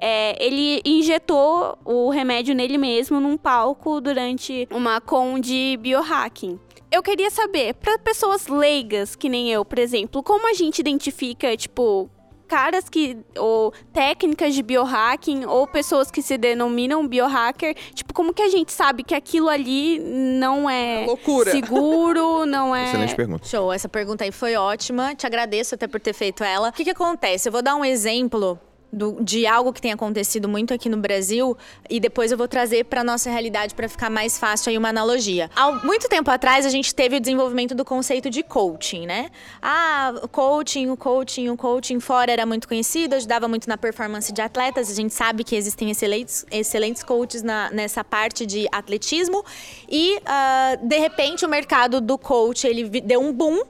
É, 0.01 0.35
ele 0.43 0.81
injetou 0.83 1.77
o 1.85 2.09
remédio 2.09 2.55
nele 2.55 2.77
mesmo 2.77 3.19
num 3.19 3.37
palco 3.37 4.01
durante 4.01 4.67
uma 4.71 4.99
con 4.99 5.39
de 5.39 5.77
biohacking. 5.79 6.59
Eu 6.91 7.03
queria 7.03 7.29
saber, 7.29 7.75
para 7.75 7.97
pessoas 7.99 8.47
leigas, 8.47 9.15
que 9.15 9.29
nem 9.29 9.49
eu, 9.49 9.63
por 9.63 9.79
exemplo, 9.79 10.21
como 10.21 10.49
a 10.49 10.53
gente 10.53 10.79
identifica, 10.79 11.55
tipo, 11.55 12.09
caras 12.47 12.89
que 12.89 13.17
ou 13.37 13.71
técnicas 13.93 14.53
de 14.53 14.61
biohacking 14.61 15.45
ou 15.45 15.65
pessoas 15.65 16.11
que 16.11 16.21
se 16.21 16.37
denominam 16.37 17.07
biohacker, 17.07 17.73
tipo, 17.93 18.13
como 18.13 18.33
que 18.33 18.41
a 18.41 18.49
gente 18.49 18.73
sabe 18.73 19.03
que 19.03 19.15
aquilo 19.15 19.47
ali 19.47 19.99
não 19.99 20.69
é, 20.69 21.03
é 21.03 21.05
loucura. 21.05 21.51
seguro, 21.51 22.45
não 22.45 22.75
é 22.75 22.89
Excelente 22.89 23.15
pergunta. 23.15 23.47
Show, 23.47 23.71
essa 23.71 23.87
pergunta 23.87 24.25
aí 24.25 24.31
foi 24.33 24.55
ótima. 24.55 25.15
Te 25.15 25.25
agradeço 25.25 25.75
até 25.75 25.87
por 25.87 26.01
ter 26.01 26.11
feito 26.11 26.43
ela. 26.43 26.69
O 26.69 26.73
que, 26.73 26.83
que 26.83 26.89
acontece? 26.89 27.47
Eu 27.47 27.53
vou 27.53 27.61
dar 27.61 27.75
um 27.75 27.85
exemplo 27.85 28.59
do, 28.91 29.17
de 29.21 29.45
algo 29.47 29.71
que 29.71 29.81
tem 29.81 29.91
acontecido 29.91 30.49
muito 30.49 30.73
aqui 30.73 30.89
no 30.89 30.97
Brasil 30.97 31.57
e 31.89 31.99
depois 31.99 32.31
eu 32.31 32.37
vou 32.37 32.47
trazer 32.47 32.85
para 32.85 33.03
nossa 33.03 33.29
realidade 33.29 33.73
para 33.73 33.87
ficar 33.87 34.09
mais 34.09 34.37
fácil 34.37 34.69
aí 34.69 34.77
uma 34.77 34.89
analogia. 34.89 35.49
Há 35.55 35.71
muito 35.85 36.09
tempo 36.09 36.29
atrás 36.29 36.65
a 36.65 36.69
gente 36.69 36.93
teve 36.93 37.17
o 37.17 37.19
desenvolvimento 37.19 37.73
do 37.73 37.85
conceito 37.85 38.29
de 38.29 38.43
coaching, 38.43 39.05
né? 39.05 39.29
Ah, 39.61 40.13
o 40.21 40.27
coaching, 40.27 40.89
o 40.89 40.97
coaching, 40.97 41.49
o 41.49 41.57
coaching 41.57 41.99
fora 41.99 42.31
era 42.31 42.45
muito 42.45 42.67
conhecido, 42.67 43.15
ajudava 43.15 43.47
muito 43.47 43.67
na 43.67 43.77
performance 43.77 44.31
de 44.31 44.41
atletas. 44.41 44.89
A 44.89 44.93
gente 44.93 45.13
sabe 45.13 45.43
que 45.43 45.55
existem 45.55 45.89
excelentes, 45.89 46.45
excelentes 46.51 47.03
coaches 47.03 47.43
na, 47.43 47.69
nessa 47.71 48.03
parte 48.03 48.45
de 48.45 48.67
atletismo 48.71 49.43
e 49.89 50.17
uh, 50.17 50.87
de 50.87 50.97
repente 50.97 51.45
o 51.45 51.49
mercado 51.49 52.01
do 52.01 52.17
coach 52.17 52.67
ele 52.67 52.89
deu 53.01 53.21
um 53.21 53.31
boom 53.31 53.61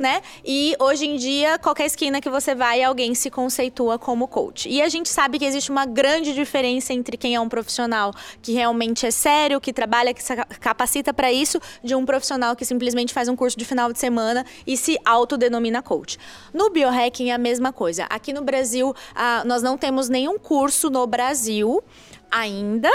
né? 0.00 0.22
E 0.44 0.74
hoje 0.80 1.06
em 1.06 1.16
dia, 1.16 1.58
qualquer 1.58 1.84
esquina 1.84 2.20
que 2.20 2.30
você 2.30 2.54
vai, 2.54 2.82
alguém 2.82 3.14
se 3.14 3.30
conceitua 3.30 3.98
como 3.98 4.26
coach. 4.26 4.68
E 4.68 4.80
a 4.80 4.88
gente 4.88 5.10
sabe 5.10 5.38
que 5.38 5.44
existe 5.44 5.70
uma 5.70 5.84
grande 5.84 6.34
diferença 6.34 6.94
entre 6.94 7.18
quem 7.18 7.34
é 7.34 7.40
um 7.40 7.48
profissional 7.48 8.12
que 8.40 8.52
realmente 8.52 9.06
é 9.06 9.10
sério, 9.10 9.60
que 9.60 9.72
trabalha, 9.72 10.14
que 10.14 10.22
se 10.22 10.34
capacita 10.58 11.12
para 11.12 11.30
isso, 11.30 11.60
de 11.84 11.94
um 11.94 12.06
profissional 12.06 12.56
que 12.56 12.64
simplesmente 12.64 13.12
faz 13.12 13.28
um 13.28 13.36
curso 13.36 13.58
de 13.58 13.64
final 13.64 13.92
de 13.92 13.98
semana 13.98 14.44
e 14.66 14.76
se 14.76 14.98
autodenomina 15.04 15.82
coach. 15.82 16.18
No 16.54 16.70
biohacking 16.70 17.30
é 17.30 17.34
a 17.34 17.38
mesma 17.38 17.72
coisa. 17.72 18.04
Aqui 18.04 18.32
no 18.32 18.42
Brasil, 18.42 18.94
ah, 19.14 19.42
nós 19.44 19.62
não 19.62 19.76
temos 19.76 20.08
nenhum 20.08 20.38
curso 20.38 20.88
no 20.88 21.06
Brasil 21.06 21.84
ainda 22.30 22.90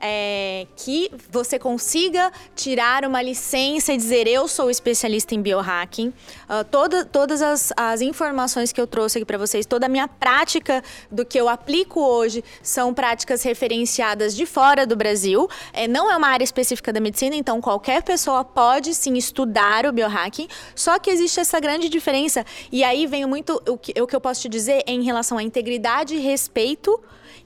é, 0.00 0.66
que 0.76 1.10
você 1.30 1.58
consiga 1.58 2.32
tirar 2.54 3.04
uma 3.04 3.20
licença 3.20 3.92
e 3.92 3.96
dizer 3.96 4.26
eu 4.26 4.48
sou 4.48 4.70
especialista 4.70 5.34
em 5.34 5.42
biohacking. 5.42 6.08
Uh, 6.08 6.64
toda, 6.70 7.04
todas 7.04 7.42
as, 7.42 7.72
as 7.76 8.00
informações 8.00 8.72
que 8.72 8.80
eu 8.80 8.86
trouxe 8.86 9.18
aqui 9.18 9.24
para 9.24 9.38
vocês, 9.38 9.66
toda 9.66 9.86
a 9.86 9.88
minha 9.88 10.08
prática 10.08 10.82
do 11.10 11.24
que 11.24 11.38
eu 11.38 11.48
aplico 11.48 12.00
hoje 12.00 12.42
são 12.62 12.94
práticas 12.94 13.42
referenciadas 13.42 14.34
de 14.34 14.46
fora 14.46 14.86
do 14.86 14.96
Brasil. 14.96 15.48
É, 15.72 15.86
não 15.86 16.10
é 16.10 16.16
uma 16.16 16.28
área 16.28 16.44
específica 16.44 16.92
da 16.92 17.00
medicina, 17.00 17.36
então 17.36 17.60
qualquer 17.60 18.02
pessoa 18.02 18.44
pode 18.44 18.94
sim 18.94 19.16
estudar 19.16 19.86
o 19.86 19.92
biohacking, 19.92 20.48
só 20.74 20.98
que 20.98 21.10
existe 21.10 21.40
essa 21.40 21.60
grande 21.60 21.88
diferença. 21.88 22.44
E 22.72 22.82
aí 22.82 23.06
vem 23.06 23.26
muito 23.26 23.62
o 23.68 23.76
que, 23.76 24.00
o 24.00 24.06
que 24.06 24.16
eu 24.16 24.20
posso 24.20 24.42
te 24.42 24.48
dizer 24.48 24.82
em 24.86 25.02
relação 25.02 25.36
à 25.36 25.42
integridade 25.42 26.14
e 26.14 26.18
respeito 26.18 27.00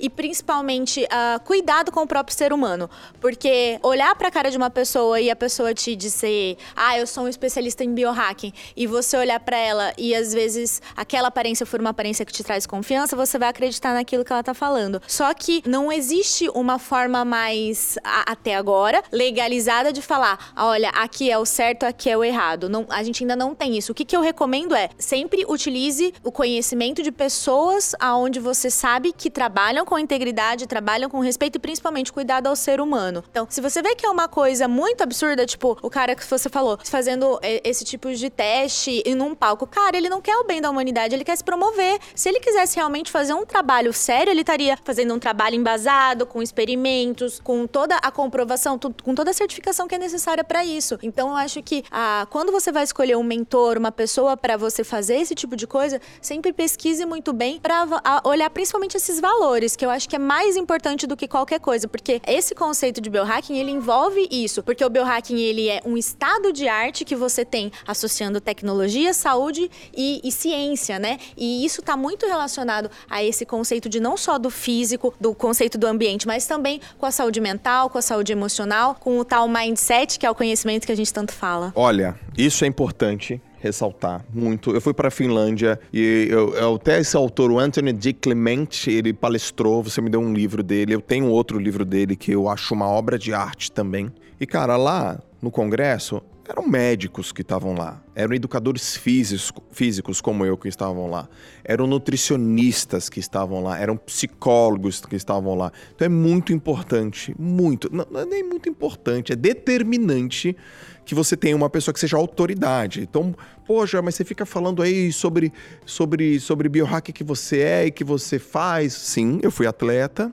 e 0.04 0.10
principalmente 0.10 1.02
uh, 1.04 1.42
cuidado 1.44 1.90
com 1.90 2.00
o 2.00 2.06
próprio 2.06 2.36
ser 2.36 2.52
humano. 2.52 2.90
Porque 3.22 3.78
olhar 3.82 4.14
para 4.14 4.28
a 4.28 4.30
cara 4.30 4.50
de 4.50 4.56
uma 4.58 4.68
pessoa 4.68 5.18
e 5.18 5.30
a 5.30 5.36
pessoa 5.36 5.72
te 5.72 5.96
dizer, 5.96 6.58
ah, 6.76 6.98
eu 6.98 7.06
sou 7.06 7.24
um 7.24 7.28
especialista 7.28 7.82
em 7.82 7.94
biohacking, 7.94 8.52
e 8.76 8.86
você 8.86 9.16
olhar 9.16 9.40
para 9.40 9.56
ela 9.56 9.94
e 9.96 10.14
às 10.14 10.34
vezes 10.34 10.82
aquela 10.94 11.28
aparência 11.28 11.64
for 11.64 11.80
uma 11.80 11.88
aparência 11.88 12.22
que 12.26 12.34
te 12.34 12.44
traz 12.44 12.66
confiança, 12.66 13.16
você 13.16 13.38
vai 13.38 13.48
acreditar 13.48 13.94
naquilo 13.94 14.26
que 14.26 14.30
ela 14.30 14.42
tá 14.42 14.52
falando. 14.52 15.00
Só 15.06 15.32
que 15.32 15.62
não 15.66 15.90
existe 15.90 16.50
uma 16.50 16.78
forma 16.78 17.24
mais, 17.24 17.96
a, 18.04 18.32
até 18.32 18.56
agora, 18.56 19.02
legalizada 19.10 19.90
de 19.90 20.02
falar, 20.02 20.52
olha, 20.54 20.90
aqui 20.90 21.30
é 21.30 21.38
o 21.38 21.46
certo, 21.46 21.84
aqui 21.84 22.10
é 22.10 22.16
o 22.16 22.22
errado. 22.22 22.68
Não, 22.68 22.84
a 22.90 23.02
gente 23.02 23.22
ainda 23.22 23.36
não 23.36 23.54
tem 23.54 23.78
isso. 23.78 23.92
O 23.92 23.94
que, 23.94 24.04
que 24.04 24.14
eu 24.14 24.20
recomendo 24.20 24.74
é 24.74 24.90
sempre 24.98 25.46
utilize 25.48 26.12
o 26.22 26.30
conhecimento 26.30 27.02
de 27.02 27.10
pessoas 27.10 27.94
aonde 27.98 28.38
você 28.38 28.68
sabe 28.68 29.10
que 29.10 29.30
trabalham 29.30 29.54
trabalham 29.54 29.86
com 29.94 29.98
integridade, 30.00 30.66
trabalham 30.66 31.08
com 31.08 31.20
respeito 31.20 31.54
e 31.54 31.58
principalmente 31.60 32.12
cuidado 32.12 32.48
ao 32.48 32.56
ser 32.56 32.80
humano. 32.80 33.22
Então, 33.30 33.46
se 33.48 33.60
você 33.60 33.80
vê 33.80 33.94
que 33.94 34.04
é 34.04 34.10
uma 34.10 34.26
coisa 34.26 34.66
muito 34.66 35.02
absurda, 35.02 35.46
tipo, 35.46 35.78
o 35.80 35.88
cara 35.88 36.16
que 36.16 36.26
você 36.26 36.48
falou, 36.48 36.76
fazendo 36.82 37.38
é, 37.40 37.60
esse 37.62 37.84
tipo 37.84 38.12
de 38.12 38.28
teste 38.28 39.04
em 39.06 39.22
um 39.22 39.36
palco, 39.36 39.68
cara, 39.68 39.96
ele 39.96 40.08
não 40.08 40.20
quer 40.20 40.36
o 40.36 40.42
bem 40.42 40.60
da 40.60 40.68
humanidade, 40.68 41.14
ele 41.14 41.22
quer 41.22 41.36
se 41.36 41.44
promover. 41.44 42.00
Se 42.12 42.28
ele 42.28 42.40
quisesse 42.40 42.74
realmente 42.74 43.08
fazer 43.08 43.34
um 43.34 43.46
trabalho 43.46 43.92
sério, 43.92 44.32
ele 44.32 44.40
estaria 44.40 44.76
fazendo 44.82 45.14
um 45.14 45.18
trabalho 45.20 45.54
embasado, 45.54 46.26
com 46.26 46.42
experimentos, 46.42 47.38
com 47.38 47.64
toda 47.64 47.94
a 47.98 48.10
comprovação, 48.10 48.76
com 48.76 49.14
toda 49.14 49.30
a 49.30 49.34
certificação 49.34 49.86
que 49.86 49.94
é 49.94 49.98
necessária 49.98 50.42
para 50.42 50.64
isso. 50.64 50.98
Então, 51.04 51.28
eu 51.28 51.36
acho 51.36 51.62
que 51.62 51.84
ah, 51.88 52.26
quando 52.30 52.50
você 52.50 52.72
vai 52.72 52.82
escolher 52.82 53.16
um 53.16 53.22
mentor, 53.22 53.78
uma 53.78 53.92
pessoa 53.92 54.36
para 54.36 54.56
você 54.56 54.82
fazer 54.82 55.18
esse 55.18 55.36
tipo 55.36 55.54
de 55.54 55.68
coisa, 55.68 56.00
sempre 56.20 56.52
pesquise 56.52 57.06
muito 57.06 57.32
bem 57.32 57.60
para 57.60 57.86
olhar 58.24 58.50
principalmente 58.50 58.96
esses 58.96 59.20
valores 59.20 59.76
que 59.84 59.86
eu 59.86 59.90
acho 59.90 60.08
que 60.08 60.16
é 60.16 60.18
mais 60.18 60.56
importante 60.56 61.06
do 61.06 61.14
que 61.14 61.28
qualquer 61.28 61.60
coisa, 61.60 61.86
porque 61.86 62.20
esse 62.26 62.54
conceito 62.54 63.02
de 63.02 63.10
biohacking, 63.10 63.58
ele 63.58 63.70
envolve 63.70 64.26
isso, 64.30 64.62
porque 64.62 64.82
o 64.82 64.88
biohacking, 64.88 65.38
ele 65.38 65.68
é 65.68 65.82
um 65.84 65.94
estado 65.94 66.54
de 66.54 66.66
arte 66.66 67.04
que 67.04 67.14
você 67.14 67.44
tem 67.44 67.70
associando 67.86 68.40
tecnologia, 68.40 69.12
saúde 69.12 69.70
e, 69.94 70.22
e 70.24 70.32
ciência, 70.32 70.98
né? 70.98 71.18
E 71.36 71.66
isso 71.66 71.80
está 71.80 71.98
muito 71.98 72.26
relacionado 72.26 72.90
a 73.10 73.22
esse 73.22 73.44
conceito 73.44 73.90
de 73.90 74.00
não 74.00 74.16
só 74.16 74.38
do 74.38 74.48
físico, 74.48 75.14
do 75.20 75.34
conceito 75.34 75.76
do 75.76 75.86
ambiente, 75.86 76.26
mas 76.26 76.46
também 76.46 76.80
com 76.98 77.04
a 77.04 77.10
saúde 77.10 77.38
mental, 77.38 77.90
com 77.90 77.98
a 77.98 78.02
saúde 78.02 78.32
emocional, 78.32 78.94
com 78.94 79.18
o 79.18 79.24
tal 79.24 79.46
mindset, 79.46 80.18
que 80.18 80.24
é 80.24 80.30
o 80.30 80.34
conhecimento 80.34 80.86
que 80.86 80.92
a 80.92 80.96
gente 80.96 81.12
tanto 81.12 81.32
fala. 81.32 81.74
Olha, 81.76 82.18
isso 82.38 82.64
é 82.64 82.68
importante 82.68 83.38
ressaltar 83.64 84.24
muito. 84.32 84.70
Eu 84.70 84.80
fui 84.80 84.92
para 84.92 85.08
a 85.08 85.10
Finlândia 85.10 85.80
e 85.92 86.28
eu, 86.30 86.54
eu, 86.54 86.74
até 86.74 87.00
esse 87.00 87.16
autor, 87.16 87.50
o 87.50 87.58
Anthony 87.58 87.92
D. 87.92 88.12
Clement, 88.12 88.68
ele 88.86 89.12
palestrou, 89.14 89.82
você 89.82 90.02
me 90.02 90.10
deu 90.10 90.20
um 90.20 90.34
livro 90.34 90.62
dele. 90.62 90.94
Eu 90.94 91.00
tenho 91.00 91.26
outro 91.28 91.58
livro 91.58 91.84
dele 91.84 92.14
que 92.14 92.32
eu 92.32 92.48
acho 92.48 92.74
uma 92.74 92.86
obra 92.86 93.18
de 93.18 93.32
arte 93.32 93.72
também. 93.72 94.12
E 94.38 94.46
cara, 94.46 94.76
lá 94.76 95.18
no 95.40 95.50
congresso 95.50 96.20
eram 96.48 96.66
médicos 96.66 97.32
que 97.32 97.42
estavam 97.42 97.74
lá, 97.74 98.02
eram 98.14 98.34
educadores 98.34 98.96
físicos, 98.96 100.20
como 100.20 100.44
eu 100.44 100.56
que 100.56 100.68
estavam 100.68 101.08
lá, 101.08 101.28
eram 101.64 101.86
nutricionistas 101.86 103.08
que 103.08 103.18
estavam 103.18 103.62
lá, 103.62 103.78
eram 103.78 103.96
psicólogos 103.96 105.00
que 105.00 105.16
estavam 105.16 105.54
lá. 105.54 105.72
Então 105.94 106.06
é 106.06 106.08
muito 106.08 106.52
importante, 106.52 107.34
muito, 107.38 107.88
não, 107.94 108.06
não 108.10 108.20
é 108.20 108.26
nem 108.26 108.42
muito 108.42 108.68
importante, 108.68 109.32
é 109.32 109.36
determinante 109.36 110.56
que 111.04 111.14
você 111.14 111.36
tenha 111.36 111.54
uma 111.54 111.70
pessoa 111.70 111.92
que 111.92 112.00
seja 112.00 112.16
autoridade. 112.16 113.00
Então, 113.00 113.34
poxa, 113.66 114.00
mas 114.00 114.14
você 114.14 114.24
fica 114.24 114.46
falando 114.46 114.82
aí 114.82 115.12
sobre 115.12 115.52
sobre 115.84 116.40
sobre 116.40 116.68
biohack 116.68 117.12
que 117.12 117.24
você 117.24 117.60
é 117.60 117.86
e 117.86 117.90
que 117.90 118.04
você 118.04 118.38
faz. 118.38 118.92
Sim, 118.92 119.38
eu 119.42 119.50
fui 119.50 119.66
atleta, 119.66 120.32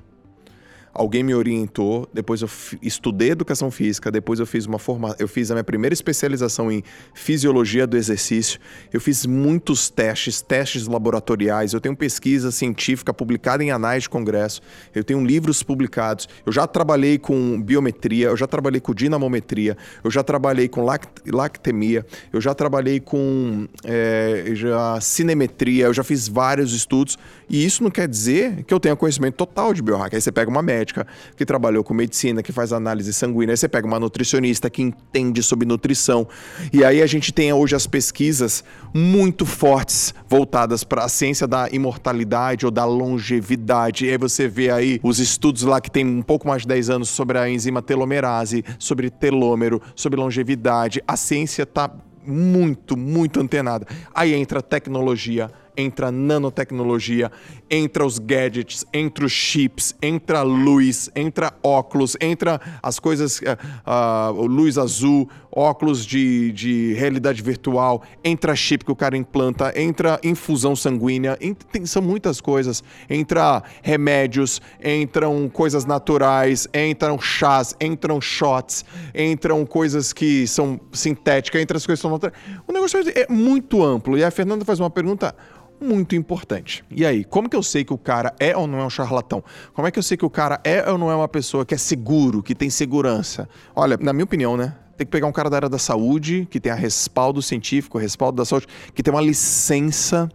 alguém 0.94 1.24
me 1.24 1.34
orientou, 1.34 2.08
depois 2.14 2.42
eu 2.42 2.50
estudei 2.82 3.32
educação 3.32 3.72
física, 3.72 4.12
depois 4.12 4.40
eu 4.40 4.46
fiz 4.46 4.66
uma 4.66 4.78
forma, 4.78 5.16
eu 5.18 5.28
fiz 5.28 5.50
a 5.52 5.54
minha 5.54 5.64
primeira 5.64 5.94
especialização 5.94 6.72
em 6.72 6.84
fisiologia 7.14 7.88
do 7.88 7.96
exercício. 7.96 8.60
Eu 8.92 9.00
fiz 9.00 9.26
muitos 9.26 9.90
testes, 9.90 10.42
testes 10.42 10.88
laboratoriais, 10.88 11.74
eu 11.74 11.80
tenho 11.80 11.96
pesquisa 11.96 12.52
científica 12.52 13.14
publicada 13.14 13.64
em 13.64 13.72
anais 13.72 14.04
de 14.04 14.10
congresso, 14.10 14.62
eu 14.94 15.04
tenho 15.04 15.24
livros 15.24 15.64
publicados, 15.64 16.28
eu 16.46 16.52
já 16.52 16.68
trabalhei 16.68 17.18
com 17.18 17.62
biometria, 17.62 18.28
eu 18.28 18.38
já 18.38 18.48
trabalhei 18.48 18.82
com 18.82 18.94
dinamometria, 18.94 19.78
eu 20.04 20.12
já 20.12 20.24
trabalhei 20.24 20.68
com 20.68 20.84
lact 20.84 21.10
lactemia, 21.32 22.06
eu 22.34 22.42
já 22.42 22.54
trabalhei 22.54 23.00
com 23.00 23.68
é, 23.84 24.52
já 24.54 25.00
cinemetria, 25.00 25.86
eu 25.86 25.94
já 25.94 26.04
fiz 26.04 26.28
vários 26.28 26.74
estudos, 26.74 27.18
e 27.50 27.66
isso 27.66 27.84
não 27.84 27.92
quer 27.92 28.08
dizer 28.08 28.64
que 28.64 28.74
eu 28.74 28.80
tenha 28.80 28.96
conhecimento 28.96 29.36
total 29.36 29.74
de 29.74 29.82
biohack. 29.82 30.16
Aí 30.16 30.22
você 30.22 30.32
pega 30.32 30.50
uma 30.50 30.62
médica 30.62 30.81
médica 30.82 31.06
que 31.36 31.46
trabalhou 31.46 31.84
com 31.84 31.94
medicina, 31.94 32.42
que 32.42 32.52
faz 32.52 32.74
análise 32.74 33.14
sanguínea. 33.14 33.54
Aí 33.54 33.58
você 33.58 33.68
pega 33.68 33.88
uma 33.88 34.00
nutricionista 34.00 34.70
que 34.70 34.82
entende 34.82 35.44
sobre 35.44 35.68
nutrição. 35.68 36.28
E 36.74 36.84
aí 36.84 37.02
a 37.02 37.08
gente 37.08 37.32
tem 37.32 37.54
hoje 37.54 37.76
as 37.76 37.86
pesquisas 37.86 38.64
muito 38.94 39.46
fortes 39.46 40.14
voltadas 40.28 40.84
para 40.84 41.06
a 41.06 41.10
ciência 41.10 41.48
da 41.48 41.70
imortalidade 41.72 42.66
ou 42.66 42.72
da 42.72 42.86
longevidade. 42.86 44.06
E 44.06 44.10
aí 44.10 44.18
você 44.18 44.48
vê 44.48 44.72
aí 44.72 45.00
os 45.04 45.20
estudos 45.20 45.64
lá 45.64 45.80
que 45.80 45.92
tem 45.92 46.06
um 46.06 46.22
pouco 46.22 46.48
mais 46.48 46.64
de 46.64 46.68
10 46.68 46.90
anos 46.90 47.10
sobre 47.10 47.38
a 47.38 47.50
enzima 47.50 47.82
telomerase, 47.82 48.64
sobre 48.80 49.10
telômero, 49.10 49.82
sobre 49.96 50.20
longevidade. 50.20 51.02
A 51.08 51.16
ciência 51.16 51.64
está 51.64 51.92
muito, 52.26 52.98
muito 52.98 53.40
antenada. 53.40 53.86
Aí 54.14 54.34
entra 54.34 54.62
tecnologia, 54.62 55.52
entra 55.76 56.12
nanotecnologia, 56.12 57.32
entra 57.70 58.06
os 58.06 58.20
gadgets, 58.20 58.86
entra 58.94 59.26
os 59.26 59.32
chips, 59.32 59.96
entra 60.02 60.42
luz, 60.42 61.10
entra 61.16 61.54
óculos, 61.64 62.16
entra 62.20 62.60
as 62.82 63.00
coisas, 63.00 63.40
uh, 63.40 64.32
uh, 64.34 64.46
luz 64.46 64.78
azul, 64.78 65.30
óculos 65.52 66.06
de, 66.06 66.52
de 66.52 66.94
realidade 66.94 67.42
virtual, 67.42 68.02
entra 68.24 68.56
chip 68.56 68.86
que 68.86 68.92
o 68.92 68.96
cara 68.96 69.18
implanta, 69.18 69.74
entra 69.80 70.20
infusão 70.24 70.76
sanguínea, 70.76 71.38
são 71.86 72.02
muitas 72.02 72.40
coisas. 72.40 72.84
Entra 73.10 73.64
remédios, 73.82 74.62
entram 74.84 75.50
coisas 75.50 75.86
naturais, 75.86 76.68
entram 76.74 77.20
chás, 77.20 77.76
entram 77.82 78.22
shots, 78.22 78.86
entram 79.14 79.66
coisas 79.66 80.14
que 80.14 80.48
são 80.48 80.80
sintéticas, 80.92 81.62
entram 81.62 81.78
as 81.78 81.86
coisas 81.86 82.00
que 82.00 82.02
são 82.02 82.12
naturais. 82.12 82.36
O 82.68 82.72
negócio 82.72 83.00
é 83.14 83.28
muito 83.30 83.84
amplo. 83.84 84.18
E 84.18 84.24
a 84.24 84.32
Fernanda 84.32 84.64
faz 84.64 84.80
uma 84.80 84.90
pergunta 84.90 85.36
muito 85.82 86.16
importante. 86.16 86.84
E 86.92 87.06
aí, 87.06 87.24
como 87.24 87.50
que 87.50 87.56
eu 87.56 87.64
sei 87.64 87.84
que 87.84 87.94
o 87.94 87.98
cara 87.98 88.34
é 88.40 88.56
ou 88.56 88.68
não 88.68 88.80
é 88.80 88.86
um 88.86 88.90
charlatão? 88.90 89.44
Como 89.74 89.88
é 89.88 89.92
que 89.92 89.98
eu 89.98 90.04
sei 90.04 90.16
que 90.16 90.26
o 90.26 90.30
cara 90.30 90.62
é 90.64 90.90
ou 90.90 90.98
não 90.98 91.12
é 91.12 91.16
uma 91.16 91.28
pessoa 91.28 91.66
que 91.66 91.74
é 91.74 91.78
seguro, 91.78 92.44
que 92.44 92.54
tem 92.54 92.70
segurança? 92.70 93.50
Olha, 93.76 93.98
na 94.00 94.14
minha 94.14 94.24
opinião, 94.24 94.56
né? 94.56 94.76
Tem 94.96 95.06
que 95.06 95.12
pegar 95.12 95.26
um 95.26 95.32
cara 95.32 95.50
da 95.50 95.58
área 95.58 95.70
da 95.70 95.80
saúde, 95.80 96.48
que 96.50 96.60
tem 96.60 96.72
a 96.72 96.76
respaldo 96.76 97.42
científico, 97.42 97.98
respaldo 97.98 98.38
da 98.38 98.46
saúde, 98.46 98.68
que 98.94 99.02
tem 99.02 99.12
uma 99.12 99.22
licença. 99.22 100.30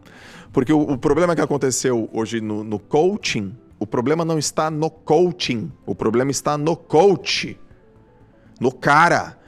Porque 0.52 0.72
o, 0.72 0.80
o 0.80 0.98
problema 0.98 1.36
que 1.36 1.40
aconteceu 1.40 2.10
hoje 2.12 2.40
no, 2.40 2.64
no 2.64 2.78
coaching, 2.78 3.54
o 3.78 3.86
problema 3.86 4.24
não 4.24 4.38
está 4.38 4.70
no 4.70 4.90
coaching, 4.90 5.70
o 5.84 5.94
problema 5.94 6.30
está 6.30 6.58
no 6.58 6.76
coach, 6.76 7.58
no 8.60 8.72
cara. 8.72 9.38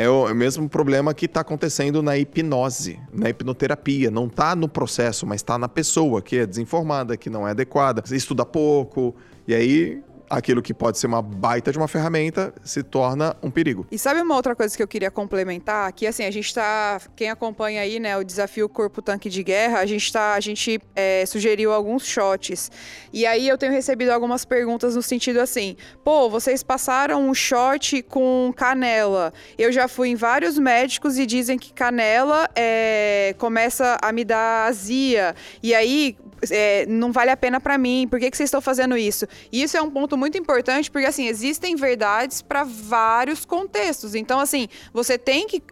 É 0.00 0.08
o, 0.08 0.28
é 0.28 0.32
mesmo 0.32 0.68
problema 0.68 1.12
que 1.12 1.26
está 1.26 1.40
acontecendo 1.40 2.00
na 2.00 2.16
hipnose, 2.16 3.00
na 3.12 3.30
hipnoterapia. 3.30 4.12
Não 4.12 4.26
está 4.26 4.54
no 4.54 4.68
processo, 4.68 5.26
mas 5.26 5.40
está 5.40 5.58
na 5.58 5.68
pessoa 5.68 6.22
que 6.22 6.36
é 6.36 6.46
desinformada, 6.46 7.16
que 7.16 7.28
não 7.28 7.48
é 7.48 7.50
adequada, 7.50 8.00
estuda 8.14 8.46
pouco. 8.46 9.12
E 9.48 9.52
aí 9.52 10.00
aquilo 10.28 10.62
que 10.62 10.74
pode 10.74 10.98
ser 10.98 11.06
uma 11.06 11.22
baita 11.22 11.72
de 11.72 11.78
uma 11.78 11.88
ferramenta 11.88 12.52
se 12.62 12.82
torna 12.82 13.36
um 13.42 13.50
perigo. 13.50 13.86
E 13.90 13.98
sabe 13.98 14.20
uma 14.20 14.34
outra 14.34 14.54
coisa 14.54 14.76
que 14.76 14.82
eu 14.82 14.88
queria 14.88 15.10
complementar? 15.10 15.92
Que 15.92 16.06
assim, 16.06 16.24
a 16.24 16.30
gente 16.30 16.52
tá. 16.52 17.00
Quem 17.16 17.30
acompanha 17.30 17.82
aí, 17.82 17.98
né, 17.98 18.16
o 18.16 18.24
desafio 18.24 18.68
Corpo 18.68 19.00
Tanque 19.00 19.28
de 19.28 19.42
Guerra, 19.42 19.80
a 19.80 19.86
gente 19.86 20.12
tá. 20.12 20.34
A 20.34 20.40
gente 20.40 20.80
é, 20.94 21.24
sugeriu 21.26 21.72
alguns 21.72 22.06
shots. 22.06 22.70
E 23.12 23.26
aí 23.26 23.48
eu 23.48 23.56
tenho 23.56 23.72
recebido 23.72 24.10
algumas 24.10 24.44
perguntas 24.44 24.94
no 24.96 25.02
sentido 25.02 25.40
assim: 25.40 25.76
pô, 26.04 26.28
vocês 26.28 26.62
passaram 26.62 27.28
um 27.28 27.34
shot 27.34 28.02
com 28.02 28.52
canela. 28.56 29.32
Eu 29.56 29.72
já 29.72 29.88
fui 29.88 30.08
em 30.08 30.16
vários 30.16 30.58
médicos 30.58 31.18
e 31.18 31.26
dizem 31.26 31.58
que 31.58 31.72
canela 31.72 32.48
é, 32.54 33.34
começa 33.38 33.98
a 34.02 34.12
me 34.12 34.24
dar 34.24 34.68
azia. 34.68 35.34
E 35.62 35.74
aí, 35.74 36.16
é, 36.50 36.86
não 36.86 37.12
vale 37.12 37.30
a 37.30 37.36
pena 37.36 37.60
para 37.60 37.76
mim, 37.76 38.06
por 38.08 38.18
que, 38.18 38.30
que 38.30 38.36
vocês 38.36 38.48
estão 38.48 38.60
fazendo 38.60 38.96
isso? 38.96 39.26
E 39.50 39.62
isso 39.62 39.76
é 39.76 39.82
um 39.82 39.90
ponto 39.90 40.16
muito 40.16 40.38
importante, 40.38 40.90
porque 40.90 41.06
assim, 41.06 41.26
existem 41.26 41.76
verdades 41.76 42.42
para 42.42 42.64
vários 42.64 43.44
contextos. 43.44 44.14
Então, 44.14 44.40
assim, 44.40 44.68
você 44.92 45.18
tem 45.18 45.46
que 45.46 45.62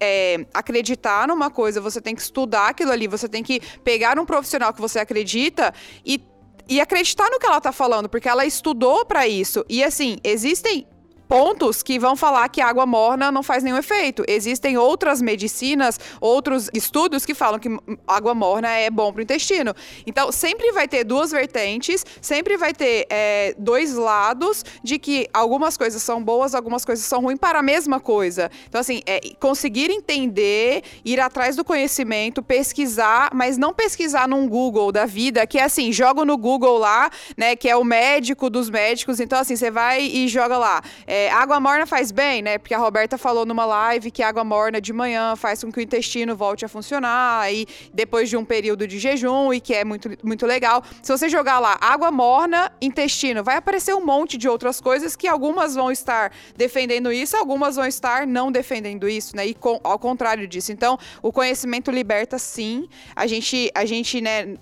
é, 0.00 0.46
acreditar 0.52 1.26
numa 1.28 1.50
coisa, 1.50 1.80
você 1.80 2.00
tem 2.00 2.14
que 2.14 2.22
estudar 2.22 2.68
aquilo 2.68 2.92
ali, 2.92 3.06
você 3.06 3.28
tem 3.28 3.42
que 3.42 3.60
pegar 3.82 4.18
um 4.18 4.24
profissional 4.24 4.72
que 4.72 4.80
você 4.80 4.98
acredita 4.98 5.72
e 6.04 6.20
e 6.68 6.80
acreditar 6.80 7.28
no 7.28 7.40
que 7.40 7.44
ela 7.44 7.60
tá 7.60 7.72
falando, 7.72 8.08
porque 8.08 8.28
ela 8.28 8.46
estudou 8.46 9.04
para 9.04 9.26
isso. 9.26 9.64
E 9.68 9.82
assim, 9.82 10.18
existem 10.22 10.86
pontos 11.32 11.82
que 11.82 11.98
vão 11.98 12.14
falar 12.14 12.46
que 12.50 12.60
água 12.60 12.84
morna 12.84 13.32
não 13.32 13.42
faz 13.42 13.62
nenhum 13.62 13.78
efeito. 13.78 14.22
Existem 14.28 14.76
outras 14.76 15.22
medicinas, 15.22 15.98
outros 16.20 16.68
estudos 16.74 17.24
que 17.24 17.32
falam 17.32 17.58
que 17.58 17.70
água 18.06 18.34
morna 18.34 18.68
é 18.68 18.90
bom 18.90 19.10
para 19.10 19.20
o 19.20 19.22
intestino. 19.22 19.74
Então, 20.06 20.30
sempre 20.30 20.70
vai 20.72 20.86
ter 20.86 21.04
duas 21.04 21.30
vertentes, 21.30 22.04
sempre 22.20 22.58
vai 22.58 22.74
ter 22.74 23.06
é, 23.08 23.54
dois 23.56 23.94
lados 23.94 24.62
de 24.84 24.98
que 24.98 25.26
algumas 25.32 25.78
coisas 25.78 26.02
são 26.02 26.22
boas, 26.22 26.54
algumas 26.54 26.84
coisas 26.84 27.06
são 27.06 27.22
ruins 27.22 27.38
para 27.38 27.60
a 27.60 27.62
mesma 27.62 27.98
coisa. 27.98 28.50
Então, 28.68 28.78
assim, 28.78 29.00
é, 29.06 29.18
conseguir 29.40 29.90
entender, 29.90 30.82
ir 31.02 31.18
atrás 31.18 31.56
do 31.56 31.64
conhecimento, 31.64 32.42
pesquisar, 32.42 33.30
mas 33.32 33.56
não 33.56 33.72
pesquisar 33.72 34.28
num 34.28 34.46
Google 34.46 34.92
da 34.92 35.06
vida, 35.06 35.46
que 35.46 35.56
é 35.56 35.64
assim, 35.64 35.92
joga 35.92 36.26
no 36.26 36.36
Google 36.36 36.76
lá, 36.76 37.10
né, 37.38 37.56
que 37.56 37.70
é 37.70 37.76
o 37.76 37.84
médico 37.84 38.50
dos 38.50 38.68
médicos. 38.68 39.18
Então, 39.18 39.38
assim, 39.38 39.56
você 39.56 39.70
vai 39.70 40.02
e 40.02 40.28
joga 40.28 40.58
lá. 40.58 40.82
É, 41.06 41.21
é, 41.22 41.30
água 41.30 41.60
morna 41.60 41.86
faz 41.86 42.10
bem, 42.10 42.42
né? 42.42 42.58
Porque 42.58 42.74
a 42.74 42.78
Roberta 42.78 43.16
falou 43.16 43.46
numa 43.46 43.64
live 43.64 44.10
que 44.10 44.22
água 44.22 44.42
morna 44.42 44.80
de 44.80 44.92
manhã 44.92 45.36
faz 45.36 45.62
com 45.62 45.70
que 45.70 45.78
o 45.78 45.82
intestino 45.82 46.34
volte 46.34 46.64
a 46.64 46.68
funcionar 46.68 47.52
e 47.52 47.66
depois 47.92 48.28
de 48.28 48.36
um 48.36 48.44
período 48.44 48.86
de 48.86 48.98
jejum 48.98 49.52
e 49.52 49.60
que 49.60 49.74
é 49.74 49.84
muito, 49.84 50.10
muito 50.22 50.46
legal. 50.46 50.82
Se 51.02 51.12
você 51.12 51.28
jogar 51.28 51.58
lá 51.58 51.78
água 51.80 52.10
morna, 52.10 52.72
intestino, 52.80 53.44
vai 53.44 53.56
aparecer 53.56 53.94
um 53.94 54.04
monte 54.04 54.36
de 54.36 54.48
outras 54.48 54.80
coisas 54.80 55.14
que 55.14 55.28
algumas 55.28 55.74
vão 55.74 55.92
estar 55.92 56.32
defendendo 56.56 57.12
isso, 57.12 57.36
algumas 57.36 57.76
vão 57.76 57.86
estar 57.86 58.26
não 58.26 58.50
defendendo 58.50 59.08
isso, 59.08 59.36
né? 59.36 59.46
E 59.46 59.54
com, 59.54 59.78
ao 59.84 59.98
contrário 59.98 60.48
disso. 60.48 60.72
Então, 60.72 60.98
o 61.22 61.30
conhecimento 61.30 61.90
liberta 61.90 62.38
sim. 62.38 62.88
A 63.14 63.26
gente, 63.26 63.70
a 63.74 63.84
gente, 63.84 64.20
né? 64.20 64.56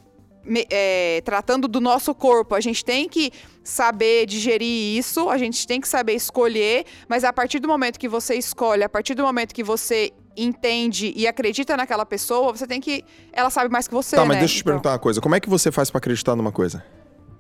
É, 0.71 1.23
tratando 1.25 1.69
do 1.69 1.81
nosso 1.81 2.15
corpo, 2.15 2.55
a 2.55 2.61
gente 2.61 2.85
tem 2.85 3.09
que 3.09 3.31
saber 3.63 4.27
digerir 4.27 4.99
isso, 4.99 5.29
a 5.31 5.39
gente 5.39 5.67
tem 5.67 5.81
que 5.81 5.89
saber 5.89 6.15
escolher, 6.15 6.85
mas 7.09 7.23
a 7.23 7.33
partir 7.33 7.61
do 7.61 7.69
momento 7.69 7.99
que 7.99 8.09
você 8.09 8.35
escolhe, 8.35 8.83
a 8.83 8.89
partir 8.89 9.15
do 9.15 9.23
momento 9.23 9.55
que 9.55 9.63
você 9.63 10.13
entende 10.37 11.13
e 11.15 11.27
acredita 11.27 11.77
naquela 11.77 12.05
pessoa, 12.07 12.53
você 12.53 12.67
tem 12.67 12.81
que. 12.81 13.05
Ela 13.33 13.51
sabe 13.51 13.71
mais 13.71 13.87
que 13.87 13.95
você. 13.95 14.17
Tá, 14.17 14.25
mas 14.25 14.37
né? 14.37 14.41
deixa 14.41 14.55
eu 14.55 14.57
te 14.57 14.61
então... 14.63 14.73
perguntar 14.73 14.91
uma 14.93 14.99
coisa. 14.99 15.21
Como 15.21 15.35
é 15.35 15.41
que 15.41 15.49
você 15.49 15.71
faz 15.71 15.91
para 15.91 15.99
acreditar 15.99 16.35
numa 16.35 16.53
coisa? 16.53 16.85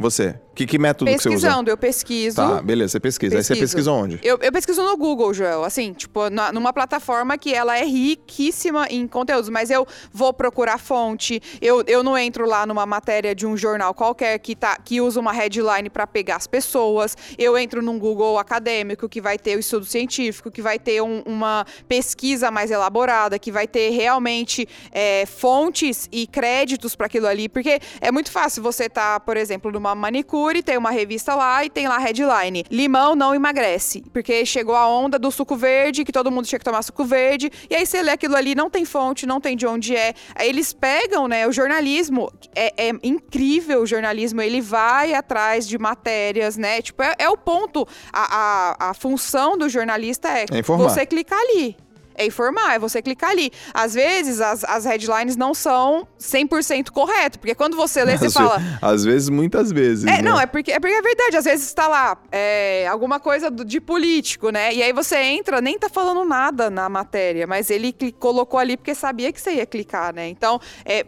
Você? 0.00 0.34
Que, 0.54 0.66
que 0.66 0.78
método 0.78 1.10
que 1.10 1.18
você 1.18 1.28
usa? 1.28 1.36
Pesquisando, 1.36 1.70
eu 1.70 1.76
pesquiso. 1.76 2.36
Tá, 2.36 2.62
beleza, 2.62 2.92
você 2.92 3.00
pesquisa. 3.00 3.36
Pesquiso. 3.36 3.52
Aí 3.52 3.56
você 3.56 3.60
pesquisa 3.60 3.92
onde? 3.92 4.18
Eu, 4.22 4.38
eu 4.40 4.50
pesquiso 4.50 4.82
no 4.82 4.96
Google, 4.96 5.32
Joel. 5.32 5.62
Assim, 5.62 5.92
tipo, 5.92 6.28
na, 6.30 6.50
numa 6.52 6.72
plataforma 6.72 7.36
que 7.36 7.54
ela 7.54 7.78
é 7.78 7.84
riquíssima 7.84 8.86
em 8.88 9.06
conteúdos. 9.06 9.50
Mas 9.50 9.70
eu 9.70 9.86
vou 10.10 10.32
procurar 10.32 10.78
fonte. 10.78 11.40
Eu, 11.60 11.84
eu 11.86 12.02
não 12.02 12.16
entro 12.16 12.46
lá 12.46 12.64
numa 12.66 12.86
matéria 12.86 13.34
de 13.34 13.46
um 13.46 13.56
jornal 13.56 13.92
qualquer 13.92 14.38
que, 14.38 14.56
tá, 14.56 14.78
que 14.82 15.02
usa 15.02 15.20
uma 15.20 15.32
headline 15.32 15.90
para 15.90 16.06
pegar 16.06 16.36
as 16.36 16.46
pessoas. 16.46 17.16
Eu 17.38 17.58
entro 17.58 17.82
num 17.82 17.98
Google 17.98 18.38
acadêmico 18.38 19.06
que 19.06 19.20
vai 19.20 19.38
ter 19.38 19.56
o 19.56 19.60
estudo 19.60 19.84
científico, 19.84 20.50
que 20.50 20.62
vai 20.62 20.78
ter 20.78 21.02
um, 21.02 21.22
uma 21.26 21.66
pesquisa 21.86 22.50
mais 22.50 22.70
elaborada, 22.70 23.38
que 23.38 23.52
vai 23.52 23.68
ter 23.68 23.90
realmente 23.90 24.66
é, 24.92 25.26
fontes 25.26 26.08
e 26.10 26.26
créditos 26.26 26.96
para 26.96 27.06
aquilo 27.06 27.26
ali. 27.26 27.50
Porque 27.50 27.80
é 28.00 28.10
muito 28.10 28.30
fácil 28.30 28.62
você 28.62 28.84
estar, 28.84 29.14
tá, 29.14 29.20
por 29.20 29.36
exemplo, 29.36 29.70
numa 29.70 29.89
uma 29.90 29.94
manicure, 29.94 30.62
tem 30.62 30.78
uma 30.78 30.90
revista 30.90 31.34
lá 31.34 31.64
e 31.64 31.70
tem 31.70 31.88
lá 31.88 31.98
headline: 31.98 32.64
Limão 32.70 33.14
não 33.14 33.34
emagrece. 33.34 34.02
Porque 34.12 34.44
chegou 34.46 34.74
a 34.74 34.88
onda 34.88 35.18
do 35.18 35.30
suco 35.30 35.56
verde, 35.56 36.04
que 36.04 36.12
todo 36.12 36.30
mundo 36.30 36.46
tinha 36.46 36.58
que 36.58 36.64
tomar 36.64 36.82
suco 36.82 37.04
verde. 37.04 37.50
E 37.68 37.74
aí 37.74 37.86
você 37.86 38.02
lê 38.02 38.12
aquilo 38.12 38.36
ali, 38.36 38.54
não 38.54 38.70
tem 38.70 38.84
fonte, 38.84 39.26
não 39.26 39.40
tem 39.40 39.56
de 39.56 39.66
onde 39.66 39.94
é. 39.94 40.14
Aí 40.34 40.48
eles 40.48 40.72
pegam, 40.72 41.28
né? 41.28 41.46
O 41.46 41.52
jornalismo 41.52 42.30
é, 42.54 42.88
é 42.88 42.92
incrível 43.02 43.82
o 43.82 43.86
jornalismo, 43.86 44.40
ele 44.40 44.60
vai 44.60 45.14
atrás 45.14 45.66
de 45.66 45.78
matérias, 45.78 46.56
né? 46.56 46.80
Tipo, 46.82 47.02
é, 47.02 47.14
é 47.18 47.28
o 47.28 47.36
ponto. 47.36 47.86
A, 48.12 48.76
a, 48.80 48.90
a 48.90 48.94
função 48.94 49.56
do 49.56 49.68
jornalista 49.68 50.28
é, 50.28 50.44
é 50.50 50.62
você 50.62 51.04
clicar 51.06 51.38
ali 51.38 51.76
é 52.14 52.26
informar, 52.26 52.74
é 52.74 52.78
você 52.78 53.00
clicar 53.02 53.30
ali. 53.30 53.50
Às 53.72 53.94
vezes, 53.94 54.40
as, 54.40 54.64
as 54.64 54.84
headlines 54.84 55.36
não 55.36 55.54
são 55.54 56.06
100% 56.18 56.90
correto, 56.90 57.38
porque 57.38 57.54
quando 57.54 57.76
você 57.76 58.04
lê, 58.04 58.14
às 58.14 58.20
você 58.20 58.30
fala... 58.30 58.60
Às 58.80 59.04
vezes, 59.04 59.28
muitas 59.28 59.72
vezes, 59.72 60.04
É, 60.04 60.16
né? 60.16 60.22
não, 60.22 60.40
é 60.40 60.46
porque, 60.46 60.72
é 60.72 60.80
porque 60.80 60.94
é 60.94 61.02
verdade. 61.02 61.36
Às 61.36 61.44
vezes 61.44 61.66
está 61.66 61.88
lá 61.88 62.16
é, 62.30 62.86
alguma 62.88 63.18
coisa 63.20 63.50
do, 63.50 63.64
de 63.64 63.80
político, 63.80 64.50
né? 64.50 64.74
E 64.74 64.82
aí 64.82 64.92
você 64.92 65.16
entra, 65.16 65.60
nem 65.60 65.78
tá 65.78 65.88
falando 65.88 66.24
nada 66.24 66.68
na 66.70 66.88
matéria, 66.88 67.46
mas 67.46 67.70
ele 67.70 67.94
colocou 68.18 68.58
ali 68.58 68.76
porque 68.76 68.94
sabia 68.94 69.32
que 69.32 69.40
você 69.40 69.54
ia 69.54 69.66
clicar, 69.66 70.14
né? 70.14 70.28
Então, 70.28 70.60
é 70.84 71.04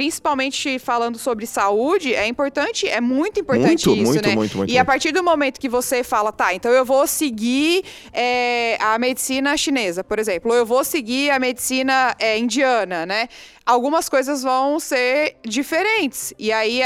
principalmente 0.00 0.78
falando 0.78 1.18
sobre 1.18 1.44
saúde, 1.44 2.14
é 2.14 2.26
importante, 2.26 2.88
é 2.88 3.02
muito 3.02 3.38
importante 3.38 3.86
muito, 3.86 4.02
isso, 4.02 4.12
muito, 4.12 4.26
né? 4.26 4.34
Muito, 4.34 4.56
muito, 4.56 4.72
e 4.72 4.78
a 4.78 4.84
partir 4.84 5.12
do 5.12 5.22
momento 5.22 5.60
que 5.60 5.68
você 5.68 6.02
fala, 6.02 6.32
tá, 6.32 6.54
então 6.54 6.72
eu 6.72 6.86
vou 6.86 7.06
seguir 7.06 7.84
é, 8.10 8.78
a 8.80 8.98
medicina 8.98 9.54
chinesa, 9.58 10.02
por 10.02 10.18
exemplo, 10.18 10.52
ou 10.52 10.56
eu 10.56 10.64
vou 10.64 10.82
seguir 10.84 11.30
a 11.30 11.38
medicina 11.38 12.16
é, 12.18 12.38
indiana, 12.38 13.04
né? 13.04 13.28
Algumas 13.66 14.08
coisas 14.08 14.42
vão 14.42 14.80
ser 14.80 15.36
diferentes. 15.46 16.32
E 16.38 16.50
aí, 16.50 16.82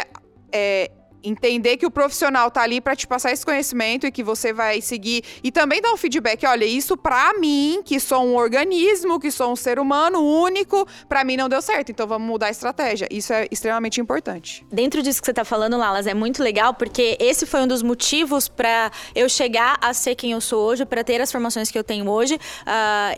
é, 0.51 0.91
entender 1.25 1.77
que 1.77 1.87
o 1.87 1.91
profissional 1.91 2.51
tá 2.51 2.63
ali 2.63 2.81
para 2.81 2.95
te 2.95 3.07
passar 3.07 3.33
esse 3.33 3.45
conhecimento 3.45 4.07
e 4.07 4.13
que 4.13 4.23
você 4.23 4.53
vai 4.53 4.81
seguir 4.81 5.25
e 5.43 5.51
também 5.51 5.81
dar 5.81 5.93
um 5.93 5.97
feedback, 5.97 6.45
olha, 6.47 6.65
isso 6.65 6.97
para 6.97 7.39
mim, 7.39 7.81
que 7.85 7.99
sou 7.99 8.25
um 8.25 8.37
organismo, 8.37 9.19
que 9.19 9.31
sou 9.31 9.53
um 9.53 9.57
ser 9.57 9.79
humano 9.79 10.21
único, 10.21 10.87
para 11.09 11.25
mim 11.25 11.37
não 11.37 11.49
deu 11.49 11.63
certo, 11.63 11.91
então 11.91 12.07
vamos 12.07 12.29
mudar 12.29 12.47
a 12.47 12.51
estratégia. 12.51 13.09
Isso 13.11 13.33
é 13.33 13.49
extremamente 13.51 14.01
importante. 14.01 14.65
Dentro 14.71 15.03
disso 15.03 15.21
que 15.21 15.27
você 15.27 15.35
tá 15.35 15.45
falando, 15.45 15.77
Lalas, 15.77 16.07
é 16.07 16.15
muito 16.15 16.43
legal 16.43 16.75
porque 16.75 17.17
esse 17.21 17.47
foi 17.47 17.61
um 17.61 17.67
dos 17.67 17.83
motivos 17.83 18.49
para 18.49 18.91
eu 19.15 19.29
chegar 19.29 19.79
a 19.81 19.95
ser 19.95 20.15
quem 20.15 20.33
eu 20.33 20.41
sou 20.41 20.65
hoje, 20.67 20.85
para 20.85 21.03
ter 21.03 21.21
as 21.21 21.33
formações 21.33 21.71
que 21.71 21.79
eu 21.79 21.85
tenho 21.85 22.09
hoje. 22.09 22.35
Uh, 22.35 22.39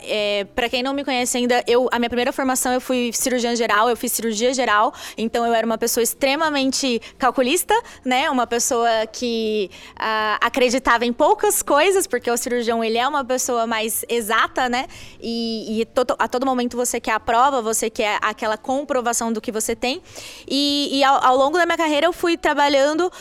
é, 0.03 0.47
para 0.55 0.69
quem 0.69 0.81
não 0.81 0.93
me 0.93 1.03
conhece 1.03 1.37
ainda, 1.37 1.63
eu 1.67 1.87
a 1.91 1.99
minha 1.99 2.09
primeira 2.09 2.31
formação 2.31 2.71
eu 2.73 2.81
fui 2.81 3.11
cirurgiã 3.13 3.55
geral, 3.55 3.89
eu 3.89 3.97
fiz 3.97 4.11
cirurgia 4.11 4.53
geral, 4.53 4.93
então 5.17 5.45
eu 5.45 5.53
era 5.53 5.65
uma 5.65 5.77
pessoa 5.77 6.03
extremamente 6.03 7.01
calculista, 7.17 7.73
né? 8.03 8.29
Uma 8.29 8.47
pessoa 8.47 9.07
que 9.11 9.69
uh, 9.93 10.37
acreditava 10.41 11.05
em 11.05 11.13
poucas 11.13 11.61
coisas, 11.61 12.07
porque 12.07 12.29
o 12.29 12.37
cirurgião 12.37 12.83
ele 12.83 12.97
é 12.97 13.07
uma 13.07 13.23
pessoa 13.23 13.67
mais 13.67 14.05
exata, 14.09 14.69
né? 14.69 14.87
E, 15.21 15.81
e 15.81 15.85
to 15.85 16.05
a 16.17 16.27
todo 16.27 16.45
momento 16.45 16.77
você 16.77 16.99
quer 16.99 17.11
a 17.11 17.19
prova, 17.19 17.61
você 17.61 17.89
quer 17.89 18.17
aquela 18.21 18.57
comprovação 18.57 19.31
do 19.31 19.41
que 19.41 19.51
você 19.51 19.75
tem. 19.75 20.01
E, 20.47 20.89
e 20.91 21.03
ao, 21.03 21.23
ao, 21.23 21.37
longo 21.37 21.57
da 21.57 21.65
minha 21.65 21.77
carreira 21.77 22.05
eu 22.05 22.13
fui 22.13 22.37
trabalhando, 22.37 23.07
uh, 23.07 23.11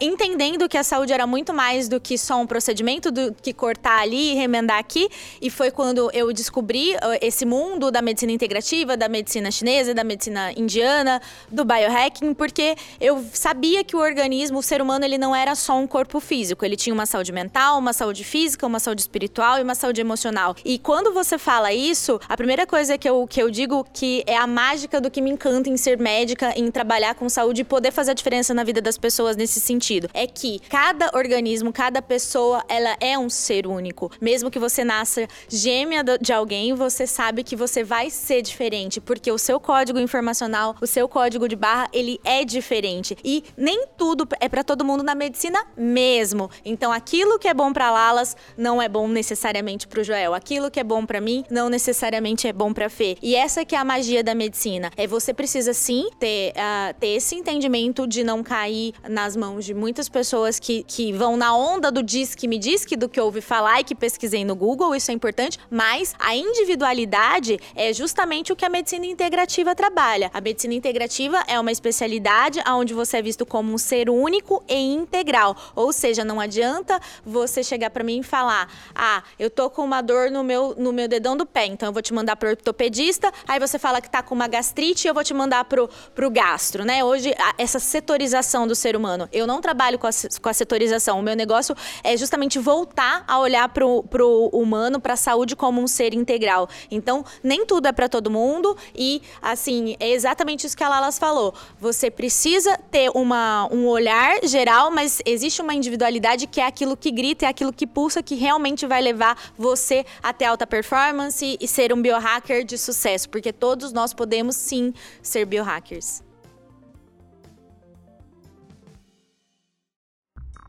entendendo 0.00 0.68
que 0.68 0.76
a 0.76 0.82
saúde 0.82 1.12
era 1.12 1.26
muito 1.26 1.52
mais 1.54 1.88
do 1.88 2.00
que 2.00 2.18
só 2.18 2.38
um 2.40 2.46
procedimento, 2.46 3.10
do 3.10 3.34
que 3.34 3.52
cortar 3.52 4.00
ali 4.00 4.32
e 4.32 4.34
remendar 4.34 4.78
aqui. 4.78 5.08
E 5.40 5.50
foi 5.50 5.70
quando 5.70 6.10
eu 6.12 6.32
descobri 6.32 6.94
uh, 6.94 7.18
esse 7.20 7.44
mundo 7.44 7.90
da 7.90 8.02
medicina 8.02 8.32
integrativa, 8.32 8.96
da 8.96 9.08
medicina 9.08 9.50
chinesa, 9.50 9.94
da 9.94 10.04
medicina 10.04 10.52
indiana, 10.56 11.20
do 11.50 11.64
biohacking, 11.64 12.34
porque 12.34 12.76
eu 13.00 13.24
sabia 13.32 13.82
que 13.84 13.96
o 13.96 13.98
organismo, 13.98 14.15
o 14.56 14.62
ser 14.62 14.80
humano, 14.80 15.04
ele 15.04 15.18
não 15.18 15.34
era 15.34 15.54
só 15.54 15.76
um 15.76 15.86
corpo 15.86 16.20
físico. 16.20 16.64
Ele 16.64 16.76
tinha 16.76 16.94
uma 16.94 17.06
saúde 17.06 17.32
mental, 17.32 17.78
uma 17.78 17.92
saúde 17.92 18.24
física, 18.24 18.66
uma 18.66 18.80
saúde 18.80 19.02
espiritual 19.02 19.58
e 19.58 19.62
uma 19.62 19.74
saúde 19.74 20.00
emocional. 20.00 20.56
E 20.64 20.78
quando 20.78 21.12
você 21.12 21.38
fala 21.38 21.72
isso, 21.72 22.18
a 22.28 22.36
primeira 22.36 22.66
coisa 22.66 22.96
que 22.96 23.08
eu, 23.08 23.26
que 23.26 23.40
eu 23.40 23.50
digo 23.50 23.86
que 23.92 24.24
é 24.26 24.36
a 24.36 24.46
mágica 24.46 25.00
do 25.00 25.10
que 25.10 25.20
me 25.20 25.30
encanta 25.30 25.68
em 25.68 25.76
ser 25.76 25.98
médica, 25.98 26.52
em 26.56 26.70
trabalhar 26.70 27.14
com 27.14 27.28
saúde 27.28 27.60
e 27.60 27.64
poder 27.64 27.92
fazer 27.92 28.12
a 28.12 28.14
diferença 28.14 28.54
na 28.54 28.64
vida 28.64 28.80
das 28.80 28.96
pessoas 28.96 29.36
nesse 29.36 29.60
sentido, 29.60 30.08
é 30.14 30.26
que 30.26 30.60
cada 30.68 31.10
organismo, 31.14 31.72
cada 31.72 32.00
pessoa, 32.00 32.64
ela 32.68 32.96
é 33.00 33.18
um 33.18 33.28
ser 33.28 33.66
único. 33.66 34.10
Mesmo 34.20 34.50
que 34.50 34.58
você 34.58 34.84
nasça 34.84 35.28
gêmea 35.48 36.02
de 36.20 36.32
alguém, 36.32 36.74
você 36.74 37.06
sabe 37.06 37.44
que 37.44 37.54
você 37.54 37.84
vai 37.84 38.10
ser 38.10 38.42
diferente, 38.42 39.00
porque 39.00 39.30
o 39.30 39.38
seu 39.38 39.60
código 39.60 39.98
informacional, 39.98 40.74
o 40.80 40.86
seu 40.86 41.08
código 41.08 41.48
de 41.48 41.56
barra, 41.56 41.88
ele 41.92 42.18
é 42.24 42.44
diferente. 42.44 43.16
E 43.24 43.44
nem 43.56 43.86
tudo 43.96 44.05
é 44.40 44.48
para 44.48 44.62
todo 44.62 44.84
mundo 44.84 45.02
na 45.02 45.14
medicina 45.14 45.64
mesmo. 45.76 46.50
Então, 46.64 46.92
aquilo 46.92 47.38
que 47.38 47.48
é 47.48 47.54
bom 47.54 47.72
para 47.72 47.90
Lalas 47.90 48.36
não 48.56 48.80
é 48.80 48.88
bom 48.88 49.08
necessariamente 49.08 49.86
para 49.86 50.00
o 50.00 50.04
Joel. 50.04 50.34
Aquilo 50.34 50.70
que 50.70 50.80
é 50.80 50.84
bom 50.84 51.04
para 51.06 51.20
mim 51.20 51.44
não 51.50 51.68
necessariamente 51.68 52.46
é 52.46 52.52
bom 52.52 52.72
para 52.72 52.88
Fê. 52.88 53.16
E 53.22 53.34
essa 53.34 53.64
que 53.64 53.74
é 53.74 53.78
a 53.78 53.84
magia 53.84 54.22
da 54.22 54.34
medicina. 54.34 54.90
É 54.96 55.06
você 55.06 55.32
precisa 55.32 55.72
sim 55.72 56.10
ter, 56.18 56.52
uh, 56.52 56.94
ter 56.98 57.08
esse 57.08 57.34
entendimento 57.34 58.06
de 58.06 58.22
não 58.22 58.42
cair 58.42 58.94
nas 59.08 59.36
mãos 59.36 59.64
de 59.64 59.74
muitas 59.74 60.08
pessoas 60.08 60.58
que, 60.58 60.82
que 60.84 61.12
vão 61.12 61.36
na 61.36 61.56
onda 61.56 61.90
do 61.90 62.02
diz 62.02 62.34
que 62.34 62.48
me 62.48 62.58
diz 62.58 62.84
que 62.84 62.96
do 62.96 63.08
que 63.08 63.20
ouvi 63.20 63.40
falar 63.40 63.80
e 63.80 63.84
que 63.84 63.94
pesquisei 63.94 64.44
no 64.44 64.54
Google, 64.54 64.94
isso 64.94 65.10
é 65.10 65.14
importante, 65.14 65.58
mas 65.70 66.14
a 66.18 66.34
individualidade 66.34 67.58
é 67.74 67.92
justamente 67.92 68.52
o 68.52 68.56
que 68.56 68.64
a 68.64 68.68
medicina 68.68 69.06
integrativa 69.06 69.74
trabalha. 69.74 70.30
A 70.32 70.40
medicina 70.40 70.74
integrativa 70.74 71.42
é 71.46 71.58
uma 71.58 71.72
especialidade 71.72 72.60
onde 72.68 72.94
você 72.94 73.18
é 73.18 73.22
visto 73.22 73.46
como 73.46 73.72
um 73.72 73.78
ser 73.86 74.10
único 74.10 74.62
e 74.68 74.74
integral. 74.74 75.56
Ou 75.74 75.92
seja, 75.92 76.24
não 76.24 76.40
adianta 76.40 77.00
você 77.24 77.62
chegar 77.62 77.90
para 77.90 78.04
mim 78.04 78.20
e 78.20 78.22
falar: 78.22 78.68
"Ah, 78.94 79.22
eu 79.38 79.48
tô 79.48 79.70
com 79.70 79.82
uma 79.82 80.02
dor 80.02 80.30
no 80.30 80.42
meu 80.42 80.74
no 80.76 80.92
meu 80.92 81.08
dedão 81.08 81.36
do 81.36 81.46
pé, 81.46 81.66
então 81.66 81.88
eu 81.88 81.92
vou 81.92 82.02
te 82.02 82.12
mandar 82.12 82.36
pro 82.36 82.50
ortopedista". 82.50 83.32
Aí 83.46 83.58
você 83.58 83.78
fala 83.78 84.00
que 84.00 84.10
tá 84.10 84.22
com 84.22 84.34
uma 84.34 84.48
gastrite, 84.48 85.06
eu 85.06 85.14
vou 85.14 85.24
te 85.24 85.32
mandar 85.32 85.64
pro 85.64 85.88
pro 86.14 86.30
gastro, 86.30 86.84
né? 86.84 87.04
Hoje 87.04 87.34
essa 87.58 87.78
setorização 87.78 88.66
do 88.66 88.74
ser 88.74 88.96
humano. 88.96 89.28
Eu 89.32 89.46
não 89.46 89.60
trabalho 89.60 89.98
com 89.98 90.06
a, 90.06 90.10
com 90.42 90.48
a 90.48 90.52
setorização. 90.52 91.18
O 91.18 91.22
meu 91.22 91.36
negócio 91.36 91.76
é 92.02 92.16
justamente 92.16 92.58
voltar 92.58 93.24
a 93.26 93.38
olhar 93.38 93.68
pro, 93.68 94.02
pro 94.04 94.48
humano, 94.52 95.00
para 95.00 95.14
a 95.14 95.16
saúde 95.16 95.54
como 95.54 95.80
um 95.80 95.86
ser 95.86 96.14
integral. 96.14 96.68
Então, 96.90 97.24
nem 97.42 97.64
tudo 97.64 97.86
é 97.86 97.92
para 97.92 98.08
todo 98.08 98.30
mundo 98.30 98.76
e 98.94 99.22
assim, 99.40 99.96
é 100.00 100.10
exatamente 100.10 100.66
isso 100.66 100.76
que 100.76 100.84
a 100.84 100.88
Lalas 100.88 101.18
falou. 101.18 101.54
Você 101.80 102.10
precisa 102.10 102.78
ter 102.90 103.10
uma, 103.14 103.68
um 103.76 103.86
olhar 103.86 104.40
geral, 104.44 104.90
mas 104.90 105.20
existe 105.24 105.60
uma 105.60 105.74
individualidade 105.74 106.46
que 106.46 106.60
é 106.60 106.66
aquilo 106.66 106.96
que 106.96 107.10
grita, 107.10 107.46
é 107.46 107.48
aquilo 107.48 107.72
que 107.72 107.86
pulsa, 107.86 108.22
que 108.22 108.34
realmente 108.34 108.86
vai 108.86 109.02
levar 109.02 109.36
você 109.56 110.04
até 110.22 110.46
alta 110.46 110.66
performance 110.66 111.56
e 111.60 111.68
ser 111.68 111.92
um 111.92 112.00
biohacker 112.00 112.64
de 112.64 112.78
sucesso, 112.78 113.28
porque 113.28 113.52
todos 113.52 113.92
nós 113.92 114.14
podemos 114.14 114.56
sim 114.56 114.92
ser 115.22 115.44
biohackers. 115.44 116.22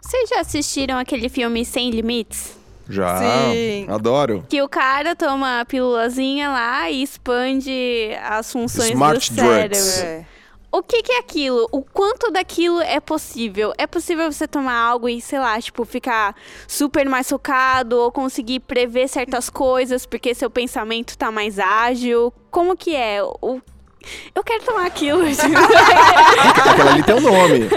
Vocês 0.02 0.30
já 0.30 0.40
assistiram 0.40 0.98
aquele 0.98 1.28
filme 1.28 1.66
Sem 1.66 1.90
Limites? 1.90 2.56
Já, 2.90 3.20
Sim. 3.20 3.86
adoro. 3.90 4.46
Que 4.48 4.62
o 4.62 4.70
cara 4.70 5.16
toma 5.16 5.60
a 5.60 5.66
pílulazinha 5.66 6.50
lá 6.50 6.90
e 6.90 7.04
expande 7.04 8.12
as 8.24 8.50
funções 8.50 8.92
Smart 8.92 9.30
do 9.30 9.36
cérebro. 9.36 9.78
Drugs. 9.78 10.00
É. 10.00 10.26
O 10.72 10.84
que, 10.84 11.02
que, 11.02 11.14
é 11.14 11.20
aquilo? 11.20 11.68
O 11.72 11.82
quanto 11.82 12.30
daquilo 12.30 12.82
é 12.82 13.00
possível? 13.00 13.74
É 13.78 13.88
possível 13.88 14.32
você 14.32 14.48
tomar 14.48 14.76
algo 14.76 15.08
e, 15.08 15.22
sei 15.22 15.40
lá, 15.40 15.60
tipo, 15.62 15.86
ficar 15.86 16.36
super 16.68 17.08
mais 17.08 17.30
focado 17.30 17.98
ou 17.98 18.12
conseguir 18.12 18.60
prever 18.60 19.08
certas 19.08 19.50
coisas 19.50 20.06
porque 20.06 20.36
seu 20.36 20.50
pensamento 20.50 21.18
tá 21.18 21.32
mais 21.32 21.58
ágil? 21.58 22.34
Como 22.52 22.76
que 22.76 22.96
é? 22.96 23.24
O 23.24 23.62
eu 24.34 24.44
quero 24.44 24.64
tomar 24.64 24.86
aquilo. 24.86 25.24
Aquela 25.28 26.92
ali 26.92 27.04
tem 27.04 27.16
um 27.16 27.22
nome. 27.22 27.68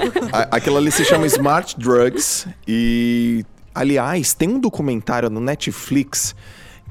Aquela 0.51 0.79
ali 0.79 0.93
se 0.93 1.05
chama 1.05 1.27
Smart 1.27 1.77
Drugs 1.79 2.47
e 2.69 3.45
Aliás, 3.75 4.35
tem 4.35 4.49
um 4.49 4.59
documentário 4.59 5.31
no 5.31 5.41
Netflix 5.41 6.35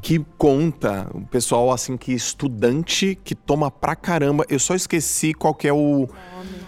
que 0.01 0.19
conta 0.37 1.07
o 1.13 1.21
pessoal 1.21 1.71
assim 1.71 1.97
que 1.97 2.13
estudante 2.13 3.17
que 3.23 3.35
toma 3.35 3.69
pra 3.69 3.95
caramba. 3.95 4.45
Eu 4.49 4.59
só 4.59 4.75
esqueci 4.75 5.33
qual 5.33 5.53
que 5.53 5.67
é 5.67 5.73
o 5.73 6.07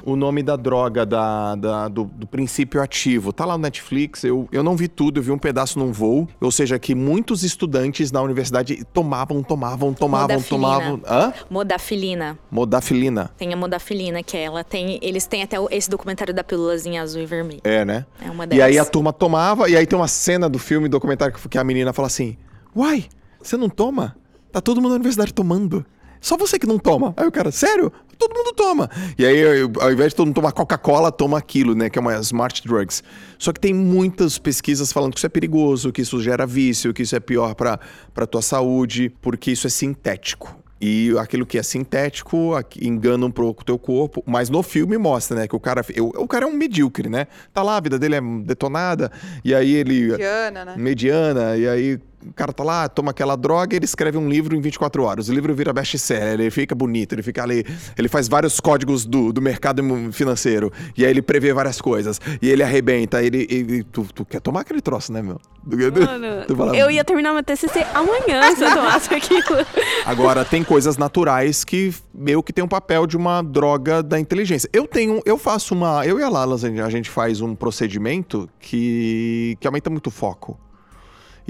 o 0.03 0.15
nome 0.15 0.41
da 0.43 0.55
droga, 0.55 1.05
da, 1.05 1.55
da 1.55 1.87
do, 1.87 2.05
do, 2.05 2.27
princípio 2.27 2.81
ativo. 2.81 3.31
Tá 3.31 3.45
lá 3.45 3.57
no 3.57 3.63
Netflix, 3.63 4.23
eu, 4.23 4.47
eu 4.51 4.63
não 4.63 4.75
vi 4.75 4.87
tudo, 4.87 5.19
eu 5.19 5.23
vi 5.23 5.31
um 5.31 5.37
pedaço 5.37 5.77
num 5.77 5.91
voo. 5.91 6.27
Ou 6.39 6.51
seja, 6.51 6.77
que 6.79 6.95
muitos 6.95 7.43
estudantes 7.43 8.11
na 8.11 8.21
universidade 8.21 8.83
tomavam, 8.93 9.43
tomavam, 9.43 9.93
tomavam, 9.93 10.37
modafilina. 10.37 10.67
tomavam. 10.67 11.01
Hã? 11.07 11.33
Modafilina. 11.49 12.39
Modafilina. 12.49 13.31
Tem 13.37 13.53
a 13.53 13.57
modafilina, 13.57 14.23
que 14.23 14.37
ela 14.37 14.63
tem. 14.63 14.99
Eles 15.01 15.25
têm 15.25 15.43
até 15.43 15.57
esse 15.71 15.89
documentário 15.89 16.33
da 16.33 16.43
pílulazinha 16.43 17.01
azul 17.01 17.21
e 17.21 17.25
vermelha. 17.25 17.61
É, 17.63 17.85
né? 17.85 18.05
É 18.23 18.29
uma 18.29 18.47
delas. 18.47 18.59
E 18.59 18.61
aí 18.61 18.79
a 18.79 18.85
turma 18.85 19.13
tomava, 19.13 19.69
e 19.69 19.75
aí 19.75 19.85
tem 19.85 19.97
uma 19.97 20.07
cena 20.07 20.49
do 20.49 20.59
filme, 20.59 20.87
documentário, 20.87 21.33
que 21.33 21.57
a 21.57 21.63
menina 21.63 21.93
fala 21.93 22.07
assim: 22.07 22.37
Uai, 22.75 23.05
você 23.43 23.57
não 23.57 23.69
toma? 23.69 24.15
Tá 24.51 24.61
todo 24.61 24.81
mundo 24.81 24.91
na 24.91 24.95
universidade 24.95 25.33
tomando. 25.33 25.85
Só 26.19 26.37
você 26.37 26.59
que 26.59 26.67
não 26.67 26.77
toma. 26.77 27.15
Aí 27.17 27.25
o 27.25 27.31
cara, 27.31 27.51
sério? 27.51 27.91
Todo 28.17 28.35
mundo 28.35 28.53
toma. 28.53 28.87
E 29.17 29.25
aí, 29.25 29.61
ao 29.79 29.91
invés 29.91 30.11
de 30.11 30.15
todo 30.15 30.27
mundo 30.27 30.35
tomar 30.35 30.51
Coca-Cola, 30.51 31.11
toma 31.11 31.39
aquilo, 31.39 31.73
né? 31.73 31.89
Que 31.89 31.97
é 31.97 32.01
uma 32.01 32.13
smart 32.19 32.61
drugs. 32.67 33.03
Só 33.39 33.51
que 33.51 33.59
tem 33.59 33.73
muitas 33.73 34.37
pesquisas 34.37 34.93
falando 34.93 35.13
que 35.13 35.17
isso 35.17 35.25
é 35.25 35.29
perigoso, 35.29 35.91
que 35.91 36.03
isso 36.03 36.21
gera 36.21 36.45
vício, 36.45 36.93
que 36.93 37.01
isso 37.01 37.15
é 37.15 37.19
pior 37.19 37.55
para 37.55 37.79
pra 38.13 38.27
tua 38.27 38.43
saúde, 38.43 39.11
porque 39.19 39.49
isso 39.51 39.65
é 39.65 39.69
sintético. 39.71 40.55
E 40.79 41.15
aquilo 41.17 41.45
que 41.45 41.57
é 41.57 41.63
sintético 41.63 42.53
engana 42.79 43.25
um 43.25 43.31
pouco 43.31 43.61
o 43.61 43.65
teu 43.65 43.79
corpo. 43.79 44.23
Mas 44.25 44.49
no 44.49 44.61
filme 44.61 44.97
mostra, 44.99 45.37
né? 45.37 45.47
Que 45.47 45.55
o 45.55 45.59
cara, 45.59 45.83
eu, 45.95 46.07
o 46.07 46.27
cara 46.27 46.45
é 46.45 46.47
um 46.47 46.53
medíocre, 46.53 47.09
né? 47.09 47.25
Tá 47.51 47.63
lá, 47.63 47.77
a 47.77 47.79
vida 47.79 47.97
dele 47.97 48.15
é 48.15 48.21
detonada. 48.43 49.11
E 49.43 49.55
aí 49.55 49.73
ele. 49.73 50.07
Mediana, 50.07 50.65
né? 50.65 50.75
Mediana. 50.77 51.57
E 51.57 51.67
aí 51.67 51.99
o 52.25 52.33
cara 52.33 52.53
tá 52.53 52.63
lá, 52.63 52.87
toma 52.87 53.11
aquela 53.11 53.35
droga, 53.35 53.75
ele 53.75 53.85
escreve 53.85 54.17
um 54.17 54.29
livro 54.29 54.55
em 54.55 54.61
24 54.61 55.03
horas. 55.03 55.29
O 55.29 55.33
livro 55.33 55.53
vira 55.55 55.73
best-seller, 55.73 56.41
ele 56.41 56.51
fica 56.51 56.75
bonito, 56.75 57.13
ele 57.13 57.23
fica 57.23 57.43
ali, 57.43 57.65
ele 57.97 58.07
faz 58.07 58.27
vários 58.27 58.59
códigos 58.59 59.05
do, 59.05 59.33
do 59.33 59.41
mercado 59.41 59.83
financeiro. 60.11 60.71
E 60.95 61.05
aí 61.05 61.11
ele 61.11 61.21
prevê 61.21 61.53
várias 61.53 61.81
coisas. 61.81 62.19
E 62.41 62.49
ele 62.49 62.63
arrebenta, 62.63 63.21
ele. 63.21 63.47
ele 63.49 63.83
tu, 63.83 64.07
tu, 64.13 64.25
quer 64.25 64.39
tomar 64.39 64.61
aquele 64.61 64.81
troço, 64.81 65.11
né, 65.11 65.21
meu? 65.21 65.39
Mano, 65.65 66.45
fala, 66.55 66.75
eu 66.75 66.89
ia 66.89 67.03
terminar 67.03 67.33
meu 67.33 67.43
TCC 67.43 67.85
amanhã 67.93 68.55
se 68.55 68.63
eu 68.63 68.73
tomasse 68.73 69.13
aquilo. 69.13 69.65
Agora, 70.05 70.43
tem 70.45 70.63
coisas 70.63 70.97
naturais 70.97 71.63
que 71.63 71.93
meio 72.13 72.41
que 72.43 72.53
tem 72.53 72.63
um 72.63 72.67
papel 72.67 73.05
de 73.05 73.17
uma 73.17 73.41
droga 73.41 74.01
da 74.03 74.19
inteligência. 74.19 74.69
Eu 74.73 74.87
tenho, 74.87 75.21
eu 75.25 75.37
faço 75.37 75.73
uma. 75.73 76.05
Eu 76.05 76.19
e 76.19 76.23
a 76.23 76.29
Lala, 76.29 76.55
a 76.55 76.89
gente 76.89 77.09
faz 77.09 77.41
um 77.41 77.55
procedimento 77.55 78.49
que, 78.59 79.57
que 79.59 79.67
aumenta 79.67 79.89
muito 79.89 80.07
o 80.07 80.11
foco. 80.11 80.59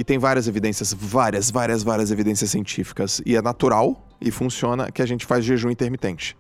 E 0.02 0.04
tem 0.04 0.18
várias 0.18 0.48
evidências, 0.48 0.92
várias, 0.94 1.52
várias, 1.52 1.84
várias 1.84 2.10
evidências 2.10 2.50
científicas. 2.50 3.22
E 3.24 3.36
é 3.36 3.42
natural 3.42 4.04
e 4.20 4.32
funciona 4.32 4.92
que 4.92 5.00
a 5.00 5.06
gente 5.06 5.28
faz 5.28 5.46
jejum 5.46 5.70
intermitente. 5.70 6.36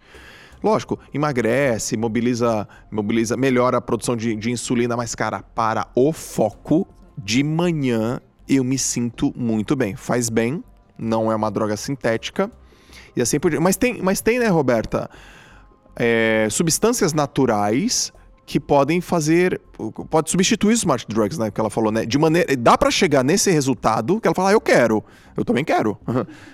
Lógico, 0.64 0.97
emagrece, 1.14 1.95
mobiliza, 1.95 2.68
mobiliza 2.89 3.38
melhora 3.38 3.78
a 3.78 3.82
produção 3.82 4.18
de, 4.18 4.36
de 4.36 4.49
insulina, 4.49 4.97
mas, 4.97 5.14
cara, 5.14 5.43
para 5.43 5.88
o 5.93 6.12
foco, 6.12 6.88
de 7.16 7.43
manhã 7.43 8.20
eu 8.49 8.64
me 8.64 8.80
sinto 8.80 9.32
muito 9.38 9.76
bem. 9.76 9.95
Faz 9.95 10.28
bem, 10.28 10.64
não 10.97 11.32
é 11.32 11.36
uma 11.36 11.51
droga 11.51 11.78
sintética. 11.78 12.51
E 13.16 13.22
assim 13.22 13.39
por 13.39 13.51
diante. 13.51 13.62
Mas 13.62 13.78
tem, 13.78 14.01
mas 14.01 14.22
tem, 14.22 14.39
né, 14.39 14.47
Roberta? 14.47 15.07
É, 15.95 16.47
substâncias 16.49 17.14
naturais 17.14 18.12
que 18.43 18.59
podem 18.59 18.99
fazer, 19.01 19.62
pode 20.09 20.29
substituir 20.29 20.73
os 20.73 20.79
smart 20.79 21.05
drugs, 21.07 21.38
né, 21.38 21.49
que 21.49 21.59
ela 21.59 21.69
falou, 21.69 21.91
né, 21.91 22.05
de 22.05 22.17
maneira, 22.17 22.55
dá 22.57 22.77
para 22.77 22.91
chegar 22.91 23.23
nesse 23.23 23.49
resultado 23.49 24.19
que 24.19 24.27
ela 24.27 24.36
fala, 24.36 24.49
ah, 24.49 24.53
eu 24.53 24.61
quero, 24.61 25.03
eu 25.36 25.45
também 25.45 25.63
quero. 25.63 25.97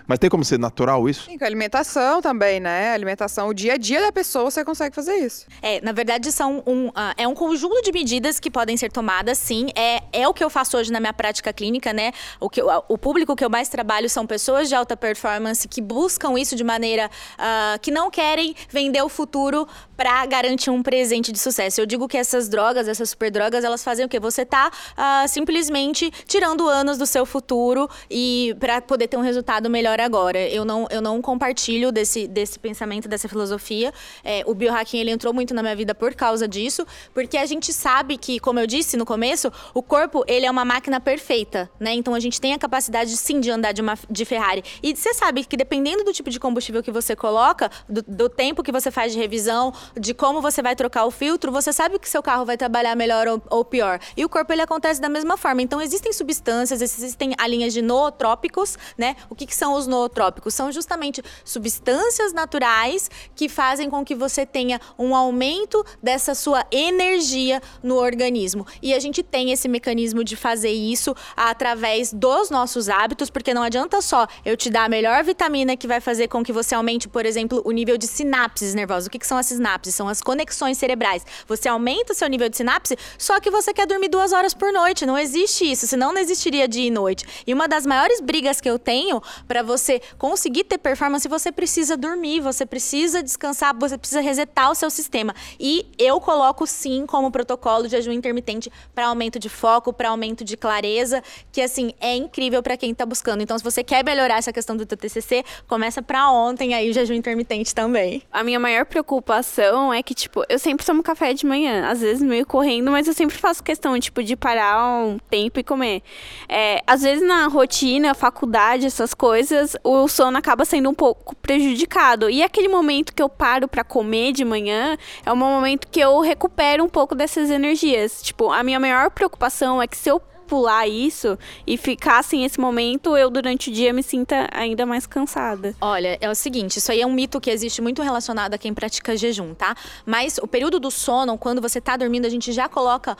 Mas 0.07 0.19
tem 0.19 0.29
como 0.29 0.45
ser 0.45 0.59
natural 0.59 1.09
isso? 1.09 1.25
Sim, 1.25 1.37
com 1.37 1.43
a 1.43 1.47
alimentação 1.47 2.21
também, 2.21 2.59
né, 2.59 2.93
alimentação, 2.93 3.49
o 3.49 3.53
dia 3.53 3.73
a 3.73 3.77
dia 3.77 4.01
da 4.01 4.11
pessoa 4.11 4.49
você 4.49 4.63
consegue 4.63 4.95
fazer 4.95 5.15
isso. 5.15 5.47
É, 5.61 5.81
na 5.81 5.91
verdade 5.91 6.31
são 6.31 6.63
um, 6.65 6.87
uh, 6.89 6.93
é 7.17 7.27
um 7.27 7.33
conjunto 7.33 7.81
de 7.81 7.91
medidas 7.91 8.39
que 8.39 8.51
podem 8.51 8.77
ser 8.77 8.91
tomadas, 8.91 9.37
sim, 9.37 9.69
é, 9.75 10.03
é 10.13 10.27
o 10.27 10.33
que 10.33 10.43
eu 10.43 10.49
faço 10.49 10.77
hoje 10.77 10.91
na 10.91 10.99
minha 10.99 11.13
prática 11.13 11.51
clínica, 11.51 11.91
né, 11.91 12.11
o, 12.39 12.49
que, 12.49 12.61
o 12.61 12.97
público 12.97 13.35
que 13.35 13.43
eu 13.43 13.49
mais 13.49 13.67
trabalho 13.69 14.09
são 14.09 14.27
pessoas 14.27 14.69
de 14.69 14.75
alta 14.75 14.95
performance 14.95 15.67
que 15.67 15.81
buscam 15.81 16.37
isso 16.37 16.55
de 16.55 16.63
maneira 16.63 17.09
uh, 17.37 17.79
que 17.81 17.91
não 17.91 18.11
querem 18.11 18.55
vender 18.69 19.01
o 19.01 19.09
futuro 19.09 19.67
para 19.95 20.25
garantir 20.25 20.69
um 20.69 20.83
presente 20.83 21.31
de 21.31 21.39
sucesso. 21.39 21.81
Eu 21.81 21.85
digo 21.85 22.07
que 22.07 22.17
essas 22.17 22.47
drogas, 22.47 22.87
essas 22.87 23.15
super 23.17 23.31
drogas, 23.31 23.63
elas 23.63 23.83
fazem 23.83 24.05
o 24.05 24.09
quê? 24.09 24.19
Você 24.19 24.45
tá 24.45 24.69
uh, 24.69 25.27
simplesmente 25.27 26.11
tirando 26.27 26.67
anos 26.67 26.99
do 26.99 27.05
seu 27.07 27.25
futuro 27.25 27.89
e 28.09 28.55
para 28.59 28.79
poder 28.79 29.07
ter 29.07 29.17
um 29.17 29.21
resultado 29.21 29.69
melhor 29.69 29.99
agora. 29.99 30.39
Eu 30.39 30.63
não, 30.63 30.87
eu 30.91 31.01
não 31.01 31.19
compartilho 31.19 31.91
desse, 31.91 32.27
desse 32.27 32.59
pensamento, 32.59 33.07
dessa 33.07 33.27
filosofia. 33.27 33.91
É, 34.23 34.43
o 34.45 34.53
biohacking 34.53 34.99
ele 34.99 35.09
entrou 35.09 35.33
muito 35.33 35.53
na 35.53 35.63
minha 35.63 35.75
vida 35.75 35.95
por 35.95 36.13
causa 36.13 36.47
disso, 36.47 36.85
porque 37.11 37.37
a 37.37 37.45
gente 37.47 37.73
sabe 37.73 38.17
que, 38.17 38.39
como 38.39 38.59
eu 38.59 38.67
disse 38.67 38.95
no 38.95 39.05
começo, 39.05 39.51
o 39.73 39.81
corpo 39.81 40.23
ele 40.27 40.45
é 40.45 40.51
uma 40.51 40.63
máquina 40.63 40.99
perfeita, 40.99 41.69
né? 41.79 41.93
Então 41.93 42.13
a 42.13 42.19
gente 42.19 42.39
tem 42.39 42.53
a 42.53 42.59
capacidade 42.59 43.17
sim 43.17 43.39
de 43.39 43.49
andar 43.49 43.71
de 43.71 43.81
uma 43.81 43.97
de 44.09 44.25
Ferrari. 44.25 44.63
E 44.83 44.95
você 44.95 45.13
sabe 45.13 45.43
que 45.43 45.57
dependendo 45.57 46.03
do 46.03 46.13
tipo 46.13 46.29
de 46.29 46.39
combustível 46.39 46.83
que 46.83 46.91
você 46.91 47.15
coloca, 47.15 47.71
do, 47.89 48.03
do 48.03 48.29
tempo 48.29 48.61
que 48.61 48.71
você 48.71 48.91
faz 48.91 49.11
de 49.11 49.17
revisão, 49.17 49.73
de 49.99 50.13
como 50.13 50.39
você 50.39 50.61
vai 50.61 50.75
trocar 50.75 51.05
o 51.05 51.11
filtro, 51.11 51.51
você 51.51 51.73
sabe 51.73 51.97
que 51.97 52.07
seu 52.07 52.21
carro 52.21 52.45
vai 52.45 52.57
trabalhar 52.57 52.95
melhor 52.95 53.06
ou, 53.13 53.41
ou 53.49 53.65
pior. 53.65 53.99
E 54.15 54.25
o 54.25 54.29
corpo 54.29 54.51
ele 54.51 54.61
acontece 54.61 54.99
da 55.01 55.09
mesma 55.09 55.37
forma. 55.37 55.61
Então 55.61 55.81
existem 55.81 56.11
substâncias, 56.13 56.81
existem 56.81 57.33
a 57.37 57.47
linha 57.47 57.69
de 57.69 57.81
nootrópicos, 57.81 58.77
né? 58.97 59.15
O 59.29 59.35
que, 59.35 59.45
que 59.45 59.55
são 59.55 59.73
os 59.73 59.87
nootrópicos? 59.87 60.53
São 60.53 60.71
justamente 60.71 61.21
substâncias 61.43 62.33
naturais 62.33 63.09
que 63.35 63.47
fazem 63.49 63.89
com 63.89 64.03
que 64.03 64.15
você 64.15 64.45
tenha 64.45 64.79
um 64.97 65.15
aumento 65.15 65.85
dessa 66.01 66.33
sua 66.35 66.65
energia 66.71 67.61
no 67.83 67.95
organismo. 67.95 68.65
E 68.81 68.93
a 68.93 68.99
gente 68.99 69.23
tem 69.23 69.51
esse 69.51 69.67
mecanismo 69.67 70.23
de 70.23 70.35
fazer 70.35 70.71
isso 70.71 71.15
através 71.35 72.11
dos 72.13 72.49
nossos 72.49 72.89
hábitos, 72.89 73.29
porque 73.29 73.53
não 73.53 73.63
adianta 73.63 74.01
só 74.01 74.27
eu 74.45 74.55
te 74.55 74.69
dar 74.69 74.85
a 74.85 74.89
melhor 74.89 75.23
vitamina 75.23 75.75
que 75.75 75.87
vai 75.87 75.99
fazer 75.99 76.27
com 76.27 76.43
que 76.43 76.53
você 76.53 76.75
aumente, 76.75 77.07
por 77.07 77.25
exemplo, 77.25 77.61
o 77.65 77.71
nível 77.71 77.97
de 77.97 78.07
sinapses 78.07 78.73
nervosas. 78.73 79.07
O 79.07 79.09
que, 79.09 79.19
que 79.19 79.27
são 79.27 79.37
as 79.37 79.45
sinapses? 79.45 79.95
São 79.95 80.07
as 80.07 80.21
conexões 80.21 80.77
cerebrais. 80.77 81.25
Você 81.47 81.67
aumenta 81.69 82.13
o 82.13 82.15
seu 82.15 82.27
nível 82.27 82.49
de 82.49 82.57
sinapse, 82.57 82.86
só 83.17 83.39
que 83.39 83.49
você 83.49 83.73
quer 83.73 83.87
dormir 83.87 84.09
duas 84.09 84.31
horas 84.31 84.53
por 84.53 84.71
noite. 84.71 85.05
Não 85.05 85.17
existe 85.17 85.69
isso, 85.69 85.87
senão 85.87 86.13
não 86.13 86.21
existiria 86.21 86.67
dia 86.67 86.87
e 86.87 86.91
noite. 86.91 87.25
E 87.45 87.53
uma 87.53 87.67
das 87.67 87.85
maiores 87.85 88.21
brigas 88.21 88.61
que 88.61 88.69
eu 88.69 88.77
tenho 88.77 89.21
para 89.47 89.63
você 89.63 90.01
conseguir 90.17 90.63
ter 90.63 90.77
performance, 90.77 91.27
você 91.27 91.51
precisa 91.51 91.97
dormir, 91.97 92.39
você 92.39 92.65
precisa 92.65 93.23
descansar, 93.23 93.75
você 93.77 93.97
precisa 93.97 94.21
resetar 94.21 94.71
o 94.71 94.75
seu 94.75 94.89
sistema. 94.89 95.33
E 95.59 95.87
eu 95.97 96.19
coloco 96.19 96.65
sim 96.67 97.05
como 97.05 97.31
protocolo 97.31 97.83
de 97.83 97.89
jejum 97.89 98.11
intermitente 98.11 98.71
para 98.93 99.07
aumento 99.07 99.39
de 99.39 99.49
foco, 99.49 99.91
para 99.91 100.09
aumento 100.09 100.43
de 100.43 100.55
clareza, 100.55 101.23
que 101.51 101.61
assim 101.61 101.93
é 101.99 102.15
incrível 102.15 102.61
para 102.61 102.77
quem 102.77 102.91
está 102.91 103.05
buscando. 103.05 103.41
Então, 103.41 103.57
se 103.57 103.63
você 103.63 103.83
quer 103.83 104.03
melhorar 104.03 104.37
essa 104.37 104.53
questão 104.53 104.75
do 104.75 104.85
teu 104.85 104.97
TCC, 104.97 105.43
começa 105.67 106.01
para 106.01 106.29
ontem 106.31 106.73
aí 106.73 106.89
o 106.89 106.93
jejum 106.93 107.13
intermitente 107.13 107.73
também. 107.73 108.23
A 108.31 108.43
minha 108.43 108.59
maior 108.59 108.85
preocupação 108.85 109.93
é 109.93 110.01
que 110.03 110.13
tipo, 110.13 110.43
eu 110.49 110.59
sempre 110.59 110.85
tomo 110.85 111.03
café 111.03 111.33
de 111.33 111.45
manhã, 111.45 111.87
às 111.87 112.01
vezes 112.01 112.21
meio 112.21 112.45
correndo, 112.45 112.76
mas 112.81 113.07
eu 113.07 113.13
sempre 113.13 113.37
faço 113.37 113.63
questão 113.63 113.99
tipo 113.99 114.23
de 114.23 114.35
parar 114.35 114.83
um 114.83 115.17
tempo 115.29 115.59
e 115.59 115.63
comer. 115.63 116.01
É, 116.47 116.81
às 116.85 117.01
vezes 117.01 117.25
na 117.25 117.47
rotina, 117.47 118.13
faculdade, 118.13 118.85
essas 118.85 119.13
coisas, 119.13 119.75
o 119.83 120.07
sono 120.07 120.37
acaba 120.37 120.65
sendo 120.65 120.89
um 120.89 120.93
pouco 120.93 121.35
prejudicado. 121.35 122.29
E 122.29 122.43
aquele 122.43 122.67
momento 122.67 123.13
que 123.13 123.21
eu 123.21 123.29
paro 123.29 123.67
para 123.67 123.83
comer 123.83 124.31
de 124.31 124.43
manhã 124.43 124.97
é 125.25 125.31
um 125.31 125.35
momento 125.35 125.87
que 125.87 125.99
eu 125.99 126.19
recupero 126.19 126.83
um 126.83 126.89
pouco 126.89 127.15
dessas 127.15 127.49
energias. 127.49 128.21
Tipo, 128.21 128.51
a 128.51 128.63
minha 128.63 128.79
maior 128.79 129.09
preocupação 129.11 129.81
é 129.81 129.87
que 129.87 129.97
se 129.97 130.09
eu 130.09 130.21
pular 130.47 130.87
isso 130.87 131.37
e 131.65 131.77
ficar 131.77 132.19
assim 132.19 132.45
esse 132.45 132.59
momento, 132.59 133.15
eu 133.17 133.29
durante 133.29 133.69
o 133.69 133.73
dia 133.73 133.91
me 133.91 134.01
sinta 134.01 134.47
ainda 134.51 134.85
mais 134.85 135.05
cansada. 135.05 135.75
Olha, 135.81 136.17
é 136.21 136.29
o 136.29 136.35
seguinte, 136.35 136.77
isso 136.77 136.91
aí 136.91 137.01
é 137.01 137.05
um 137.05 137.11
mito 137.11 137.39
que 137.39 137.51
existe 137.51 137.81
muito 137.81 138.01
relacionado 138.01 138.53
a 138.53 138.57
quem 138.57 138.73
pratica 138.73 139.15
jejum, 139.17 139.53
tá? 139.53 139.75
Mas 140.05 140.37
o 140.37 140.47
período 140.47 140.79
do 140.79 140.89
sono, 140.89 141.37
quando 141.37 141.61
você 141.61 141.81
tá 141.81 141.97
dormindo, 141.97 142.25
a 142.25 142.29
gente 142.29 142.51
já 142.51 142.69
coloca 142.69 143.17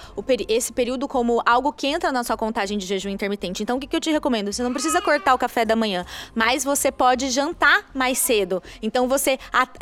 esse 0.47 0.71
período 0.71 1.07
como 1.07 1.41
algo 1.45 1.73
que 1.73 1.87
entra 1.87 2.11
na 2.11 2.23
sua 2.23 2.37
contagem 2.37 2.77
de 2.77 2.85
jejum 2.85 3.09
intermitente. 3.09 3.61
Então, 3.61 3.77
o 3.77 3.79
que, 3.79 3.87
que 3.87 3.95
eu 3.95 4.01
te 4.01 4.11
recomendo? 4.11 4.51
Você 4.51 4.63
não 4.63 4.71
precisa 4.71 5.01
cortar 5.01 5.33
o 5.33 5.37
café 5.37 5.65
da 5.65 5.75
manhã, 5.75 6.05
mas 6.33 6.63
você 6.63 6.91
pode 6.91 7.29
jantar 7.29 7.85
mais 7.93 8.17
cedo. 8.17 8.63
Então, 8.81 9.07
você, 9.07 9.37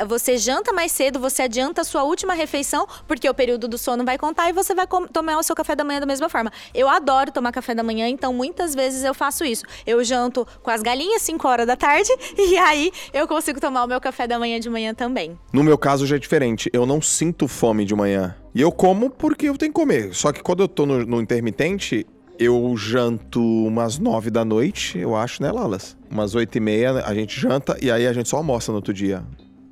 você 0.07 0.37
janta 0.37 0.73
mais 0.73 0.91
cedo, 0.91 1.19
você 1.19 1.43
adianta 1.43 1.81
a 1.81 1.83
sua 1.83 2.03
última 2.03 2.33
refeição, 2.33 2.87
porque 3.07 3.29
o 3.29 3.33
período 3.33 3.67
do 3.67 3.77
sono 3.77 4.03
vai 4.03 4.17
contar 4.17 4.49
e 4.49 4.53
você 4.53 4.73
vai 4.73 4.87
tomar 5.11 5.37
o 5.37 5.43
seu 5.43 5.55
café 5.55 5.75
da 5.75 5.83
manhã 5.83 5.99
da 5.99 6.05
mesma 6.05 6.29
forma. 6.29 6.51
Eu 6.73 6.89
adoro 6.89 7.31
tomar 7.35 7.51
café 7.51 7.75
da 7.75 7.83
manhã, 7.83 8.07
então 8.07 8.33
muitas 8.33 8.73
vezes 8.73 9.03
eu 9.03 9.13
faço 9.13 9.43
isso. 9.45 9.63
Eu 9.85 10.03
janto 10.03 10.47
com 10.63 10.71
as 10.71 10.81
galinhas 10.81 11.21
5 11.21 11.47
horas 11.47 11.67
da 11.67 11.75
tarde 11.75 12.09
e 12.37 12.57
aí 12.57 12.91
eu 13.13 13.27
consigo 13.27 13.59
tomar 13.59 13.83
o 13.83 13.87
meu 13.87 14.01
café 14.01 14.25
da 14.25 14.39
manhã 14.39 14.59
de 14.59 14.69
manhã 14.69 14.93
também. 14.93 15.37
No 15.53 15.63
meu 15.63 15.77
caso 15.77 16.07
já 16.07 16.15
é 16.15 16.19
diferente. 16.19 16.69
Eu 16.73 16.85
não 16.85 17.01
sinto 17.01 17.47
fome 17.47 17.85
de 17.85 17.93
manhã. 17.93 18.35
E 18.53 18.61
eu 18.61 18.71
como 18.71 19.09
porque 19.09 19.49
eu 19.49 19.57
tenho 19.57 19.71
que 19.71 19.79
comer. 19.79 20.13
Só 20.13 20.31
que 20.31 20.41
quando 20.41 20.63
eu 20.63 20.67
tô 20.67 20.85
no, 20.85 21.05
no 21.05 21.21
intermitente, 21.21 22.07
eu 22.39 22.73
janto 22.77 23.41
umas 23.41 23.99
nove 23.99 24.29
da 24.29 24.45
noite, 24.45 24.97
eu 24.97 25.15
acho, 25.15 25.41
né, 25.43 25.51
Lalas? 25.51 25.97
Umas 26.09 26.35
oito 26.35 26.57
e 26.57 26.61
meia 26.61 27.03
a 27.05 27.13
gente 27.13 27.39
janta 27.39 27.77
e 27.81 27.91
aí 27.91 28.07
a 28.07 28.13
gente 28.13 28.29
só 28.29 28.37
almoça 28.37 28.71
no 28.71 28.77
outro 28.77 28.93
dia. 28.93 29.23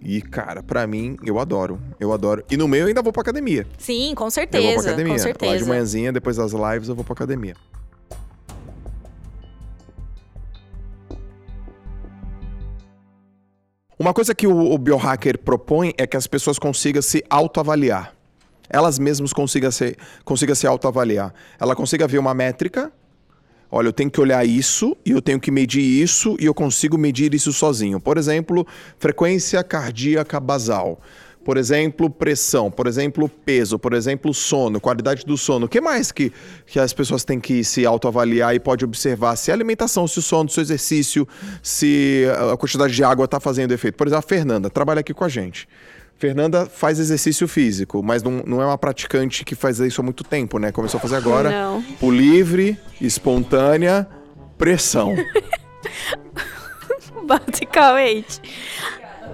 E, 0.05 0.21
cara, 0.21 0.61
para 0.61 0.85
mim, 0.85 1.17
eu 1.23 1.39
adoro. 1.39 1.79
Eu 1.97 2.11
adoro. 2.11 2.43
E 2.51 2.57
no 2.57 2.67
meio 2.67 2.83
eu 2.83 2.87
ainda 2.87 3.01
vou 3.01 3.13
pra 3.13 3.21
academia. 3.21 3.65
Sim, 3.77 4.13
com 4.13 4.29
certeza. 4.29 4.63
Eu 4.67 4.73
vou 4.73 4.83
pra 4.83 4.91
academia. 4.91 5.13
Com 5.13 5.19
certeza. 5.19 5.51
Lá 5.53 5.57
de 5.57 5.65
manhãzinha, 5.65 6.11
depois 6.11 6.35
das 6.35 6.51
lives, 6.51 6.89
eu 6.89 6.95
vou 6.95 7.05
pra 7.05 7.13
academia. 7.13 7.55
Uma 13.97 14.13
coisa 14.13 14.35
que 14.35 14.45
o, 14.45 14.73
o 14.73 14.77
biohacker 14.77 15.39
propõe 15.39 15.93
é 15.97 16.05
que 16.05 16.17
as 16.17 16.27
pessoas 16.27 16.59
consigam 16.59 17.01
se 17.01 17.23
autoavaliar. 17.29 18.13
Elas 18.69 18.99
mesmas 18.99 19.31
consigam 19.31 19.71
se, 19.71 19.95
consigam 20.25 20.55
se 20.55 20.67
autoavaliar. 20.67 21.33
Ela 21.57 21.75
consiga 21.75 22.05
ver 22.07 22.17
uma 22.17 22.33
métrica. 22.33 22.91
Olha, 23.75 23.87
eu 23.87 23.93
tenho 23.93 24.11
que 24.11 24.21
olhar 24.21 24.45
isso 24.45 24.95
e 25.03 25.09
eu 25.09 25.19
tenho 25.19 25.39
que 25.39 25.49
medir 25.49 25.81
isso 25.81 26.37
e 26.39 26.45
eu 26.45 26.53
consigo 26.53 26.95
medir 26.95 27.33
isso 27.33 27.51
sozinho. 27.51 27.99
Por 27.99 28.19
exemplo, 28.19 28.67
frequência 28.99 29.63
cardíaca 29.63 30.39
basal. 30.39 31.01
Por 31.43 31.57
exemplo, 31.57 32.07
pressão, 32.07 32.69
por 32.69 32.85
exemplo, 32.85 33.27
peso, 33.27 33.79
por 33.79 33.93
exemplo, 33.93 34.31
sono, 34.31 34.79
qualidade 34.79 35.25
do 35.25 35.35
sono. 35.35 35.65
O 35.65 35.69
que 35.69 35.81
mais 35.81 36.11
que, 36.11 36.31
que 36.67 36.79
as 36.79 36.93
pessoas 36.93 37.23
têm 37.23 37.39
que 37.39 37.63
se 37.63 37.83
autoavaliar 37.83 38.53
e 38.53 38.59
pode 38.59 38.85
observar 38.85 39.35
se 39.37 39.49
a 39.49 39.55
alimentação, 39.55 40.07
se 40.07 40.19
o 40.19 40.21
sono, 40.21 40.47
se 40.49 40.59
o 40.59 40.61
exercício, 40.61 41.27
se 41.63 42.25
a 42.53 42.55
quantidade 42.55 42.93
de 42.93 43.03
água 43.03 43.25
está 43.25 43.39
fazendo 43.39 43.71
efeito? 43.71 43.95
Por 43.95 44.05
exemplo, 44.05 44.23
a 44.23 44.29
Fernanda 44.29 44.69
trabalha 44.69 44.99
aqui 44.99 45.15
com 45.15 45.23
a 45.23 45.29
gente. 45.29 45.67
Fernanda 46.17 46.65
faz 46.65 46.99
exercício 46.99 47.47
físico, 47.47 48.01
mas 48.01 48.23
não, 48.23 48.43
não 48.45 48.61
é 48.61 48.65
uma 48.65 48.77
praticante 48.77 49.43
que 49.43 49.55
faz 49.55 49.79
isso 49.79 49.99
há 49.99 50.03
muito 50.03 50.23
tempo, 50.23 50.57
né? 50.57 50.71
Começou 50.71 50.97
a 50.97 51.01
fazer 51.01 51.15
agora. 51.15 51.49
Não. 51.49 51.81
Por 51.99 52.13
livre, 52.13 52.77
espontânea, 53.01 54.07
pressão. 54.57 55.15
Basicamente. 57.25 58.41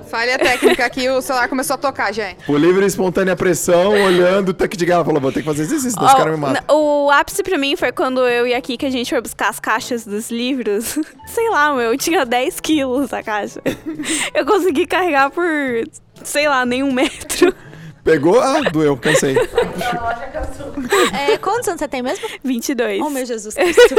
Falha 0.09 0.39
técnica 0.39 0.85
aqui, 0.85 1.07
o 1.07 1.21
celular 1.21 1.47
começou 1.47 1.75
a 1.75 1.77
tocar, 1.77 2.11
gente. 2.11 2.43
Por 2.43 2.59
livre 2.59 2.83
e 2.83 2.87
espontânea 2.87 3.35
pressão, 3.35 3.91
olhando, 3.91 4.51
até 4.51 4.67
que 4.67 4.75
de 4.75 4.89
ela 4.89 5.05
falou, 5.05 5.21
vou 5.21 5.31
ter 5.31 5.41
que 5.41 5.45
fazer 5.45 5.61
exercício, 5.61 5.91
senão 5.91 6.07
os 6.07 6.13
caras 6.13 6.33
me 6.33 6.39
matam. 6.39 6.75
O 6.75 7.11
ápice 7.11 7.43
pra 7.43 7.59
mim 7.59 7.75
foi 7.75 7.91
quando 7.91 8.27
eu 8.27 8.47
e 8.47 8.55
aqui 8.55 8.75
que 8.75 8.87
a 8.87 8.89
gente 8.89 9.11
foi 9.11 9.21
buscar 9.21 9.49
as 9.49 9.59
caixas 9.59 10.05
dos 10.05 10.31
livros. 10.31 10.97
Sei 11.27 11.49
lá, 11.51 11.75
meu, 11.75 11.95
tinha 11.95 12.25
10 12.25 12.59
quilos 12.59 13.13
a 13.13 13.21
caixa. 13.21 13.61
Eu 14.33 14.47
consegui 14.47 14.87
carregar 14.87 15.29
por, 15.29 15.45
sei 16.23 16.47
lá, 16.47 16.65
nem 16.65 16.83
um 16.83 16.91
metro. 16.91 17.53
Pegou? 18.03 18.39
Ah, 18.39 18.61
doeu, 18.61 18.97
cansei. 18.97 19.35
É, 21.13 21.37
quantos 21.37 21.67
anos 21.67 21.79
você 21.79 21.87
tem 21.87 22.01
mesmo? 22.01 22.27
22. 22.43 23.01
Oh, 23.01 23.09
meu 23.09 23.25
Jesus 23.25 23.53
Cristo. 23.55 23.95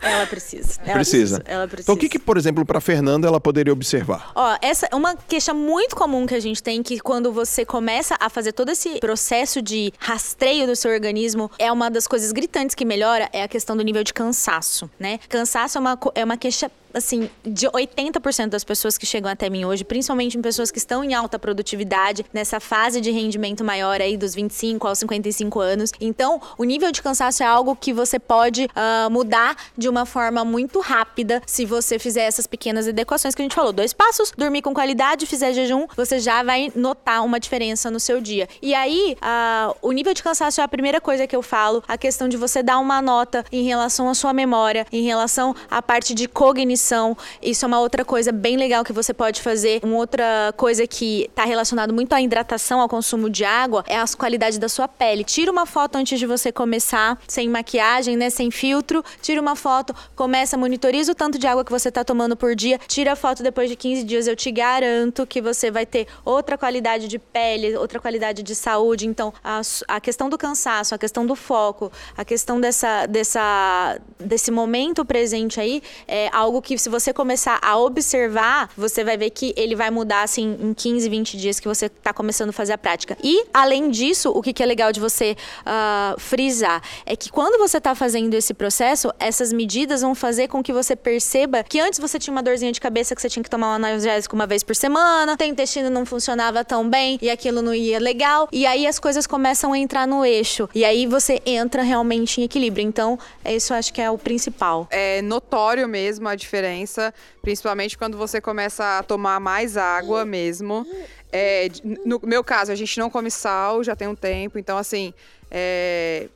Ela 0.00 0.26
precisa. 0.26 0.80
Ela 0.82 0.94
precisa. 0.94 1.42
Ela 1.44 1.68
precisa. 1.68 1.82
Então, 1.82 1.94
o 1.94 1.98
que, 1.98 2.08
que 2.08 2.18
por 2.18 2.36
exemplo, 2.36 2.64
para 2.64 2.80
Fernanda 2.80 3.28
ela 3.28 3.40
poderia 3.40 3.72
observar? 3.72 4.32
Ó, 4.34 4.56
essa 4.62 4.88
é 4.90 4.96
uma 4.96 5.14
queixa 5.14 5.52
muito 5.52 5.94
comum 5.94 6.26
que 6.26 6.34
a 6.34 6.40
gente 6.40 6.62
tem 6.62 6.82
que 6.82 6.98
quando 7.00 7.32
você 7.32 7.64
começa 7.64 8.16
a 8.18 8.28
fazer 8.30 8.52
todo 8.52 8.70
esse 8.70 8.98
processo 8.98 9.60
de 9.60 9.92
rastreio 9.98 10.66
do 10.66 10.74
seu 10.74 10.90
organismo, 10.90 11.50
é 11.58 11.70
uma 11.70 11.90
das 11.90 12.06
coisas 12.06 12.32
gritantes 12.32 12.74
que 12.74 12.84
melhora 12.84 13.28
é 13.32 13.42
a 13.42 13.48
questão 13.48 13.76
do 13.76 13.82
nível 13.82 14.02
de 14.02 14.14
cansaço, 14.14 14.90
né? 14.98 15.18
Cansaço 15.28 15.78
é 15.78 15.80
uma, 15.80 15.98
é 16.14 16.24
uma 16.24 16.36
queixa 16.36 16.70
assim, 16.92 17.30
de 17.44 17.66
80% 17.68 18.48
das 18.48 18.64
pessoas 18.64 18.98
que 18.98 19.06
chegam 19.06 19.30
até 19.30 19.48
mim 19.48 19.64
hoje, 19.64 19.84
principalmente 19.84 20.36
em 20.36 20.42
pessoas 20.42 20.70
que 20.70 20.78
estão 20.78 21.02
em 21.04 21.14
alta 21.14 21.38
produtividade, 21.38 22.24
nessa 22.32 22.60
fase 22.60 23.00
de 23.00 23.10
rendimento 23.10 23.64
maior 23.64 24.00
aí 24.00 24.16
dos 24.16 24.34
25 24.34 24.86
aos 24.86 24.98
55 24.98 25.60
anos. 25.60 25.92
Então, 26.00 26.40
o 26.58 26.64
nível 26.64 26.90
de 26.92 27.02
cansaço 27.02 27.42
é 27.42 27.46
algo 27.46 27.76
que 27.76 27.92
você 27.92 28.18
pode 28.18 28.64
uh, 28.64 29.10
mudar 29.10 29.56
de 29.76 29.88
uma 29.90 30.06
forma 30.06 30.44
muito 30.44 30.80
rápida 30.80 31.42
se 31.46 31.64
você 31.64 31.98
fizer 31.98 32.22
essas 32.22 32.46
pequenas 32.46 32.88
adequações 32.88 33.34
que 33.34 33.42
a 33.42 33.44
gente 33.44 33.54
falou. 33.54 33.72
Dois 33.72 33.92
passos, 33.92 34.32
dormir 34.36 34.62
com 34.62 34.72
qualidade, 34.72 35.26
fizer 35.26 35.52
jejum, 35.52 35.86
você 35.96 36.18
já 36.18 36.42
vai 36.42 36.72
notar 36.74 37.24
uma 37.24 37.38
diferença 37.38 37.90
no 37.90 38.00
seu 38.00 38.20
dia. 38.20 38.48
E 38.62 38.74
aí, 38.74 39.16
uh, 39.20 39.76
o 39.82 39.92
nível 39.92 40.14
de 40.14 40.22
cansaço 40.22 40.60
é 40.60 40.64
a 40.64 40.68
primeira 40.68 41.00
coisa 41.00 41.26
que 41.26 41.34
eu 41.34 41.42
falo, 41.42 41.82
a 41.86 41.98
questão 41.98 42.28
de 42.28 42.36
você 42.36 42.62
dar 42.62 42.78
uma 42.78 43.02
nota 43.02 43.44
em 43.50 43.64
relação 43.64 44.08
à 44.08 44.14
sua 44.14 44.32
memória, 44.32 44.86
em 44.92 45.02
relação 45.02 45.54
à 45.70 45.82
parte 45.82 46.14
de 46.14 46.28
cognição. 46.28 47.16
Isso 47.42 47.64
é 47.64 47.68
uma 47.68 47.80
outra 47.80 48.04
coisa 48.04 48.32
bem 48.32 48.56
legal 48.56 48.84
que 48.84 48.92
você 48.92 49.12
pode 49.12 49.42
fazer. 49.42 49.80
Uma 49.82 49.96
outra 49.96 50.54
coisa 50.56 50.86
que 50.86 51.24
está 51.24 51.44
relacionado 51.44 51.92
muito 51.92 52.12
à 52.12 52.20
hidratação, 52.20 52.80
ao 52.80 52.88
consumo 52.88 53.28
de 53.28 53.44
água, 53.44 53.84
é 53.86 53.98
a 53.98 54.04
qualidade 54.16 54.58
da 54.58 54.68
sua 54.68 54.86
pele. 54.86 55.24
Tira 55.24 55.50
uma 55.50 55.66
foto 55.66 55.96
antes 55.96 56.18
de 56.18 56.26
você 56.26 56.52
começar, 56.52 57.18
sem 57.26 57.48
maquiagem, 57.48 58.16
né, 58.16 58.30
sem 58.30 58.50
filtro. 58.50 59.02
Tira 59.22 59.40
uma 59.40 59.56
foto, 59.56 59.79
começa, 60.16 60.56
monitoriza 60.56 61.12
o 61.12 61.14
tanto 61.14 61.38
de 61.38 61.46
água 61.46 61.64
que 61.64 61.70
você 61.70 61.90
está 61.90 62.02
tomando 62.02 62.36
por 62.36 62.54
dia. 62.54 62.80
Tira 62.88 63.12
a 63.12 63.16
foto 63.16 63.42
depois 63.42 63.68
de 63.68 63.76
15 63.76 64.04
dias, 64.04 64.26
eu 64.26 64.34
te 64.34 64.50
garanto 64.50 65.26
que 65.26 65.42
você 65.42 65.70
vai 65.70 65.84
ter 65.84 66.06
outra 66.24 66.56
qualidade 66.56 67.08
de 67.08 67.18
pele, 67.18 67.76
outra 67.76 68.00
qualidade 68.00 68.42
de 68.42 68.54
saúde. 68.54 69.06
Então, 69.06 69.34
a, 69.44 69.60
a 69.88 70.00
questão 70.00 70.30
do 70.30 70.38
cansaço, 70.38 70.94
a 70.94 70.98
questão 70.98 71.26
do 71.26 71.36
foco, 71.36 71.92
a 72.16 72.24
questão 72.24 72.58
dessa, 72.58 73.04
dessa, 73.06 74.00
desse 74.18 74.50
momento 74.50 75.04
presente 75.04 75.60
aí 75.60 75.82
é 76.08 76.30
algo 76.32 76.62
que 76.62 76.70
que 76.70 76.78
se 76.78 76.88
você 76.88 77.12
começar 77.12 77.58
a 77.62 77.76
observar, 77.76 78.70
você 78.76 79.02
vai 79.02 79.16
ver 79.16 79.30
que 79.30 79.52
ele 79.56 79.74
vai 79.74 79.90
mudar 79.90 80.22
assim 80.22 80.56
em 80.60 80.72
15, 80.72 81.08
20 81.08 81.36
dias 81.36 81.58
que 81.58 81.66
você 81.66 81.86
está 81.86 82.12
começando 82.12 82.50
a 82.50 82.52
fazer 82.52 82.74
a 82.74 82.78
prática. 82.78 83.16
E, 83.24 83.44
além 83.52 83.90
disso, 83.90 84.30
o 84.30 84.40
que 84.40 84.62
é 84.62 84.66
legal 84.66 84.92
de 84.92 85.00
você 85.00 85.36
uh, 85.62 86.20
frisar 86.20 86.80
é 87.04 87.16
que 87.16 87.28
quando 87.28 87.58
você 87.58 87.78
está 87.78 87.92
fazendo 87.94 88.34
esse 88.34 88.54
processo, 88.54 89.12
essas 89.18 89.52
medidas 89.52 89.69
vão 90.00 90.14
fazer 90.14 90.48
com 90.48 90.62
que 90.62 90.72
você 90.72 90.94
perceba 90.94 91.62
que 91.62 91.80
antes 91.80 91.98
você 91.98 92.18
tinha 92.18 92.32
uma 92.32 92.42
dorzinha 92.42 92.72
de 92.72 92.80
cabeça 92.80 93.14
que 93.14 93.22
você 93.22 93.28
tinha 93.28 93.42
que 93.42 93.50
tomar 93.50 93.68
um 93.68 93.74
analgésico 93.74 94.34
uma 94.34 94.46
vez 94.46 94.62
por 94.62 94.76
semana, 94.76 95.36
teu 95.36 95.46
intestino 95.46 95.90
não 95.90 96.04
funcionava 96.04 96.64
tão 96.64 96.88
bem 96.88 97.18
e 97.20 97.30
aquilo 97.30 97.62
não 97.62 97.74
ia 97.74 97.98
legal, 97.98 98.48
e 98.52 98.66
aí 98.66 98.86
as 98.86 98.98
coisas 98.98 99.26
começam 99.26 99.72
a 99.72 99.78
entrar 99.78 100.06
no 100.06 100.24
eixo. 100.24 100.68
E 100.74 100.84
aí 100.84 101.06
você 101.06 101.40
entra 101.44 101.82
realmente 101.82 102.40
em 102.40 102.44
equilíbrio. 102.44 102.86
Então, 102.86 103.18
isso 103.44 103.72
acho 103.74 103.92
que 103.92 104.00
é 104.00 104.10
o 104.10 104.18
principal. 104.18 104.86
É 104.90 105.22
notório 105.22 105.88
mesmo 105.88 106.28
a 106.28 106.34
diferença 106.34 106.60
diferença, 106.60 107.14
principalmente 107.42 107.96
quando 107.96 108.16
você 108.18 108.40
começa 108.40 108.98
a 108.98 109.02
tomar 109.02 109.40
mais 109.40 109.76
água 109.76 110.24
mesmo. 110.24 110.86
É, 111.32 111.68
no 112.04 112.20
meu 112.24 112.42
caso, 112.42 112.72
a 112.72 112.74
gente 112.74 112.98
não 112.98 113.08
come 113.08 113.30
sal 113.30 113.82
já 113.82 113.94
tem 113.94 114.08
um 114.08 114.14
tempo, 114.14 114.58
então 114.58 114.76
assim. 114.76 115.14
É, 115.50 116.28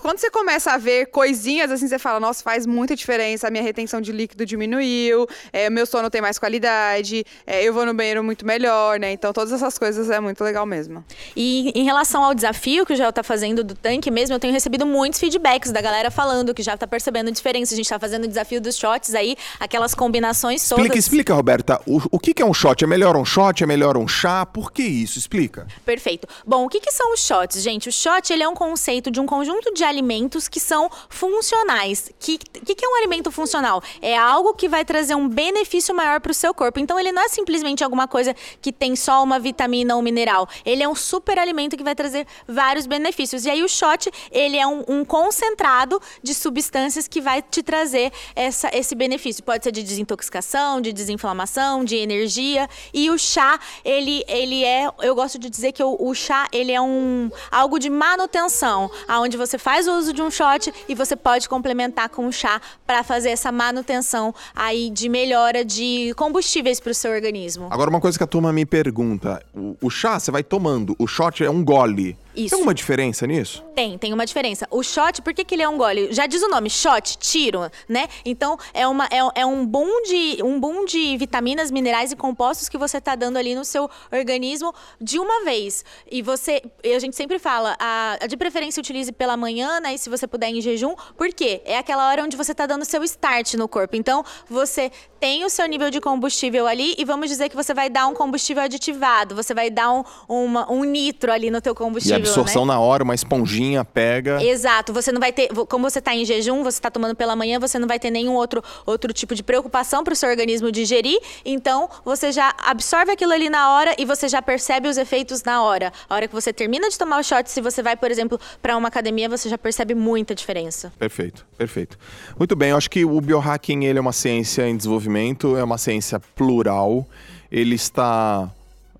quando 0.00 0.18
você 0.18 0.30
começa 0.30 0.72
a 0.72 0.78
ver 0.78 1.06
coisinhas 1.06 1.70
assim, 1.70 1.88
você 1.88 1.98
fala, 1.98 2.20
nossa, 2.20 2.42
faz 2.42 2.66
muita 2.66 2.94
diferença, 2.94 3.48
a 3.48 3.50
minha 3.50 3.62
retenção 3.62 4.00
de 4.00 4.12
líquido 4.12 4.46
diminuiu, 4.46 5.26
é, 5.52 5.68
meu 5.68 5.86
sono 5.86 6.10
tem 6.10 6.20
mais 6.20 6.38
qualidade, 6.38 7.24
é, 7.46 7.62
eu 7.62 7.72
vou 7.72 7.84
no 7.84 7.94
banheiro 7.94 8.22
muito 8.22 8.46
melhor, 8.46 8.98
né? 8.98 9.12
Então 9.12 9.32
todas 9.32 9.52
essas 9.52 9.78
coisas 9.78 10.10
é 10.10 10.20
muito 10.20 10.42
legal 10.42 10.64
mesmo. 10.64 11.04
E 11.36 11.72
em 11.74 11.84
relação 11.84 12.24
ao 12.24 12.34
desafio 12.34 12.86
que 12.86 12.92
o 12.92 12.96
Gel 12.96 13.12
tá 13.12 13.22
fazendo 13.22 13.62
do 13.64 13.74
tanque 13.74 14.10
mesmo, 14.10 14.34
eu 14.34 14.40
tenho 14.40 14.52
recebido 14.52 14.86
muitos 14.86 15.20
feedbacks 15.20 15.70
da 15.70 15.80
galera 15.80 16.10
falando 16.10 16.54
que 16.54 16.62
já 16.62 16.76
tá 16.76 16.86
percebendo 16.86 17.28
a 17.28 17.32
diferença. 17.32 17.74
A 17.74 17.76
gente 17.76 17.88
tá 17.88 17.98
fazendo 17.98 18.24
o 18.24 18.28
desafio 18.28 18.60
dos 18.60 18.76
shots 18.76 19.14
aí, 19.14 19.36
aquelas 19.58 19.94
combinações 19.94 20.66
todas. 20.68 20.84
Explica, 20.84 20.98
explica, 20.98 21.34
Roberta. 21.34 21.80
O, 21.86 22.00
o 22.10 22.18
que, 22.18 22.34
que 22.34 22.42
é 22.42 22.46
um 22.46 22.54
shot? 22.54 22.82
É 22.82 22.86
melhor 22.86 23.16
um 23.16 23.24
shot? 23.24 23.62
É 23.62 23.66
melhor 23.66 23.96
um 23.96 24.08
chá? 24.08 24.46
Por 24.46 24.72
que 24.72 24.82
isso? 24.82 25.18
Explica. 25.18 25.66
Perfeito. 25.84 26.26
Bom, 26.46 26.64
o 26.64 26.68
que, 26.68 26.80
que 26.80 26.92
são 26.92 27.12
os 27.12 27.20
shots, 27.20 27.62
gente? 27.62 27.88
O 27.88 27.92
shot 27.92 28.32
ele 28.32 28.42
é 28.42 28.48
um 28.48 28.54
conceito 28.54 29.10
de 29.10 29.20
um 29.20 29.26
conjunto 29.26 29.72
de 29.72 29.81
de 29.82 29.84
alimentos 29.84 30.46
que 30.46 30.60
são 30.60 30.88
funcionais. 31.08 32.08
O 32.10 32.14
que, 32.20 32.38
que, 32.38 32.74
que, 32.76 32.84
é 32.84 32.88
um 32.88 32.94
alimento 32.94 33.32
funcional? 33.32 33.82
É 34.00 34.16
algo 34.16 34.54
que 34.54 34.68
vai 34.68 34.84
trazer 34.84 35.16
um 35.16 35.28
benefício 35.28 35.92
maior 35.92 36.20
para 36.20 36.30
o 36.30 36.34
seu 36.34 36.54
corpo. 36.54 36.78
Então, 36.78 36.98
ele 37.00 37.10
não 37.10 37.22
é 37.22 37.28
simplesmente 37.28 37.82
alguma 37.82 38.06
coisa 38.06 38.34
que 38.60 38.72
tem 38.72 38.94
só 38.94 39.22
uma 39.24 39.40
vitamina 39.40 39.96
ou 39.96 40.02
mineral. 40.02 40.48
Ele 40.64 40.84
é 40.84 40.88
um 40.88 40.94
super 40.94 41.36
alimento 41.36 41.76
que 41.76 41.82
vai 41.82 41.96
trazer 41.96 42.26
vários 42.46 42.86
benefícios. 42.86 43.44
E 43.44 43.50
aí, 43.50 43.62
o 43.62 43.68
shot, 43.68 44.08
ele 44.30 44.56
é 44.56 44.66
um, 44.66 44.84
um 44.86 45.04
concentrado 45.04 46.00
de 46.22 46.32
substâncias 46.32 47.08
que 47.08 47.20
vai 47.20 47.42
te 47.42 47.60
trazer 47.60 48.12
essa, 48.36 48.70
esse 48.72 48.94
benefício. 48.94 49.42
Pode 49.42 49.64
ser 49.64 49.72
de 49.72 49.82
desintoxicação, 49.82 50.80
de 50.80 50.92
desinflamação, 50.92 51.84
de 51.84 51.96
energia. 51.96 52.68
E 52.94 53.10
o 53.10 53.18
chá, 53.18 53.58
ele, 53.84 54.24
ele 54.28 54.62
é, 54.62 54.88
eu 55.00 55.14
gosto 55.16 55.40
de 55.40 55.50
dizer 55.50 55.72
que 55.72 55.82
o, 55.82 55.96
o 55.98 56.14
chá, 56.14 56.46
ele 56.52 56.70
é 56.70 56.80
um 56.80 57.30
algo 57.50 57.80
de 57.80 57.90
manutenção, 57.90 58.88
aonde 59.08 59.36
você 59.36 59.58
faz 59.58 59.71
faz 59.72 59.88
o 59.88 59.92
uso 59.92 60.12
de 60.12 60.20
um 60.20 60.30
shot 60.30 60.70
e 60.86 60.94
você 60.94 61.16
pode 61.16 61.48
complementar 61.48 62.10
com 62.10 62.26
um 62.26 62.30
chá 62.30 62.60
para 62.86 63.02
fazer 63.02 63.30
essa 63.30 63.50
manutenção 63.50 64.34
aí 64.54 64.90
de 64.90 65.08
melhora 65.08 65.64
de 65.64 66.12
combustíveis 66.14 66.78
para 66.78 66.92
o 66.92 66.94
seu 66.94 67.10
organismo. 67.10 67.68
Agora, 67.70 67.88
uma 67.88 67.98
coisa 67.98 68.18
que 68.18 68.22
a 68.22 68.26
turma 68.26 68.52
me 68.52 68.66
pergunta: 68.66 69.42
o, 69.54 69.74
o 69.80 69.88
chá 69.88 70.20
você 70.20 70.30
vai 70.30 70.42
tomando, 70.42 70.94
o 70.98 71.06
shot 71.06 71.42
é 71.42 71.48
um 71.48 71.64
gole. 71.64 72.18
Isso. 72.34 72.50
Tem 72.50 72.58
alguma 72.58 72.74
diferença 72.74 73.26
nisso? 73.26 73.62
Tem, 73.74 73.98
tem 73.98 74.12
uma 74.12 74.24
diferença. 74.24 74.66
O 74.70 74.82
shot, 74.82 75.20
por 75.22 75.34
que, 75.34 75.44
que 75.44 75.54
ele 75.54 75.62
é 75.62 75.68
um 75.68 75.76
gole? 75.76 76.12
Já 76.12 76.26
diz 76.26 76.42
o 76.42 76.48
nome, 76.48 76.70
shot, 76.70 77.18
tiro, 77.18 77.70
né? 77.88 78.08
Então, 78.24 78.58
é, 78.72 78.86
uma, 78.86 79.06
é, 79.06 79.40
é 79.42 79.46
um, 79.46 79.66
boom 79.66 80.02
de, 80.02 80.42
um 80.42 80.58
boom 80.58 80.84
de 80.84 81.16
vitaminas, 81.16 81.70
minerais 81.70 82.10
e 82.12 82.16
compostos 82.16 82.68
que 82.68 82.78
você 82.78 83.00
tá 83.00 83.14
dando 83.14 83.36
ali 83.36 83.54
no 83.54 83.64
seu 83.64 83.88
organismo 84.10 84.74
de 85.00 85.18
uma 85.18 85.44
vez. 85.44 85.84
E 86.10 86.22
você, 86.22 86.62
a 86.84 86.98
gente 86.98 87.16
sempre 87.16 87.38
fala, 87.38 87.76
a, 87.78 88.18
a 88.20 88.26
de 88.26 88.36
preferência 88.36 88.80
utilize 88.80 89.12
pela 89.12 89.36
manhã, 89.36 89.80
né? 89.80 89.94
E 89.94 89.98
se 89.98 90.08
você 90.08 90.26
puder 90.26 90.48
em 90.48 90.60
jejum, 90.60 90.94
por 91.16 91.28
quê? 91.32 91.60
É 91.64 91.78
aquela 91.78 92.08
hora 92.08 92.22
onde 92.22 92.36
você 92.36 92.54
tá 92.54 92.66
dando 92.66 92.84
seu 92.84 93.02
start 93.04 93.54
no 93.54 93.68
corpo. 93.68 93.96
Então, 93.96 94.24
você 94.48 94.90
tem 95.20 95.44
o 95.44 95.50
seu 95.50 95.66
nível 95.66 95.90
de 95.90 96.00
combustível 96.00 96.66
ali 96.66 96.94
e 96.98 97.04
vamos 97.04 97.28
dizer 97.28 97.48
que 97.48 97.56
você 97.56 97.72
vai 97.74 97.90
dar 97.90 98.06
um 98.06 98.14
combustível 98.14 98.62
aditivado, 98.62 99.34
você 99.34 99.54
vai 99.54 99.70
dar 99.70 99.92
um, 99.92 100.02
uma, 100.28 100.70
um 100.70 100.82
nitro 100.82 101.30
ali 101.30 101.50
no 101.50 101.60
teu 101.60 101.74
combustível 101.74 102.21
absorção 102.22 102.64
né? 102.64 102.72
na 102.72 102.80
hora, 102.80 103.04
uma 103.04 103.14
esponjinha 103.14 103.84
pega. 103.84 104.42
Exato. 104.42 104.92
Você 104.92 105.12
não 105.12 105.20
vai 105.20 105.32
ter. 105.32 105.48
Como 105.48 105.88
você 105.88 105.98
está 105.98 106.14
em 106.14 106.24
jejum, 106.24 106.62
você 106.62 106.78
está 106.78 106.90
tomando 106.90 107.14
pela 107.14 107.36
manhã, 107.36 107.58
você 107.58 107.78
não 107.78 107.86
vai 107.86 107.98
ter 107.98 108.10
nenhum 108.10 108.34
outro, 108.34 108.62
outro 108.86 109.12
tipo 109.12 109.34
de 109.34 109.42
preocupação 109.42 110.02
para 110.02 110.12
o 110.12 110.16
seu 110.16 110.28
organismo 110.28 110.70
digerir. 110.72 111.18
Então, 111.44 111.88
você 112.04 112.32
já 112.32 112.54
absorve 112.64 113.12
aquilo 113.12 113.32
ali 113.32 113.48
na 113.48 113.72
hora 113.72 113.94
e 113.98 114.04
você 114.04 114.28
já 114.28 114.40
percebe 114.40 114.88
os 114.88 114.96
efeitos 114.96 115.42
na 115.42 115.62
hora. 115.62 115.92
A 116.08 116.14
hora 116.14 116.28
que 116.28 116.34
você 116.34 116.52
termina 116.52 116.88
de 116.88 116.98
tomar 116.98 117.20
o 117.20 117.22
shot, 117.22 117.50
se 117.50 117.60
você 117.60 117.82
vai, 117.82 117.96
por 117.96 118.10
exemplo, 118.10 118.40
para 118.60 118.76
uma 118.76 118.88
academia, 118.88 119.28
você 119.28 119.48
já 119.48 119.58
percebe 119.58 119.94
muita 119.94 120.34
diferença. 120.34 120.92
Perfeito, 120.98 121.46
perfeito. 121.56 121.98
Muito 122.38 122.56
bem, 122.56 122.70
eu 122.70 122.76
acho 122.76 122.90
que 122.90 123.04
o 123.04 123.20
biohacking 123.20 123.84
ele 123.84 123.98
é 123.98 124.00
uma 124.00 124.12
ciência 124.12 124.68
em 124.68 124.76
desenvolvimento, 124.76 125.56
é 125.56 125.64
uma 125.64 125.78
ciência 125.78 126.20
plural. 126.34 127.06
Ele 127.50 127.74
está 127.74 128.50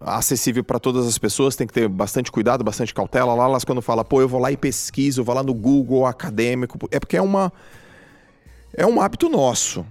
acessível 0.05 0.65
para 0.65 0.79
todas 0.79 1.07
as 1.07 1.19
pessoas, 1.19 1.57
tem 1.57 1.67
que 1.67 1.73
ter 1.73 1.89
bastante 1.89 2.31
cuidado, 2.31 2.63
bastante 2.65 2.93
cautela. 2.95 3.35
Lá, 3.35 3.45
elas 3.45 3.65
quando 3.65 3.83
fala, 3.83 4.05
pô, 4.05 4.21
eu 4.21 4.29
vou 4.29 4.41
lá 4.41 4.51
e 4.51 4.57
pesquiso, 4.57 5.25
vou 5.25 5.35
lá 5.35 5.43
no 5.43 5.55
Google 5.55 6.07
acadêmico, 6.07 6.79
é 6.91 6.99
porque 6.99 7.17
é 7.17 7.23
uma 7.23 7.53
é 8.75 8.87
um 8.87 9.01
hábito 9.01 9.29
nosso. 9.29 9.85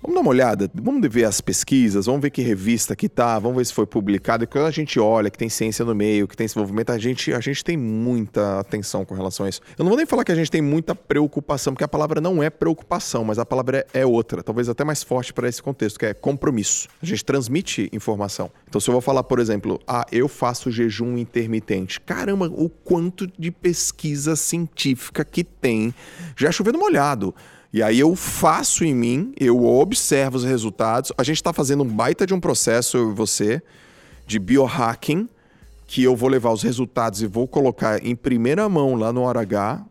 Vamos 0.00 0.14
dar 0.14 0.20
uma 0.20 0.30
olhada, 0.30 0.70
vamos 0.74 1.06
ver 1.08 1.24
as 1.24 1.40
pesquisas, 1.40 2.06
vamos 2.06 2.22
ver 2.22 2.30
que 2.30 2.40
revista 2.40 2.94
que 2.94 3.08
tá, 3.08 3.36
vamos 3.38 3.56
ver 3.56 3.64
se 3.64 3.74
foi 3.74 3.84
publicado. 3.84 4.44
E 4.44 4.46
quando 4.46 4.66
a 4.66 4.70
gente 4.70 5.00
olha 5.00 5.28
que 5.28 5.36
tem 5.36 5.48
ciência 5.48 5.84
no 5.84 5.92
meio, 5.92 6.28
que 6.28 6.36
tem 6.36 6.46
desenvolvimento, 6.46 6.90
a 6.90 6.98
gente, 6.98 7.32
a 7.32 7.40
gente 7.40 7.64
tem 7.64 7.76
muita 7.76 8.60
atenção 8.60 9.04
com 9.04 9.14
relação 9.14 9.44
a 9.44 9.48
isso. 9.48 9.60
Eu 9.76 9.82
não 9.82 9.88
vou 9.88 9.96
nem 9.96 10.06
falar 10.06 10.24
que 10.24 10.30
a 10.30 10.36
gente 10.36 10.50
tem 10.50 10.62
muita 10.62 10.94
preocupação, 10.94 11.72
porque 11.72 11.82
a 11.82 11.88
palavra 11.88 12.20
não 12.20 12.40
é 12.40 12.48
preocupação, 12.48 13.24
mas 13.24 13.40
a 13.40 13.44
palavra 13.44 13.84
é, 13.92 14.00
é 14.00 14.06
outra, 14.06 14.42
talvez 14.42 14.68
até 14.68 14.84
mais 14.84 15.02
forte 15.02 15.32
para 15.32 15.48
esse 15.48 15.60
contexto, 15.60 15.98
que 15.98 16.06
é 16.06 16.14
compromisso. 16.14 16.88
A 17.02 17.06
gente 17.06 17.24
transmite 17.24 17.88
informação. 17.92 18.52
Então, 18.68 18.80
se 18.80 18.88
eu 18.88 18.92
vou 18.92 19.00
falar, 19.00 19.24
por 19.24 19.40
exemplo, 19.40 19.80
ah, 19.86 20.06
eu 20.12 20.28
faço 20.28 20.70
jejum 20.70 21.18
intermitente. 21.18 22.00
Caramba, 22.00 22.46
o 22.46 22.68
quanto 22.68 23.26
de 23.38 23.50
pesquisa 23.50 24.36
científica 24.36 25.24
que 25.24 25.42
tem 25.42 25.92
já 26.36 26.52
chovendo 26.52 26.78
molhado. 26.78 27.34
E 27.72 27.82
aí 27.82 28.00
eu 28.00 28.16
faço 28.16 28.84
em 28.84 28.94
mim, 28.94 29.32
eu 29.38 29.64
observo 29.64 30.36
os 30.36 30.44
resultados. 30.44 31.12
A 31.18 31.22
gente 31.22 31.36
está 31.36 31.52
fazendo 31.52 31.82
um 31.82 31.88
baita 31.88 32.26
de 32.26 32.32
um 32.32 32.40
processo, 32.40 32.96
eu 32.96 33.10
e 33.10 33.14
você, 33.14 33.62
de 34.26 34.38
biohacking, 34.38 35.28
que 35.86 36.02
eu 36.02 36.16
vou 36.16 36.28
levar 36.28 36.52
os 36.52 36.62
resultados 36.62 37.22
e 37.22 37.26
vou 37.26 37.46
colocar 37.46 38.04
em 38.04 38.16
primeira 38.16 38.68
mão 38.68 38.94
lá 38.94 39.12
no 39.12 39.22
Hora 39.22 39.40
H 39.40 39.84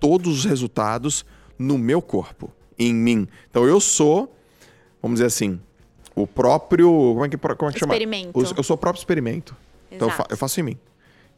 todos 0.00 0.38
os 0.38 0.44
resultados 0.44 1.24
no 1.58 1.76
meu 1.76 2.00
corpo. 2.00 2.52
em 2.78 2.94
mim. 2.94 3.26
Então 3.50 3.66
eu 3.66 3.80
sou, 3.80 4.32
vamos 5.02 5.16
dizer 5.16 5.26
assim, 5.26 5.60
o 6.14 6.26
próprio. 6.26 6.88
Como 6.88 7.24
é 7.24 7.28
que, 7.28 7.36
como 7.36 7.70
é 7.70 7.72
que 7.72 7.80
chama? 7.80 7.94
Experimento. 7.94 8.54
Eu 8.56 8.62
sou 8.62 8.74
o 8.74 8.78
próprio 8.78 9.00
experimento. 9.00 9.56
Então 9.90 10.08
eu, 10.08 10.12
fa 10.12 10.22
Exato. 10.22 10.34
eu 10.34 10.36
faço 10.36 10.60
em 10.60 10.62
mim. 10.62 10.78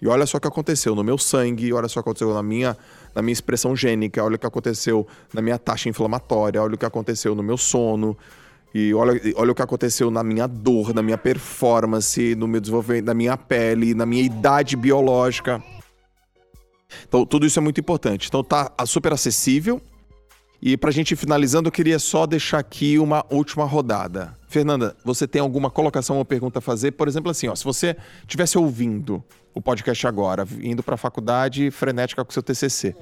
E 0.00 0.08
olha 0.08 0.24
só 0.26 0.38
o 0.38 0.40
que 0.40 0.48
aconteceu 0.48 0.94
no 0.94 1.04
meu 1.04 1.18
sangue, 1.18 1.72
olha 1.72 1.88
só 1.88 2.00
o 2.00 2.02
que 2.02 2.08
aconteceu 2.08 2.32
na 2.32 2.42
minha, 2.42 2.76
na 3.14 3.20
minha 3.20 3.32
expressão 3.32 3.76
gênica, 3.76 4.24
olha 4.24 4.36
o 4.36 4.38
que 4.38 4.46
aconteceu 4.46 5.06
na 5.32 5.42
minha 5.42 5.58
taxa 5.58 5.88
inflamatória, 5.88 6.62
olha 6.62 6.74
o 6.74 6.78
que 6.78 6.86
aconteceu 6.86 7.34
no 7.34 7.42
meu 7.42 7.58
sono. 7.58 8.16
E 8.72 8.94
olha, 8.94 9.20
olha 9.34 9.50
o 9.50 9.54
que 9.54 9.62
aconteceu 9.62 10.10
na 10.10 10.22
minha 10.22 10.46
dor, 10.46 10.94
na 10.94 11.02
minha 11.02 11.18
performance, 11.18 12.34
no 12.36 12.46
meu 12.46 12.60
desenvolvimento, 12.60 13.06
na 13.06 13.14
minha 13.14 13.36
pele, 13.36 13.94
na 13.94 14.06
minha 14.06 14.22
idade 14.22 14.76
biológica. 14.76 15.62
Então, 17.06 17.26
tudo 17.26 17.44
isso 17.44 17.58
é 17.58 17.62
muito 17.62 17.80
importante. 17.80 18.28
Então, 18.28 18.44
tá 18.44 18.72
super 18.86 19.12
acessível. 19.12 19.82
E 20.62 20.76
pra 20.76 20.90
gente 20.90 21.12
ir 21.12 21.16
finalizando, 21.16 21.68
eu 21.68 21.72
queria 21.72 21.98
só 21.98 22.26
deixar 22.26 22.58
aqui 22.58 22.98
uma 22.98 23.24
última 23.30 23.64
rodada. 23.64 24.36
Fernanda, 24.46 24.96
você 25.04 25.26
tem 25.26 25.40
alguma 25.40 25.70
colocação 25.70 26.18
ou 26.18 26.24
pergunta 26.24 26.58
a 26.58 26.62
fazer? 26.62 26.92
Por 26.92 27.08
exemplo, 27.08 27.30
assim, 27.30 27.48
ó, 27.48 27.54
se 27.54 27.64
você 27.64 27.96
estivesse 28.22 28.58
ouvindo 28.58 29.24
o 29.54 29.60
podcast 29.60 30.06
agora, 30.06 30.46
indo 30.62 30.82
pra 30.82 30.96
faculdade 30.96 31.70
frenética 31.70 32.24
com 32.24 32.30
o 32.30 32.32
seu 32.32 32.42
TCC, 32.42 32.94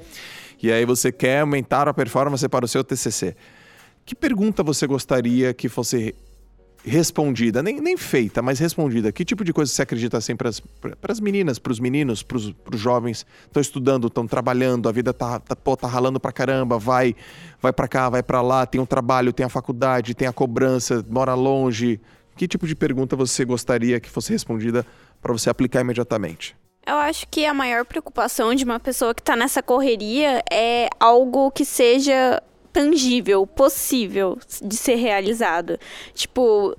e 0.63 0.73
aí 0.73 0.85
você 0.85 1.13
quer 1.13 1.41
aumentar 1.41 1.89
a 1.89 1.95
performance 1.95 2.49
para 2.49 2.65
o 2.65 2.69
seu 2.69 2.83
TCC, 2.83 3.37
que 4.05 4.15
pergunta 4.15 4.63
você 4.63 4.87
gostaria 4.87 5.53
que 5.53 5.69
fosse 5.69 6.15
respondida, 6.85 7.63
nem, 7.63 7.81
nem 7.81 7.97
feita, 7.97 8.41
mas 8.41 8.59
respondida. 8.59 9.13
Que 9.13 9.25
tipo 9.25 9.45
de 9.45 9.53
coisa 9.53 9.71
você 9.71 9.83
acredita 9.83 10.17
assim 10.17 10.37
para 10.37 10.51
as 11.09 11.21
meninas, 11.21 11.59
para 11.59 11.73
os 11.73 11.81
meninos, 11.81 12.23
para 12.23 12.37
os 12.37 12.55
jovens? 12.75 13.27
Estão 13.47 13.61
estudando, 13.61 14.07
estão 14.07 14.27
trabalhando, 14.27 14.89
a 14.89 14.93
vida 14.93 15.13
tá, 15.13 15.39
tá, 15.39 15.55
pô, 15.55 15.77
tá 15.77 15.87
ralando 15.87 16.19
pra 16.19 16.33
caramba, 16.33 16.79
vai, 16.79 17.15
vai 17.61 17.73
para 17.73 17.89
cá, 17.89 18.09
vai 18.09 18.23
para 18.23 18.41
lá, 18.41 18.67
tem 18.67 18.81
um 18.81 18.87
trabalho, 18.87 19.33
tem 19.33 19.45
a 19.45 19.49
faculdade, 19.49 20.15
tem 20.15 20.29
a 20.29 20.33
cobrança, 20.33 21.05
mora 21.09 21.35
longe. 21.35 22.01
Que 22.39 22.47
tipo 22.47 22.69
de 22.69 22.77
pergunta 22.77 23.17
você 23.17 23.45
gostaria 23.45 23.99
que 23.99 24.09
fosse 24.09 24.33
respondida 24.33 24.87
para 25.21 25.33
você 25.33 25.51
aplicar 25.51 25.81
imediatamente? 25.81 26.57
Eu 26.87 26.95
acho 26.95 27.27
que 27.29 27.45
a 27.45 27.53
maior 27.53 27.85
preocupação 27.85 28.55
de 28.55 28.63
uma 28.63 28.79
pessoa 28.79 29.13
que 29.13 29.21
tá 29.21 29.35
nessa 29.35 29.61
correria 29.61 30.41
é 30.49 30.89
algo 31.01 31.51
que 31.51 31.65
seja 31.65 32.41
tangível, 32.73 33.45
possível 33.45 34.39
de 34.63 34.77
ser 34.77 34.95
realizado. 34.95 35.81
Tipo, 36.15 36.77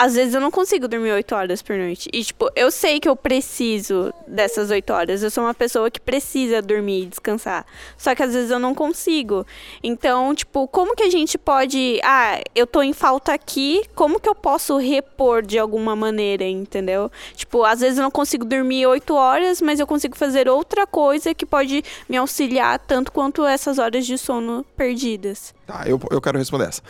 às 0.00 0.14
vezes 0.14 0.32
eu 0.32 0.40
não 0.40 0.50
consigo 0.50 0.88
dormir 0.88 1.12
oito 1.12 1.34
horas 1.34 1.60
por 1.60 1.76
noite. 1.76 2.08
E, 2.10 2.24
tipo, 2.24 2.50
eu 2.56 2.70
sei 2.70 2.98
que 2.98 3.06
eu 3.06 3.14
preciso 3.14 4.14
dessas 4.26 4.70
oito 4.70 4.94
horas. 4.94 5.22
Eu 5.22 5.30
sou 5.30 5.44
uma 5.44 5.52
pessoa 5.52 5.90
que 5.90 6.00
precisa 6.00 6.62
dormir 6.62 7.02
e 7.02 7.06
descansar. 7.06 7.66
Só 7.98 8.14
que 8.14 8.22
às 8.22 8.32
vezes 8.32 8.50
eu 8.50 8.58
não 8.58 8.74
consigo. 8.74 9.46
Então, 9.82 10.34
tipo, 10.34 10.66
como 10.68 10.96
que 10.96 11.02
a 11.02 11.10
gente 11.10 11.36
pode. 11.36 12.00
Ah, 12.02 12.40
eu 12.54 12.66
tô 12.66 12.82
em 12.82 12.94
falta 12.94 13.34
aqui, 13.34 13.82
como 13.94 14.18
que 14.18 14.26
eu 14.26 14.34
posso 14.34 14.78
repor 14.78 15.42
de 15.42 15.58
alguma 15.58 15.94
maneira, 15.94 16.44
entendeu? 16.44 17.12
Tipo, 17.34 17.62
às 17.64 17.80
vezes 17.80 17.98
eu 17.98 18.02
não 18.02 18.10
consigo 18.10 18.46
dormir 18.46 18.86
oito 18.86 19.14
horas, 19.14 19.60
mas 19.60 19.80
eu 19.80 19.86
consigo 19.86 20.16
fazer 20.16 20.48
outra 20.48 20.86
coisa 20.86 21.34
que 21.34 21.44
pode 21.44 21.84
me 22.08 22.16
auxiliar 22.16 22.78
tanto 22.78 23.12
quanto 23.12 23.44
essas 23.44 23.78
horas 23.78 24.06
de 24.06 24.16
sono 24.16 24.64
perdidas. 24.74 25.54
Tá, 25.66 25.84
eu, 25.86 26.00
eu 26.10 26.22
quero 26.22 26.38
responder 26.38 26.68
essa. 26.68 26.80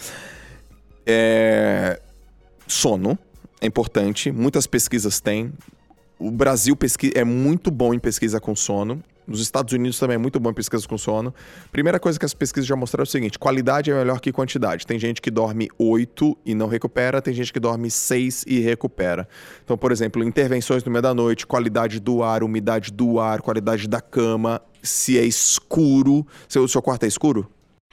É, 1.05 2.01
Sono 2.71 3.19
é 3.61 3.67
importante, 3.67 4.31
muitas 4.31 4.67
pesquisas 4.67 5.21
têm. 5.21 5.53
O 6.19 6.31
Brasil 6.31 6.79
é 7.15 7.25
muito 7.25 7.71
bom 7.71 7.93
em 7.93 7.99
pesquisa 7.99 8.41
com 8.41 8.55
sono. 8.55 9.03
Nos 9.27 9.41
Estados 9.41 9.73
Unidos 9.73 9.99
também 9.99 10.15
é 10.15 10.19
muito 10.19 10.39
bom 10.39 10.51
em 10.51 10.55
pesquisa 10.55 10.87
com 10.87 10.97
sono. 10.97 11.35
Primeira 11.73 11.99
coisa 11.99 12.19
que 12.19 12.25
as 12.25 12.33
pesquisas 12.33 12.67
já 12.67 12.77
mostraram 12.77 13.03
é 13.03 13.09
o 13.09 13.11
seguinte: 13.11 13.39
qualidade 13.39 13.91
é 13.91 13.95
melhor 13.95 14.21
que 14.21 14.31
quantidade. 14.31 14.87
Tem 14.87 14.99
gente 14.99 15.21
que 15.21 15.31
dorme 15.31 15.69
8 15.79 16.39
e 16.47 16.55
não 16.55 16.69
recupera, 16.69 17.21
tem 17.21 17.35
gente 17.35 17.53
que 17.53 17.59
dorme 17.59 17.91
6 17.91 18.45
e 18.47 18.61
recupera. 18.61 19.29
Então, 19.65 19.77
por 19.77 19.91
exemplo, 19.91 20.23
intervenções 20.23 20.85
no 20.85 20.93
meio 20.93 21.03
da 21.03 21.13
noite, 21.13 21.47
qualidade 21.47 21.99
do 21.99 22.23
ar, 22.23 22.43
umidade 22.45 22.93
do 22.93 23.19
ar, 23.19 23.41
qualidade 23.41 23.89
da 23.89 24.01
cama, 24.01 24.63
se 24.83 25.19
é 25.19 25.25
escuro. 25.25 26.27
Seu, 26.49 26.67
seu 26.69 26.81
quarto 26.81 27.05
é 27.05 27.09
escuro? 27.09 27.51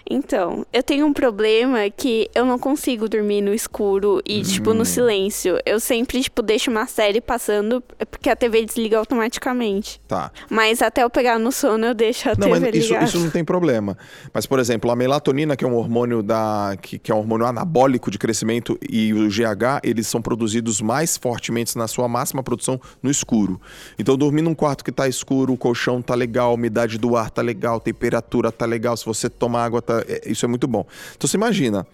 Então, 0.10 0.66
eu 0.72 0.82
tenho 0.82 1.06
um 1.06 1.14
problema 1.14 1.90
que 1.90 2.30
eu 2.34 2.46
não 2.46 2.58
consigo 2.58 3.10
dormir 3.10 3.42
no 3.42 3.54
escuro 3.54 4.22
e, 4.26 4.42
tipo, 4.42 4.74
no 4.74 4.86
silêncio. 4.86 5.58
Eu 5.66 5.80
sempre, 5.80 6.22
tipo, 6.22 6.42
deixo 6.42 6.72
uma 6.72 6.88
série 6.88 7.20
passando 7.20 7.84
porque 8.10 8.30
a 8.30 8.36
TV 8.36 8.66
desliga 8.66 8.98
automaticamente. 8.98 10.00
Tá. 10.08 10.32
Mas 10.50 10.82
até 10.82 11.04
eu 11.04 11.10
pegar 11.10 11.40
no 11.40 11.52
sono, 11.52 11.86
eu 11.86 11.94
deixo 11.94 12.30
a 12.30 12.36
Não, 12.38 12.48
TV 12.48 12.60
mas 12.60 12.76
isso, 12.76 12.88
ligada. 12.88 13.06
isso 13.06 13.20
não 13.20 13.30
tem 13.30 13.44
problema. 13.44 13.98
Mas, 14.34 14.46
por 14.46 14.60
exemplo, 14.60 14.90
a 14.92 14.96
melatonina, 14.96 15.56
que 15.56 15.66
é 15.66 15.68
um 15.68 15.76
hormônio 15.76 16.24
da. 16.24 16.78
que, 16.82 16.98
que 16.98 17.12
é 17.12 17.16
um 17.16 17.20
hormônio 17.20 17.46
anabólico 17.46 18.10
de 18.10 18.18
crescimento, 18.18 18.78
e 18.90 19.14
o 19.14 19.28
GH, 19.28 19.82
eles 19.84 20.08
são 20.08 20.22
produzidos 20.22 20.82
mais 20.82 21.18
fortemente 21.18 21.78
na 21.78 21.88
sua 21.88 22.08
máxima 22.08 22.42
produção 22.42 22.80
no 23.02 23.10
escuro. 23.10 23.60
Então, 24.00 24.18
dormir 24.18 24.42
num 24.42 24.56
quarto 24.56 24.84
que 24.84 24.92
tá 24.92 25.08
escuro, 25.08 25.54
o 25.54 25.58
colchão 25.58 26.02
tá 26.02 26.16
legal, 26.16 26.52
a 26.52 26.54
umidade 26.54 26.98
do 26.98 27.16
ar 27.16 27.30
tá 27.30 27.42
legal, 27.42 27.78
a 27.78 27.80
temperatura 27.80 28.52
tá 28.52 28.66
legal, 28.66 28.96
se 28.96 29.06
você 29.06 29.30
tomar 29.30 29.66
água, 29.66 29.82
tá, 29.82 29.97
é- 30.08 30.22
isso 30.26 30.46
é 30.46 30.48
muito 30.48 30.68
bom. 30.68 30.86
Então, 31.16 31.28
você 31.28 31.38
imagina, 31.38 31.86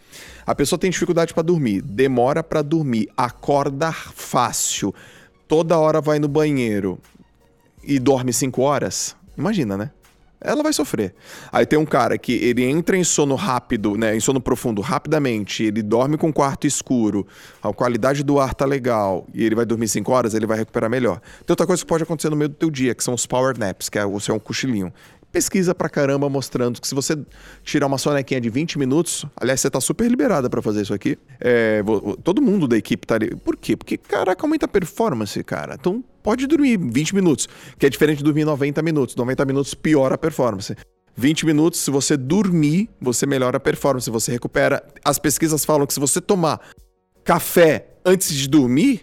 a 0.45 0.56
pessoa 0.56 0.80
tem 0.80 0.89
dificuldade 0.89 1.34
para 1.34 1.43
dormir, 1.43 1.82
demora 1.82 2.43
para 2.43 2.62
dormir, 2.62 3.10
acorda 3.16 3.91
fácil, 3.91 4.93
toda 5.47 5.78
hora 5.78 6.01
vai 6.01 6.20
no 6.20 6.28
banheiro 6.28 6.99
e 7.84 7.99
dorme 7.99 8.34
5 8.34 8.62
horas, 8.62 9.16
imagina, 9.38 9.78
né? 9.78 9.91
Ela 10.43 10.62
vai 10.62 10.74
sofrer. 10.74 11.16
Aí 11.54 11.66
tem 11.66 11.80
um 11.80 11.86
cara 11.86 12.18
que 12.18 12.34
ele 12.34 12.66
entra 12.66 12.97
em 12.97 13.04
sono 13.04 13.34
rápido, 13.34 13.95
né? 13.95 14.14
Em 14.14 14.20
sono 14.20 14.41
profundo 14.41 14.82
rapidamente, 14.82 15.64
ele 15.64 15.82
dorme 15.82 16.18
com 16.18 16.34
quarto 16.34 16.68
escuro, 16.68 17.26
a 17.62 17.72
qualidade 17.72 18.24
do 18.24 18.38
ar 18.41 18.54
tá 18.54 18.66
legal, 18.66 19.26
e 19.34 19.45
ele 19.45 19.56
vai 19.56 19.66
dormir 19.66 19.88
5 19.88 20.12
horas, 20.12 20.34
ele 20.34 20.45
vai 20.45 20.58
recuperar 20.58 20.89
melhor. 20.89 21.22
Tem 21.45 21.54
outra 21.54 21.66
coisa 21.66 21.82
que 21.82 21.88
pode 21.88 22.04
acontecer 22.04 22.30
no 22.30 22.36
meio 22.36 22.49
do 22.49 22.56
teu 22.56 22.70
dia, 22.70 22.93
que 22.93 23.01
são 23.01 23.14
os 23.14 23.26
power 23.26 23.58
naps, 23.58 23.88
que 23.88 23.97
é 23.97 24.06
o 24.06 24.20
seu 24.20 24.36
um 24.36 24.39
cochilinho. 24.39 24.93
Pesquisa 25.34 25.73
pra 25.73 25.89
caramba 25.89 26.29
mostrando 26.29 26.79
que 26.79 26.88
se 26.88 26.93
você 26.93 27.17
tirar 27.63 27.88
uma 27.88 27.97
sonequinha 27.97 28.39
de 28.39 28.51
20 28.51 28.77
minutos, 28.77 29.25
aliás, 29.36 29.59
você 29.59 29.67
tá 29.67 29.81
super 29.81 30.07
liberada 30.07 30.47
pra 30.47 30.61
fazer 30.61 30.84
isso 30.84 30.93
aqui. 30.93 31.17
É, 31.39 31.81
vo- 31.81 32.15
todo 32.17 32.39
mundo 32.39 32.67
da 32.67 32.77
equipe 32.77 33.07
tá 33.07 33.15
ali. 33.15 33.36
Por 33.38 33.57
quê? 33.57 33.75
Porque, 33.75 33.97
caraca, 33.97 34.45
aumenta 34.45 34.65
a 34.65 34.69
performance, 34.69 35.43
cara. 35.43 35.73
Então 35.73 36.03
pode 36.21 36.45
dormir 36.45 36.77
20 36.77 37.15
minutos, 37.15 37.47
que 37.79 37.86
é 37.88 37.89
diferente 37.89 38.19
de 38.19 38.23
dormir 38.25 38.45
90 38.45 38.79
minutos. 38.84 39.15
90 39.15 39.43
minutos 39.43 39.73
piora 39.73 40.13
a 40.13 40.17
performance. 40.19 40.75
20 41.17 41.47
minutos, 41.47 41.79
se 41.79 41.89
você 41.89 42.15
dormir, 42.15 42.88
você 43.01 43.25
melhora 43.25 43.57
a 43.57 43.59
performance, 43.59 44.07
você 44.11 44.31
recupera. 44.31 44.84
As 45.03 45.17
pesquisas 45.17 45.65
falam 45.65 45.88
que 45.88 45.95
se 45.95 45.99
você 45.99 46.21
tomar 46.21 46.61
café 47.23 47.88
antes 48.05 48.31
de 48.31 48.47
dormir, 48.47 49.01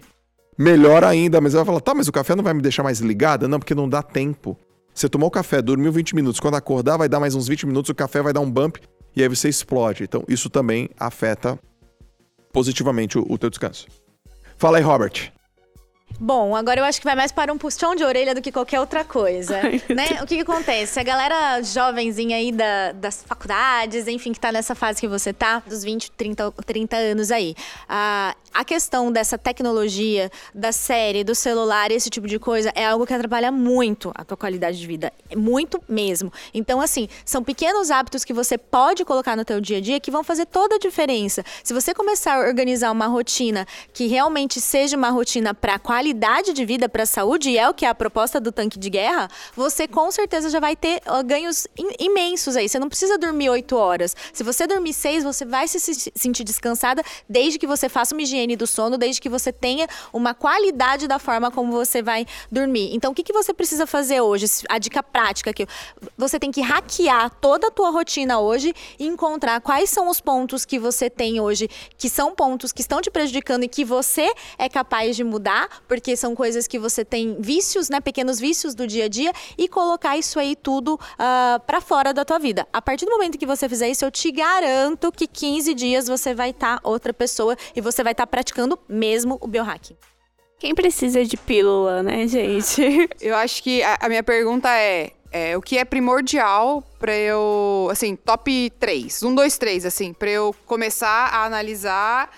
melhor 0.57 1.03
ainda. 1.03 1.41
Mas 1.41 1.53
ela 1.55 1.65
fala, 1.65 1.81
tá, 1.81 1.93
mas 1.93 2.07
o 2.07 2.11
café 2.13 2.35
não 2.35 2.43
vai 2.43 2.53
me 2.53 2.61
deixar 2.61 2.83
mais 2.83 2.99
ligada? 3.01 3.49
Não, 3.49 3.59
porque 3.59 3.75
não 3.75 3.89
dá 3.89 4.01
tempo. 4.01 4.57
Você 4.93 5.07
tomou 5.09 5.31
café, 5.31 5.61
dormiu 5.61 5.91
20 5.91 6.15
minutos. 6.15 6.39
Quando 6.39 6.55
acordar, 6.55 6.97
vai 6.97 7.09
dar 7.09 7.19
mais 7.19 7.35
uns 7.35 7.47
20 7.47 7.65
minutos, 7.65 7.89
o 7.89 7.95
café 7.95 8.21
vai 8.21 8.33
dar 8.33 8.41
um 8.41 8.51
bump 8.51 8.77
e 9.15 9.21
aí 9.21 9.27
você 9.27 9.49
explode. 9.49 10.03
Então, 10.03 10.23
isso 10.27 10.49
também 10.49 10.89
afeta 10.99 11.59
positivamente 12.51 13.17
o, 13.17 13.25
o 13.29 13.37
teu 13.37 13.49
descanso. 13.49 13.87
Fala 14.57 14.77
aí, 14.77 14.83
Robert. 14.83 15.31
Bom, 16.19 16.55
agora 16.55 16.79
eu 16.81 16.85
acho 16.85 16.99
que 16.99 17.05
vai 17.05 17.15
mais 17.15 17.31
para 17.31 17.51
um 17.51 17.57
puxão 17.57 17.95
de 17.95 18.03
orelha 18.03 18.35
do 18.35 18.41
que 18.41 18.51
qualquer 18.51 18.79
outra 18.79 19.03
coisa, 19.03 19.59
né? 19.89 20.19
O 20.21 20.27
que, 20.27 20.35
que 20.35 20.41
acontece? 20.41 20.99
A 20.99 21.03
galera 21.03 21.61
jovenzinha 21.63 22.37
aí 22.37 22.51
da- 22.51 22.91
das 22.91 23.23
faculdades, 23.23 24.07
enfim, 24.07 24.31
que 24.31 24.39
tá 24.39 24.51
nessa 24.51 24.75
fase 24.75 25.01
que 25.01 25.07
você 25.07 25.33
tá, 25.33 25.63
dos 25.65 25.83
20, 25.83 26.11
30, 26.11 26.51
30 26.65 26.95
anos 26.95 27.31
aí. 27.31 27.55
A, 27.89 28.35
a 28.53 28.63
questão 28.63 29.11
dessa 29.11 29.35
tecnologia, 29.35 30.29
da 30.53 30.71
série, 30.71 31.23
do 31.23 31.33
celular, 31.33 31.89
esse 31.89 32.07
tipo 32.09 32.27
de 32.27 32.37
coisa, 32.37 32.71
é 32.75 32.85
algo 32.85 33.07
que 33.07 33.13
atrapalha 33.15 33.51
muito 33.51 34.11
a 34.13 34.23
tua 34.23 34.37
qualidade 34.37 34.77
de 34.79 34.85
vida. 34.85 35.11
Muito 35.35 35.81
mesmo. 35.89 36.31
Então, 36.53 36.81
assim, 36.81 37.09
são 37.25 37.43
pequenos 37.43 37.89
hábitos 37.89 38.23
que 38.23 38.33
você 38.33 38.59
pode 38.59 39.03
colocar 39.05 39.35
no 39.35 39.43
teu 39.43 39.59
dia 39.59 39.77
a 39.77 39.81
dia 39.81 39.99
que 39.99 40.11
vão 40.11 40.23
fazer 40.23 40.45
toda 40.45 40.75
a 40.75 40.79
diferença. 40.79 41.43
Se 41.63 41.73
você 41.73 41.95
começar 41.95 42.35
a 42.35 42.47
organizar 42.47 42.91
uma 42.91 43.07
rotina 43.07 43.65
que 43.91 44.05
realmente 44.05 44.61
seja 44.61 44.95
uma 44.95 45.09
rotina 45.09 45.51
para 45.55 45.79
qualidade 45.79 46.00
de 46.53 46.65
vida, 46.65 46.89
para 46.89 47.05
saúde, 47.05 47.51
e 47.51 47.57
é 47.57 47.69
o 47.69 47.73
que 47.73 47.85
é 47.85 47.89
a 47.89 47.95
proposta 47.95 48.39
do 48.39 48.51
tanque 48.51 48.79
de 48.79 48.89
guerra, 48.89 49.29
você 49.55 49.87
com 49.87 50.09
certeza 50.11 50.49
já 50.49 50.59
vai 50.59 50.75
ter 50.75 51.01
ganhos 51.25 51.67
im- 51.77 51.95
imensos 51.99 52.55
aí. 52.55 52.67
Você 52.67 52.79
não 52.79 52.89
precisa 52.89 53.17
dormir 53.17 53.49
oito 53.49 53.75
horas. 53.75 54.15
Se 54.33 54.43
você 54.43 54.65
dormir 54.65 54.93
seis, 54.93 55.23
você 55.23 55.45
vai 55.45 55.67
se 55.67 55.79
se 55.79 56.11
sentir 56.15 56.43
descansada 56.43 57.03
desde 57.29 57.59
que 57.59 57.67
você 57.67 57.87
faça 57.89 58.15
uma 58.15 58.21
higiene 58.21 58.55
do 58.55 58.65
sono, 58.65 58.97
desde 58.97 59.21
que 59.21 59.29
você 59.29 59.51
tenha 59.51 59.87
uma 60.11 60.33
qualidade 60.33 61.07
da 61.07 61.19
forma 61.19 61.51
como 61.51 61.71
você 61.71 62.01
vai 62.01 62.25
dormir. 62.51 62.93
Então, 62.93 63.11
o 63.11 63.15
que, 63.15 63.23
que 63.23 63.33
você 63.33 63.53
precisa 63.53 63.85
fazer 63.85 64.21
hoje? 64.21 64.45
A 64.69 64.77
dica 64.77 65.03
prática 65.03 65.51
aqui. 65.51 65.65
Você 66.17 66.39
tem 66.39 66.51
que 66.51 66.61
hackear 66.61 67.29
toda 67.41 67.67
a 67.67 67.71
tua 67.71 67.89
rotina 67.91 68.39
hoje 68.39 68.73
e 68.97 69.05
encontrar 69.05 69.61
quais 69.61 69.89
são 69.89 70.09
os 70.09 70.19
pontos 70.19 70.65
que 70.65 70.79
você 70.79 71.09
tem 71.09 71.39
hoje, 71.39 71.69
que 71.97 72.09
são 72.09 72.33
pontos 72.33 72.71
que 72.71 72.81
estão 72.81 73.01
te 73.01 73.11
prejudicando 73.11 73.63
e 73.63 73.67
que 73.67 73.83
você 73.83 74.33
é 74.57 74.69
capaz 74.69 75.15
de 75.15 75.23
mudar, 75.23 75.81
porque 75.91 76.15
são 76.15 76.33
coisas 76.33 76.67
que 76.67 76.79
você 76.79 77.03
tem 77.03 77.35
vícios, 77.37 77.89
né, 77.89 77.99
pequenos 77.99 78.39
vícios 78.39 78.73
do 78.73 78.87
dia 78.87 79.05
a 79.05 79.07
dia 79.09 79.33
e 79.57 79.67
colocar 79.67 80.17
isso 80.17 80.39
aí 80.39 80.55
tudo 80.55 80.93
uh, 80.93 81.59
para 81.67 81.81
fora 81.81 82.13
da 82.13 82.23
tua 82.23 82.39
vida. 82.39 82.65
A 82.71 82.81
partir 82.81 83.03
do 83.03 83.11
momento 83.11 83.37
que 83.37 83.45
você 83.45 83.67
fizer 83.67 83.89
isso, 83.89 84.05
eu 84.05 84.09
te 84.09 84.31
garanto 84.31 85.11
que 85.11 85.27
15 85.27 85.73
dias 85.73 86.07
você 86.07 86.33
vai 86.33 86.51
estar 86.51 86.79
tá 86.79 86.89
outra 86.89 87.13
pessoa 87.13 87.57
e 87.75 87.81
você 87.81 88.03
vai 88.03 88.13
estar 88.13 88.25
tá 88.25 88.27
praticando 88.27 88.79
mesmo 88.87 89.37
o 89.41 89.47
biohacking. 89.49 89.97
Quem 90.57 90.73
precisa 90.73 91.25
de 91.25 91.35
pílula, 91.35 92.01
né, 92.01 92.25
gente? 92.25 92.81
Eu 93.19 93.35
acho 93.35 93.61
que 93.61 93.83
a, 93.83 93.97
a 93.99 94.07
minha 94.07 94.23
pergunta 94.23 94.69
é, 94.69 95.11
é, 95.29 95.57
o 95.57 95.61
que 95.61 95.77
é 95.77 95.83
primordial 95.83 96.81
para 96.97 97.13
eu, 97.13 97.89
assim, 97.91 98.15
top 98.15 98.69
3, 98.79 99.23
1, 99.23 99.35
2, 99.35 99.57
3, 99.57 99.85
assim, 99.87 100.13
para 100.13 100.29
eu 100.29 100.55
começar 100.65 101.27
a 101.33 101.45
analisar 101.45 102.29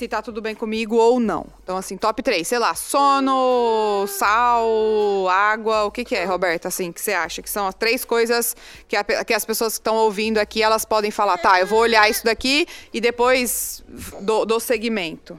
se 0.00 0.08
tá 0.08 0.22
tudo 0.22 0.40
bem 0.40 0.54
comigo 0.54 0.96
ou 0.96 1.20
não. 1.20 1.46
Então, 1.62 1.76
assim, 1.76 1.94
top 1.94 2.22
3, 2.22 2.48
sei 2.48 2.58
lá, 2.58 2.74
sono, 2.74 4.06
sal, 4.08 5.28
água, 5.28 5.84
o 5.84 5.90
que 5.90 6.04
que 6.06 6.16
é, 6.16 6.24
Roberta, 6.24 6.68
assim, 6.68 6.90
que 6.90 7.00
você 7.00 7.12
acha? 7.12 7.42
Que 7.42 7.50
são 7.50 7.66
as 7.66 7.74
três 7.74 8.02
coisas 8.02 8.56
que, 8.88 8.96
a, 8.96 9.04
que 9.04 9.34
as 9.34 9.44
pessoas 9.44 9.74
que 9.74 9.80
estão 9.80 9.96
ouvindo 9.96 10.38
aqui, 10.38 10.62
elas 10.62 10.86
podem 10.86 11.10
falar, 11.10 11.36
tá, 11.36 11.60
eu 11.60 11.66
vou 11.66 11.80
olhar 11.80 12.08
isso 12.08 12.24
daqui 12.24 12.66
e 12.94 13.00
depois 13.00 13.84
do, 14.22 14.58
segmento. 14.58 15.38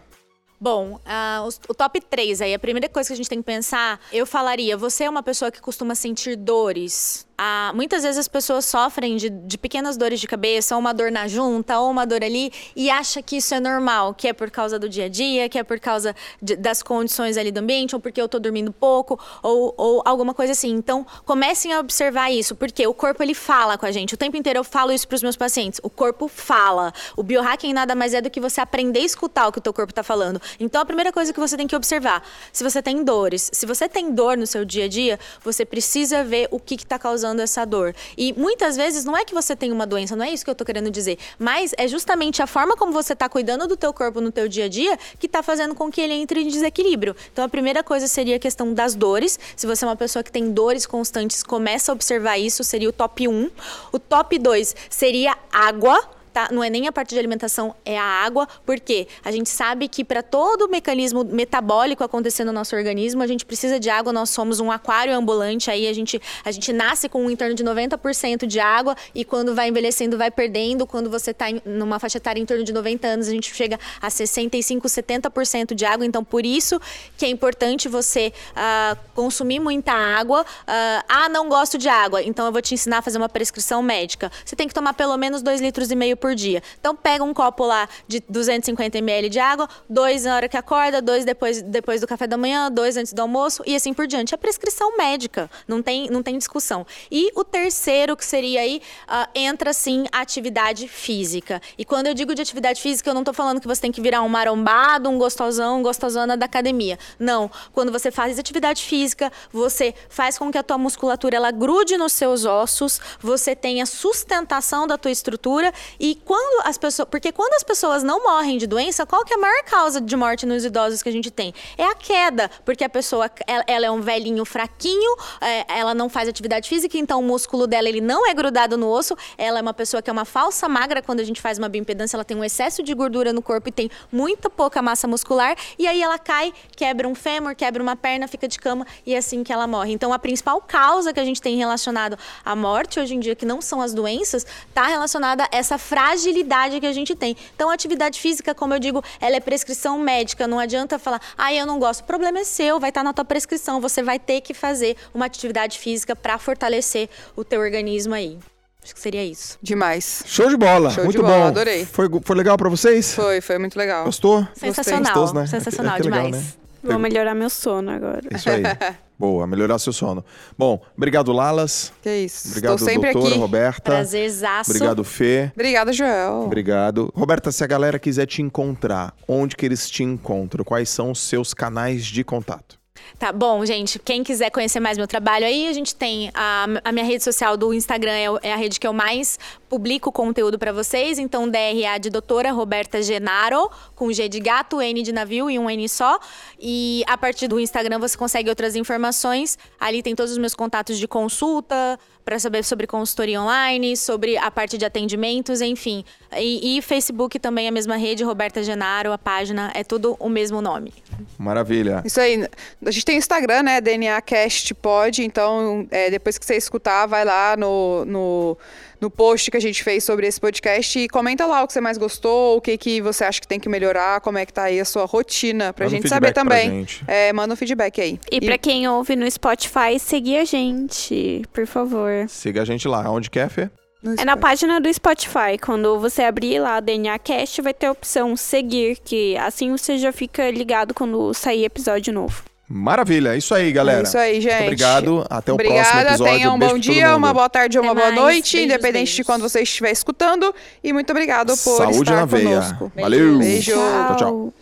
Bom, 0.60 0.98
uh, 0.98 1.48
o, 1.48 1.72
o, 1.72 1.74
top 1.74 2.00
3 2.00 2.42
aí, 2.42 2.54
a 2.54 2.60
primeira 2.60 2.88
coisa 2.88 3.08
que 3.08 3.14
a 3.14 3.18
gente 3.18 3.30
tem 3.30 3.40
que 3.40 3.46
pensar, 3.46 4.00
eu 4.14 4.28
falaria, 4.28 4.78
você 4.78 5.06
é 5.06 5.10
uma 5.10 5.24
pessoa 5.24 5.50
que 5.50 5.60
costuma 5.60 5.96
sentir 5.96 6.36
dores 6.36 7.26
ah, 7.38 7.72
muitas 7.74 8.04
vezes 8.04 8.20
as 8.20 8.28
pessoas 8.28 8.66
sofrem 8.66 9.18
de, 9.18 9.30
de, 9.30 9.58
pequenas 9.58 9.98
dores 9.98 10.20
de 10.20 10.28
cabeça, 10.28 10.76
ou 10.76 10.80
uma 10.80 10.94
dor 10.94 11.12
na 11.12 11.28
junta, 11.28 11.80
ou 11.80 11.90
uma 11.90 12.06
dor 12.06 12.24
ali, 12.24 12.52
e 12.76 12.90
acha 12.90 13.22
que 13.22 13.38
isso 13.38 13.56
é 13.56 13.60
normal, 13.60 14.14
que 14.14 14.28
é 14.28 14.34
por 14.34 14.52
causa 14.52 14.78
do 14.78 14.88
dia 14.88 15.06
a 15.06 15.10
dia, 15.10 15.50
que 15.50 15.58
é 15.58 15.64
por 15.64 15.80
causa 15.80 16.16
de, 16.40 16.56
das 16.56 16.84
condições 16.84 17.38
ali 17.38 17.52
do 17.52 17.60
ambiente, 17.60 17.96
ou 17.96 18.00
porque 18.00 18.22
eu 18.22 18.30
tô 18.30 18.38
dormindo 18.38 18.72
pouco, 18.72 19.20
ou, 19.42 19.74
ou 19.76 20.04
alguma 20.06 20.36
coisa 20.36 20.52
assim. 20.52 20.70
Então, 20.70 21.04
comecem 21.26 21.74
a 21.74 21.80
observar 21.80 22.32
isso, 22.32 22.56
porque 22.56 22.86
o 22.86 22.94
corpo 22.94 23.24
ele 23.24 23.34
fala 23.34 23.76
com 23.76 23.88
a 23.88 23.92
gente. 23.92 24.14
O 24.14 24.18
tempo 24.18 24.38
inteiro 24.38 24.60
eu 24.60 24.64
falo 24.64 24.92
isso 24.92 25.08
para 25.08 25.16
os 25.16 25.24
meus 25.24 25.36
pacientes. 25.36 25.80
O 25.82 25.90
corpo 25.90 26.28
fala. 26.28 26.94
O 27.18 27.24
biohacking 27.24 27.74
nada 27.74 27.96
mais 27.96 28.14
é 28.14 28.22
do 28.22 28.30
que 28.30 28.40
você 28.40 28.62
aprender 28.62 29.00
a 29.00 29.04
escutar 29.04 29.48
o 29.48 29.52
que 29.52 29.58
o 29.58 29.62
teu 29.62 29.74
corpo 29.74 29.92
está 29.92 30.04
falando. 30.04 30.40
Então, 30.60 30.80
a 30.80 30.86
primeira 30.86 31.12
coisa 31.12 31.34
que 31.34 31.40
você 31.40 31.58
tem 31.58 31.66
que 31.66 31.76
observar, 31.76 32.24
se 32.54 32.64
você 32.64 32.84
tem 32.84 33.04
dores, 33.04 33.50
se 33.52 33.66
você 33.66 33.90
tem 33.90 34.14
dor 34.14 34.38
no 34.38 34.46
seu 34.46 34.64
dia 34.64 34.86
a 34.86 34.88
dia, 34.88 35.20
você 35.44 35.66
precisa 35.66 36.24
ver 36.24 36.48
o 36.52 36.60
que 36.60 36.76
está 36.76 37.00
causando 37.00 37.21
causando 37.22 37.42
essa 37.42 37.66
dor. 37.66 37.94
E 38.18 38.34
muitas 38.34 38.76
vezes 38.76 39.06
não 39.06 39.16
é 39.16 39.24
que 39.24 39.34
você 39.34 39.56
tem 39.56 39.72
uma 39.72 39.86
doença, 39.86 40.16
não 40.16 40.26
é 40.26 40.32
isso 40.32 40.44
que 40.44 40.50
eu 40.50 40.56
tô 40.56 40.66
querendo 40.66 40.90
dizer, 40.90 41.18
mas 41.38 41.72
é 41.78 41.88
justamente 41.88 42.42
a 42.42 42.48
forma 42.48 42.76
como 42.76 42.92
você 42.92 43.16
tá 43.16 43.30
cuidando 43.30 43.68
do 43.68 43.78
teu 43.78 43.94
corpo 43.94 44.20
no 44.20 44.32
teu 44.32 44.48
dia 44.48 44.66
a 44.66 44.68
dia 44.68 44.98
que 45.20 45.28
tá 45.28 45.44
fazendo 45.44 45.76
com 45.76 45.92
que 45.92 46.02
ele 46.02 46.14
entre 46.14 46.42
em 46.42 46.48
desequilíbrio. 46.48 47.16
Então 47.32 47.46
a 47.46 47.50
primeira 47.50 47.84
coisa 47.84 48.08
seria 48.08 48.38
a 48.38 48.40
questão 48.40 48.74
das 48.74 48.96
dores. 48.96 49.40
Se 49.56 49.68
você 49.68 49.86
é 49.86 49.88
uma 49.88 49.96
pessoa 49.96 50.24
que 50.24 50.32
tem 50.32 50.52
dores 50.52 50.86
constantes, 50.86 51.44
começa 51.44 51.92
a 51.92 51.94
observar 51.94 52.38
isso, 52.38 52.64
seria 52.64 52.90
o 52.90 52.94
top 52.94 53.28
1. 53.28 53.52
O 53.92 54.00
top 54.00 54.40
2 54.40 54.76
seria 54.90 55.38
água 55.52 56.21
tá? 56.34 56.50
Não 56.52 56.64
é 56.64 56.70
nem 56.70 56.88
a 56.88 56.92
parte 56.92 57.10
de 57.14 57.20
alimentação, 57.20 57.76
é 57.86 57.98
a 57.98 58.04
água, 58.04 58.48
porque 58.66 59.08
a 59.24 59.32
gente 59.32 59.50
sabe 59.50 59.88
que 59.88 60.04
para 60.04 60.24
todo 60.24 60.66
o 60.66 60.68
mecanismo 60.70 61.24
metabólico 61.24 62.04
acontecer 62.04 62.44
no 62.44 62.52
nosso 62.52 62.76
organismo, 62.76 63.22
a 63.22 63.28
gente 63.28 63.46
precisa 63.46 63.80
de 63.80 63.90
água, 63.90 64.14
nós 64.14 64.30
somos 64.30 64.60
um 64.60 64.72
aquário 64.72 65.16
ambulante, 65.16 65.70
aí 65.70 65.88
a 65.88 65.94
gente, 65.94 66.22
a 66.44 66.52
gente 66.52 66.72
nasce 66.74 67.10
com 67.10 67.30
em 67.30 67.36
torno 67.36 67.54
de 67.54 67.64
90% 67.64 68.46
de 68.46 68.60
água 68.60 68.96
e 69.14 69.24
quando 69.24 69.54
vai 69.54 69.70
envelhecendo 69.70 70.18
vai 70.18 70.32
perdendo, 70.32 70.86
quando 70.86 71.10
você 71.10 71.32
está 71.32 71.46
numa 71.66 72.00
faixa 72.00 72.18
etária 72.18 72.40
em 72.40 72.46
torno 72.46 72.64
de 72.64 72.74
90 72.74 73.08
anos, 73.08 73.28
a 73.28 73.32
gente 73.32 73.54
chega 73.54 73.80
a 74.02 74.10
65, 74.10 74.88
70% 74.88 75.74
de 75.74 75.86
água, 75.86 76.06
então 76.06 76.24
por 76.24 76.46
isso 76.46 76.80
que 77.18 77.26
é 77.26 77.30
importante 77.30 77.88
você 77.88 78.34
uh, 78.52 78.98
consumir 79.14 79.60
muita 79.60 79.92
água. 79.92 80.42
Uh, 80.42 81.04
ah, 81.08 81.30
não 81.30 81.50
gosto 81.50 81.78
de 81.78 81.90
água, 81.90 82.22
então 82.22 82.46
eu 82.46 82.52
vou 82.52 82.62
te 82.62 82.74
ensinar 82.74 83.00
a 83.00 83.02
fazer 83.02 83.18
uma 83.18 83.30
prescrição 83.30 83.82
médica. 83.82 84.32
Você 84.46 84.56
tem 84.56 84.68
que 84.68 84.74
tomar 84.74 84.94
pelo 84.94 85.16
menos 85.18 85.42
2 85.42 85.62
litros 85.62 85.92
e 85.92 85.96
meio 85.96 86.18
por 86.22 86.36
dia. 86.36 86.62
Então 86.80 86.96
pega 86.96 87.24
um 87.24 87.34
copo 87.34 87.66
lá 87.66 87.90
de 88.08 88.24
250 88.30 89.00
ml 89.00 89.28
de 89.28 89.40
água, 89.40 89.68
dois 89.90 90.24
na 90.24 90.36
hora 90.36 90.48
que 90.48 90.56
acorda, 90.56 91.02
dois 91.02 91.26
depois, 91.26 91.62
depois 91.62 92.00
do 92.00 92.08
café 92.08 92.28
da 92.28 92.38
manhã, 92.38 92.72
dois 92.72 92.96
antes 92.96 93.12
do 93.12 93.22
almoço 93.22 93.64
e 93.66 93.76
assim 93.76 93.94
por 93.94 94.06
diante. 94.06 94.34
É 94.34 94.38
prescrição 94.38 94.96
médica, 94.96 95.50
não 95.68 95.82
tem, 95.82 96.10
não 96.10 96.22
tem 96.22 96.38
discussão. 96.38 96.86
E 97.12 97.32
o 97.36 97.44
terceiro, 97.44 98.16
que 98.16 98.24
seria 98.24 98.62
aí, 98.62 98.82
uh, 99.08 99.28
entra 99.34 99.74
sim 99.74 100.06
a 100.12 100.22
atividade 100.22 100.88
física. 100.88 101.60
E 101.78 101.84
quando 101.84 102.08
eu 102.08 102.14
digo 102.14 102.36
de 102.36 102.42
atividade 102.42 102.80
física, 102.80 103.10
eu 103.10 103.14
não 103.14 103.22
estou 103.22 103.34
falando 103.34 103.60
que 103.60 103.68
você 103.68 103.82
tem 103.82 103.92
que 103.92 104.02
virar 104.02 104.22
um 104.22 104.30
marombado, 104.30 105.10
um 105.10 105.18
gostosão, 105.18 105.80
um 105.80 105.84
gostosona 105.84 106.38
da 106.38 106.46
academia. 106.46 107.00
Não. 107.18 107.50
Quando 107.74 107.92
você 107.92 108.12
faz 108.12 108.38
atividade 108.38 108.84
física, 108.84 109.32
você 109.52 109.94
faz 110.08 110.38
com 110.38 110.52
que 110.52 110.58
a 110.58 110.64
tua 110.64 110.78
musculatura 110.78 111.36
ela 111.36 111.52
grude 111.52 111.98
nos 111.98 112.14
seus 112.14 112.46
ossos, 112.46 113.02
você 113.20 113.56
tenha 113.56 113.86
sustentação 113.86 114.86
da 114.86 114.98
tua 114.98 115.12
estrutura 115.12 115.74
e 116.00 116.11
e 116.12 116.16
quando 116.16 116.68
as 116.68 116.78
pessoas. 116.78 117.08
Porque 117.10 117.32
quando 117.32 117.54
as 117.54 117.64
pessoas 117.64 118.04
não 118.04 118.22
morrem 118.22 118.58
de 118.58 118.68
doença, 118.68 119.06
qual 119.06 119.24
que 119.24 119.34
é 119.34 119.38
a 119.38 119.40
maior 119.40 119.64
causa 119.64 120.02
de 120.02 120.14
morte 120.18 120.46
nos 120.46 120.66
idosos 120.66 121.02
que 121.02 121.08
a 121.08 121.12
gente 121.12 121.32
tem? 121.32 121.54
É 121.78 121.86
a 121.86 121.96
queda. 121.96 122.52
Porque 122.66 122.84
a 122.84 122.90
pessoa 122.90 123.32
ela, 123.48 123.64
ela 123.66 123.86
é 123.86 123.92
um 123.92 124.02
velhinho 124.02 124.44
fraquinho, 124.44 125.16
é, 125.40 125.80
ela 125.80 125.96
não 125.96 126.10
faz 126.10 126.28
atividade 126.28 126.68
física, 126.68 126.98
então 126.98 127.22
o 127.22 127.24
músculo 127.24 127.66
dela 127.66 127.88
ele 127.88 128.02
não 128.02 128.28
é 128.28 128.34
grudado 128.34 128.76
no 128.76 128.90
osso. 128.90 129.16
Ela 129.38 129.60
é 129.60 129.62
uma 129.62 129.74
pessoa 129.74 130.02
que 130.02 130.10
é 130.10 130.14
uma 130.14 130.26
falsa 130.26 130.68
magra. 130.68 131.02
Quando 131.02 131.22
a 131.22 131.24
gente 131.24 131.40
faz 131.40 131.58
uma 131.58 131.70
bioimpedância, 131.70 132.18
ela 132.18 132.26
tem 132.26 132.36
um 132.36 132.44
excesso 132.44 132.84
de 132.84 132.94
gordura 132.94 133.32
no 133.32 133.42
corpo 133.42 133.70
e 133.70 133.72
tem 133.72 133.90
muita 134.12 134.50
pouca 134.50 134.82
massa 134.82 135.08
muscular. 135.08 135.56
E 135.80 135.88
aí 135.88 136.04
ela 136.04 136.20
cai, 136.20 136.54
quebra 136.76 137.08
um 137.08 137.16
fêmur, 137.16 137.56
quebra 137.56 137.82
uma 137.82 137.96
perna, 137.96 138.28
fica 138.28 138.50
de 138.50 138.60
cama 138.60 138.86
e 139.06 139.14
é 139.14 139.18
assim 139.18 139.46
que 139.46 139.54
ela 139.54 139.66
morre. 139.66 139.94
Então 139.94 140.12
a 140.12 140.20
principal 140.20 140.60
causa 140.60 141.14
que 141.14 141.22
a 141.22 141.26
gente 141.26 141.42
tem 141.42 141.56
relacionado 141.56 142.20
à 142.44 142.54
morte 142.54 143.00
hoje 143.00 143.16
em 143.16 143.20
dia, 143.22 143.34
que 143.34 143.46
não 143.46 143.62
são 143.62 143.80
as 143.82 143.94
doenças, 143.94 144.46
está 144.68 144.88
relacionada 144.88 145.46
a 145.46 145.48
essa 145.56 145.78
fragilidade 145.78 146.01
fragilidade 146.02 146.80
que 146.80 146.86
a 146.88 146.94
gente 146.94 147.16
tem. 147.16 147.36
Então, 147.56 147.70
a 147.70 147.74
atividade 147.74 148.20
física, 148.20 148.56
como 148.56 148.74
eu 148.74 148.80
digo, 148.80 149.04
ela 149.20 149.36
é 149.36 149.40
prescrição 149.40 150.00
médica. 150.00 150.48
Não 150.48 150.60
adianta 150.60 150.98
falar, 150.98 151.22
ah, 151.38 151.54
eu 151.54 151.66
não 151.66 151.80
gosto. 151.80 152.02
O 152.02 152.06
problema 152.06 152.40
é 152.40 152.44
seu, 152.44 152.80
vai 152.80 152.90
estar 152.90 153.04
na 153.04 153.14
tua 153.14 153.26
prescrição. 153.26 153.80
Você 153.80 154.02
vai 154.02 154.18
ter 154.18 154.42
que 154.42 154.54
fazer 154.54 154.96
uma 155.14 155.26
atividade 155.26 155.78
física 155.78 156.16
para 156.16 156.38
fortalecer 156.38 157.08
o 157.36 157.44
teu 157.44 157.62
organismo 157.62 158.16
aí. 158.16 158.40
Acho 158.84 158.96
que 158.96 159.00
seria 159.00 159.24
isso. 159.24 159.60
Demais. 159.62 160.24
Show 160.26 160.50
de 160.50 160.58
bola. 160.58 160.90
Show 160.90 161.04
muito 161.04 161.18
de 161.18 161.22
bola, 161.22 161.38
bom. 161.38 161.48
Adorei. 161.48 161.86
Foi, 161.86 162.10
foi 162.24 162.36
legal 162.36 162.58
para 162.58 162.68
vocês? 162.68 163.14
Foi, 163.14 163.40
foi 163.40 163.60
muito 163.60 163.78
legal. 163.78 164.06
Gostou? 164.06 164.48
Sensacional. 164.56 165.14
Gostoso, 165.14 165.36
né? 165.36 165.46
Sensacional 165.46 165.96
é, 165.98 166.00
é 166.00 166.02
demais. 166.02 166.26
Legal, 166.26 166.42
né? 166.42 166.54
Vou 166.84 166.98
melhorar 166.98 167.36
meu 167.36 167.50
sono 167.50 167.92
agora. 167.92 168.22
Isso 168.32 168.50
aí. 168.50 168.64
Boa, 169.22 169.46
melhorar 169.46 169.78
seu 169.78 169.94
sono. 169.94 170.26
Bom, 170.58 170.82
obrigado, 170.98 171.32
Lalas. 171.32 171.94
Que 172.02 172.24
isso. 172.24 172.48
Obrigado, 172.48 172.74
Estou 172.74 172.90
sempre 172.90 173.12
doutora 173.12 173.34
aqui. 173.34 173.40
Roberta. 173.40 173.92
Prazerzaço. 173.92 174.72
Obrigado, 174.72 175.04
Fê. 175.04 175.52
Obrigada, 175.54 175.94
Joel. 175.94 176.42
Obrigado. 176.46 177.14
Roberta, 177.16 177.52
se 177.52 177.64
a 177.64 177.68
galera 177.68 178.00
quiser 178.00 178.26
te 178.26 178.42
encontrar, 178.42 179.14
onde 179.28 179.56
que 179.56 179.64
eles 179.64 179.88
te 179.88 180.02
encontram? 180.02 180.66
Quais 180.66 180.90
são 180.90 181.12
os 181.12 181.20
seus 181.20 181.54
canais 181.54 182.04
de 182.04 182.24
contato? 182.24 182.82
Tá 183.20 183.32
bom, 183.32 183.64
gente. 183.64 184.00
Quem 184.00 184.24
quiser 184.24 184.50
conhecer 184.50 184.80
mais 184.80 184.98
meu 184.98 185.08
trabalho 185.08 185.46
aí, 185.46 185.68
a 185.68 185.74
gente 185.74 185.96
tem 185.96 186.32
a, 186.34 186.66
a 186.84 186.92
minha 186.92 187.06
rede 187.06 187.24
social 187.24 187.56
do 187.56 187.74
Instagram, 187.74 188.12
é, 188.12 188.50
é 188.50 188.54
a 188.54 188.56
rede 188.56 188.80
que 188.80 188.88
eu 188.88 188.94
mais 188.94 189.38
publico 189.72 190.12
conteúdo 190.12 190.60
para 190.60 190.74
vocês. 190.74 191.18
Então, 191.18 191.50
DRA 191.50 191.98
de 191.98 192.10
doutora 192.10 192.52
Roberta 192.52 193.02
Genaro, 193.02 193.72
com 193.96 194.12
G 194.12 194.28
de 194.28 194.42
gato, 194.42 194.82
N 194.82 195.02
de 195.02 195.14
navio 195.14 195.50
e 195.50 195.58
um 195.58 195.70
N 195.70 195.88
só. 195.88 196.20
E 196.60 197.06
a 197.08 197.18
partir 197.18 197.48
do 197.48 197.58
Instagram 197.58 197.98
você 197.98 198.18
consegue 198.18 198.50
outras 198.50 198.76
informações. 198.76 199.58
Ali 199.80 200.04
tem 200.04 200.14
todos 200.14 200.34
os 200.34 200.38
meus 200.38 200.54
contatos 200.54 201.00
de 201.00 201.08
consulta, 201.08 201.98
para 202.24 202.38
saber 202.40 202.64
sobre 202.64 202.88
consultoria 202.88 203.42
online, 203.42 203.98
sobre 203.98 204.38
a 204.38 204.52
parte 204.52 204.78
de 204.78 204.86
atendimentos, 204.86 205.62
enfim. 205.62 206.04
E, 206.38 206.78
e, 206.78 206.82
Facebook 206.82 207.40
também, 207.40 207.68
a 207.68 207.72
mesma 207.72 207.96
rede, 207.96 208.24
Roberta 208.24 208.64
Genaro, 208.64 209.12
a 209.12 209.18
página, 209.18 209.72
é 209.74 209.84
tudo 209.84 210.16
o 210.20 210.30
mesmo 210.30 210.62
nome. 210.62 210.94
Maravilha. 211.38 212.02
Isso 212.06 212.20
aí. 212.20 212.48
A 212.86 212.92
gente 212.92 213.06
tem 213.06 213.18
Instagram, 213.18 213.64
né? 213.64 213.82
DNA 213.82 214.22
Cast 214.22 214.74
Pod. 214.76 215.24
Então, 215.24 215.88
é, 215.92 216.10
depois 216.10 216.38
que 216.38 216.46
você 216.46 216.56
escutar, 216.56 217.06
vai 217.08 217.26
lá 217.26 217.56
no, 217.58 218.06
no 218.06 218.58
no 219.02 219.10
post 219.10 219.50
que 219.50 219.58
a 219.58 219.60
gente 219.60 219.84
fez 219.84 220.04
sobre 220.04 220.28
esse 220.28 220.40
podcast 220.40 221.00
e 221.00 221.10
comenta 221.10 221.46
lá 221.48 221.64
o 221.64 221.68
que 221.68 221.74
você 221.74 221.82
mais 221.82 221.98
gostou, 221.98 222.58
o 222.58 222.62
que, 222.62 222.78
que 222.78 223.02
você 223.02 223.24
acha 223.24 223.42
que 223.42 223.48
tem 223.48 223.60
que 223.60 223.68
melhorar, 223.68 224.22
como 224.22 224.38
é 224.38 224.46
que 224.46 224.54
tá 224.54 224.64
aí 224.64 224.80
a 224.80 224.86
sua 224.86 225.06
rotina, 225.06 225.74
pra 225.74 225.86
Manda 225.86 225.98
um 225.98 226.00
gente 226.00 226.10
saber 226.10 226.28
feedback 226.28 226.46
pra 226.46 226.56
também. 226.56 226.80
gente. 226.80 227.04
É, 227.08 227.34
manda 227.34 227.54
um 227.54 227.58
feedback 227.58 228.00
aí. 228.00 228.20
E, 228.32 228.40
pra 228.40 228.58
quem 228.58 228.88
ouve 228.88 229.16
no 229.16 229.30
Spotify, 229.30 230.00
seguir 230.00 230.38
a 230.38 230.46
gente, 230.46 231.42
por 231.52 231.66
favor. 231.66 232.30
Siga 232.30 232.62
a 232.62 232.66
gente 232.66 232.88
lá. 232.88 233.10
Onde 233.10 233.30
quer, 233.30 233.50
Fê? 233.50 233.70
no 234.04 234.16
É 234.18 234.26
na 234.26 234.38
página 234.38 234.80
do 234.80 234.92
Spotify. 234.94 235.58
Quando 235.62 236.00
você 236.00 236.24
abrir 236.24 236.60
lá 236.60 236.80
DNA 236.80 237.18
Cast, 237.20 237.62
vai 237.62 237.74
ter 237.74 237.88
a 237.88 237.92
opção 237.92 238.36
seguir, 238.36 238.98
que 239.04 239.38
assim 239.38 239.72
você 239.72 239.98
já 239.98 240.12
fica 240.12 240.50
ligado 240.52 240.94
quando 240.94 241.34
sair 241.34 241.66
episódio 241.66 242.14
novo. 242.14 242.51
Maravilha. 242.74 243.36
É 243.36 243.38
isso 243.38 243.54
aí, 243.54 243.72
galera. 243.72 244.00
É 244.00 244.04
isso 244.04 244.18
aí, 244.18 244.40
gente. 244.42 244.54
Muito 244.54 244.64
obrigado. 244.64 245.26
Até 245.30 245.52
o 245.52 245.58
próximo 245.58 245.78
Obrigada, 245.80 246.10
episódio. 246.10 246.34
tenha 246.34 246.52
um 246.54 246.60
bom 246.60 246.78
dia, 246.78 247.16
uma 247.16 247.34
boa 247.34 247.50
tarde 247.50 247.78
ou 247.78 247.84
uma 247.84 247.92
Até 247.92 248.02
boa 248.02 248.12
mais. 248.14 248.22
noite, 248.24 248.56
Beijos, 248.58 248.72
independente 248.74 249.10
de 249.12 249.18
beijos. 249.18 249.26
quando 249.26 249.42
você 249.42 249.62
estiver 249.62 249.92
escutando. 249.92 250.54
E 250.84 250.94
muito 250.94 251.10
obrigado 251.12 251.48
por 251.58 251.78
Saúde 251.78 252.00
estar 252.00 252.16
na 252.16 252.26
veia. 252.26 252.50
conosco. 252.50 252.92
Valeu. 252.96 253.38
Beijo. 253.40 253.72
Tchau, 253.74 254.16
tchau. 254.16 254.54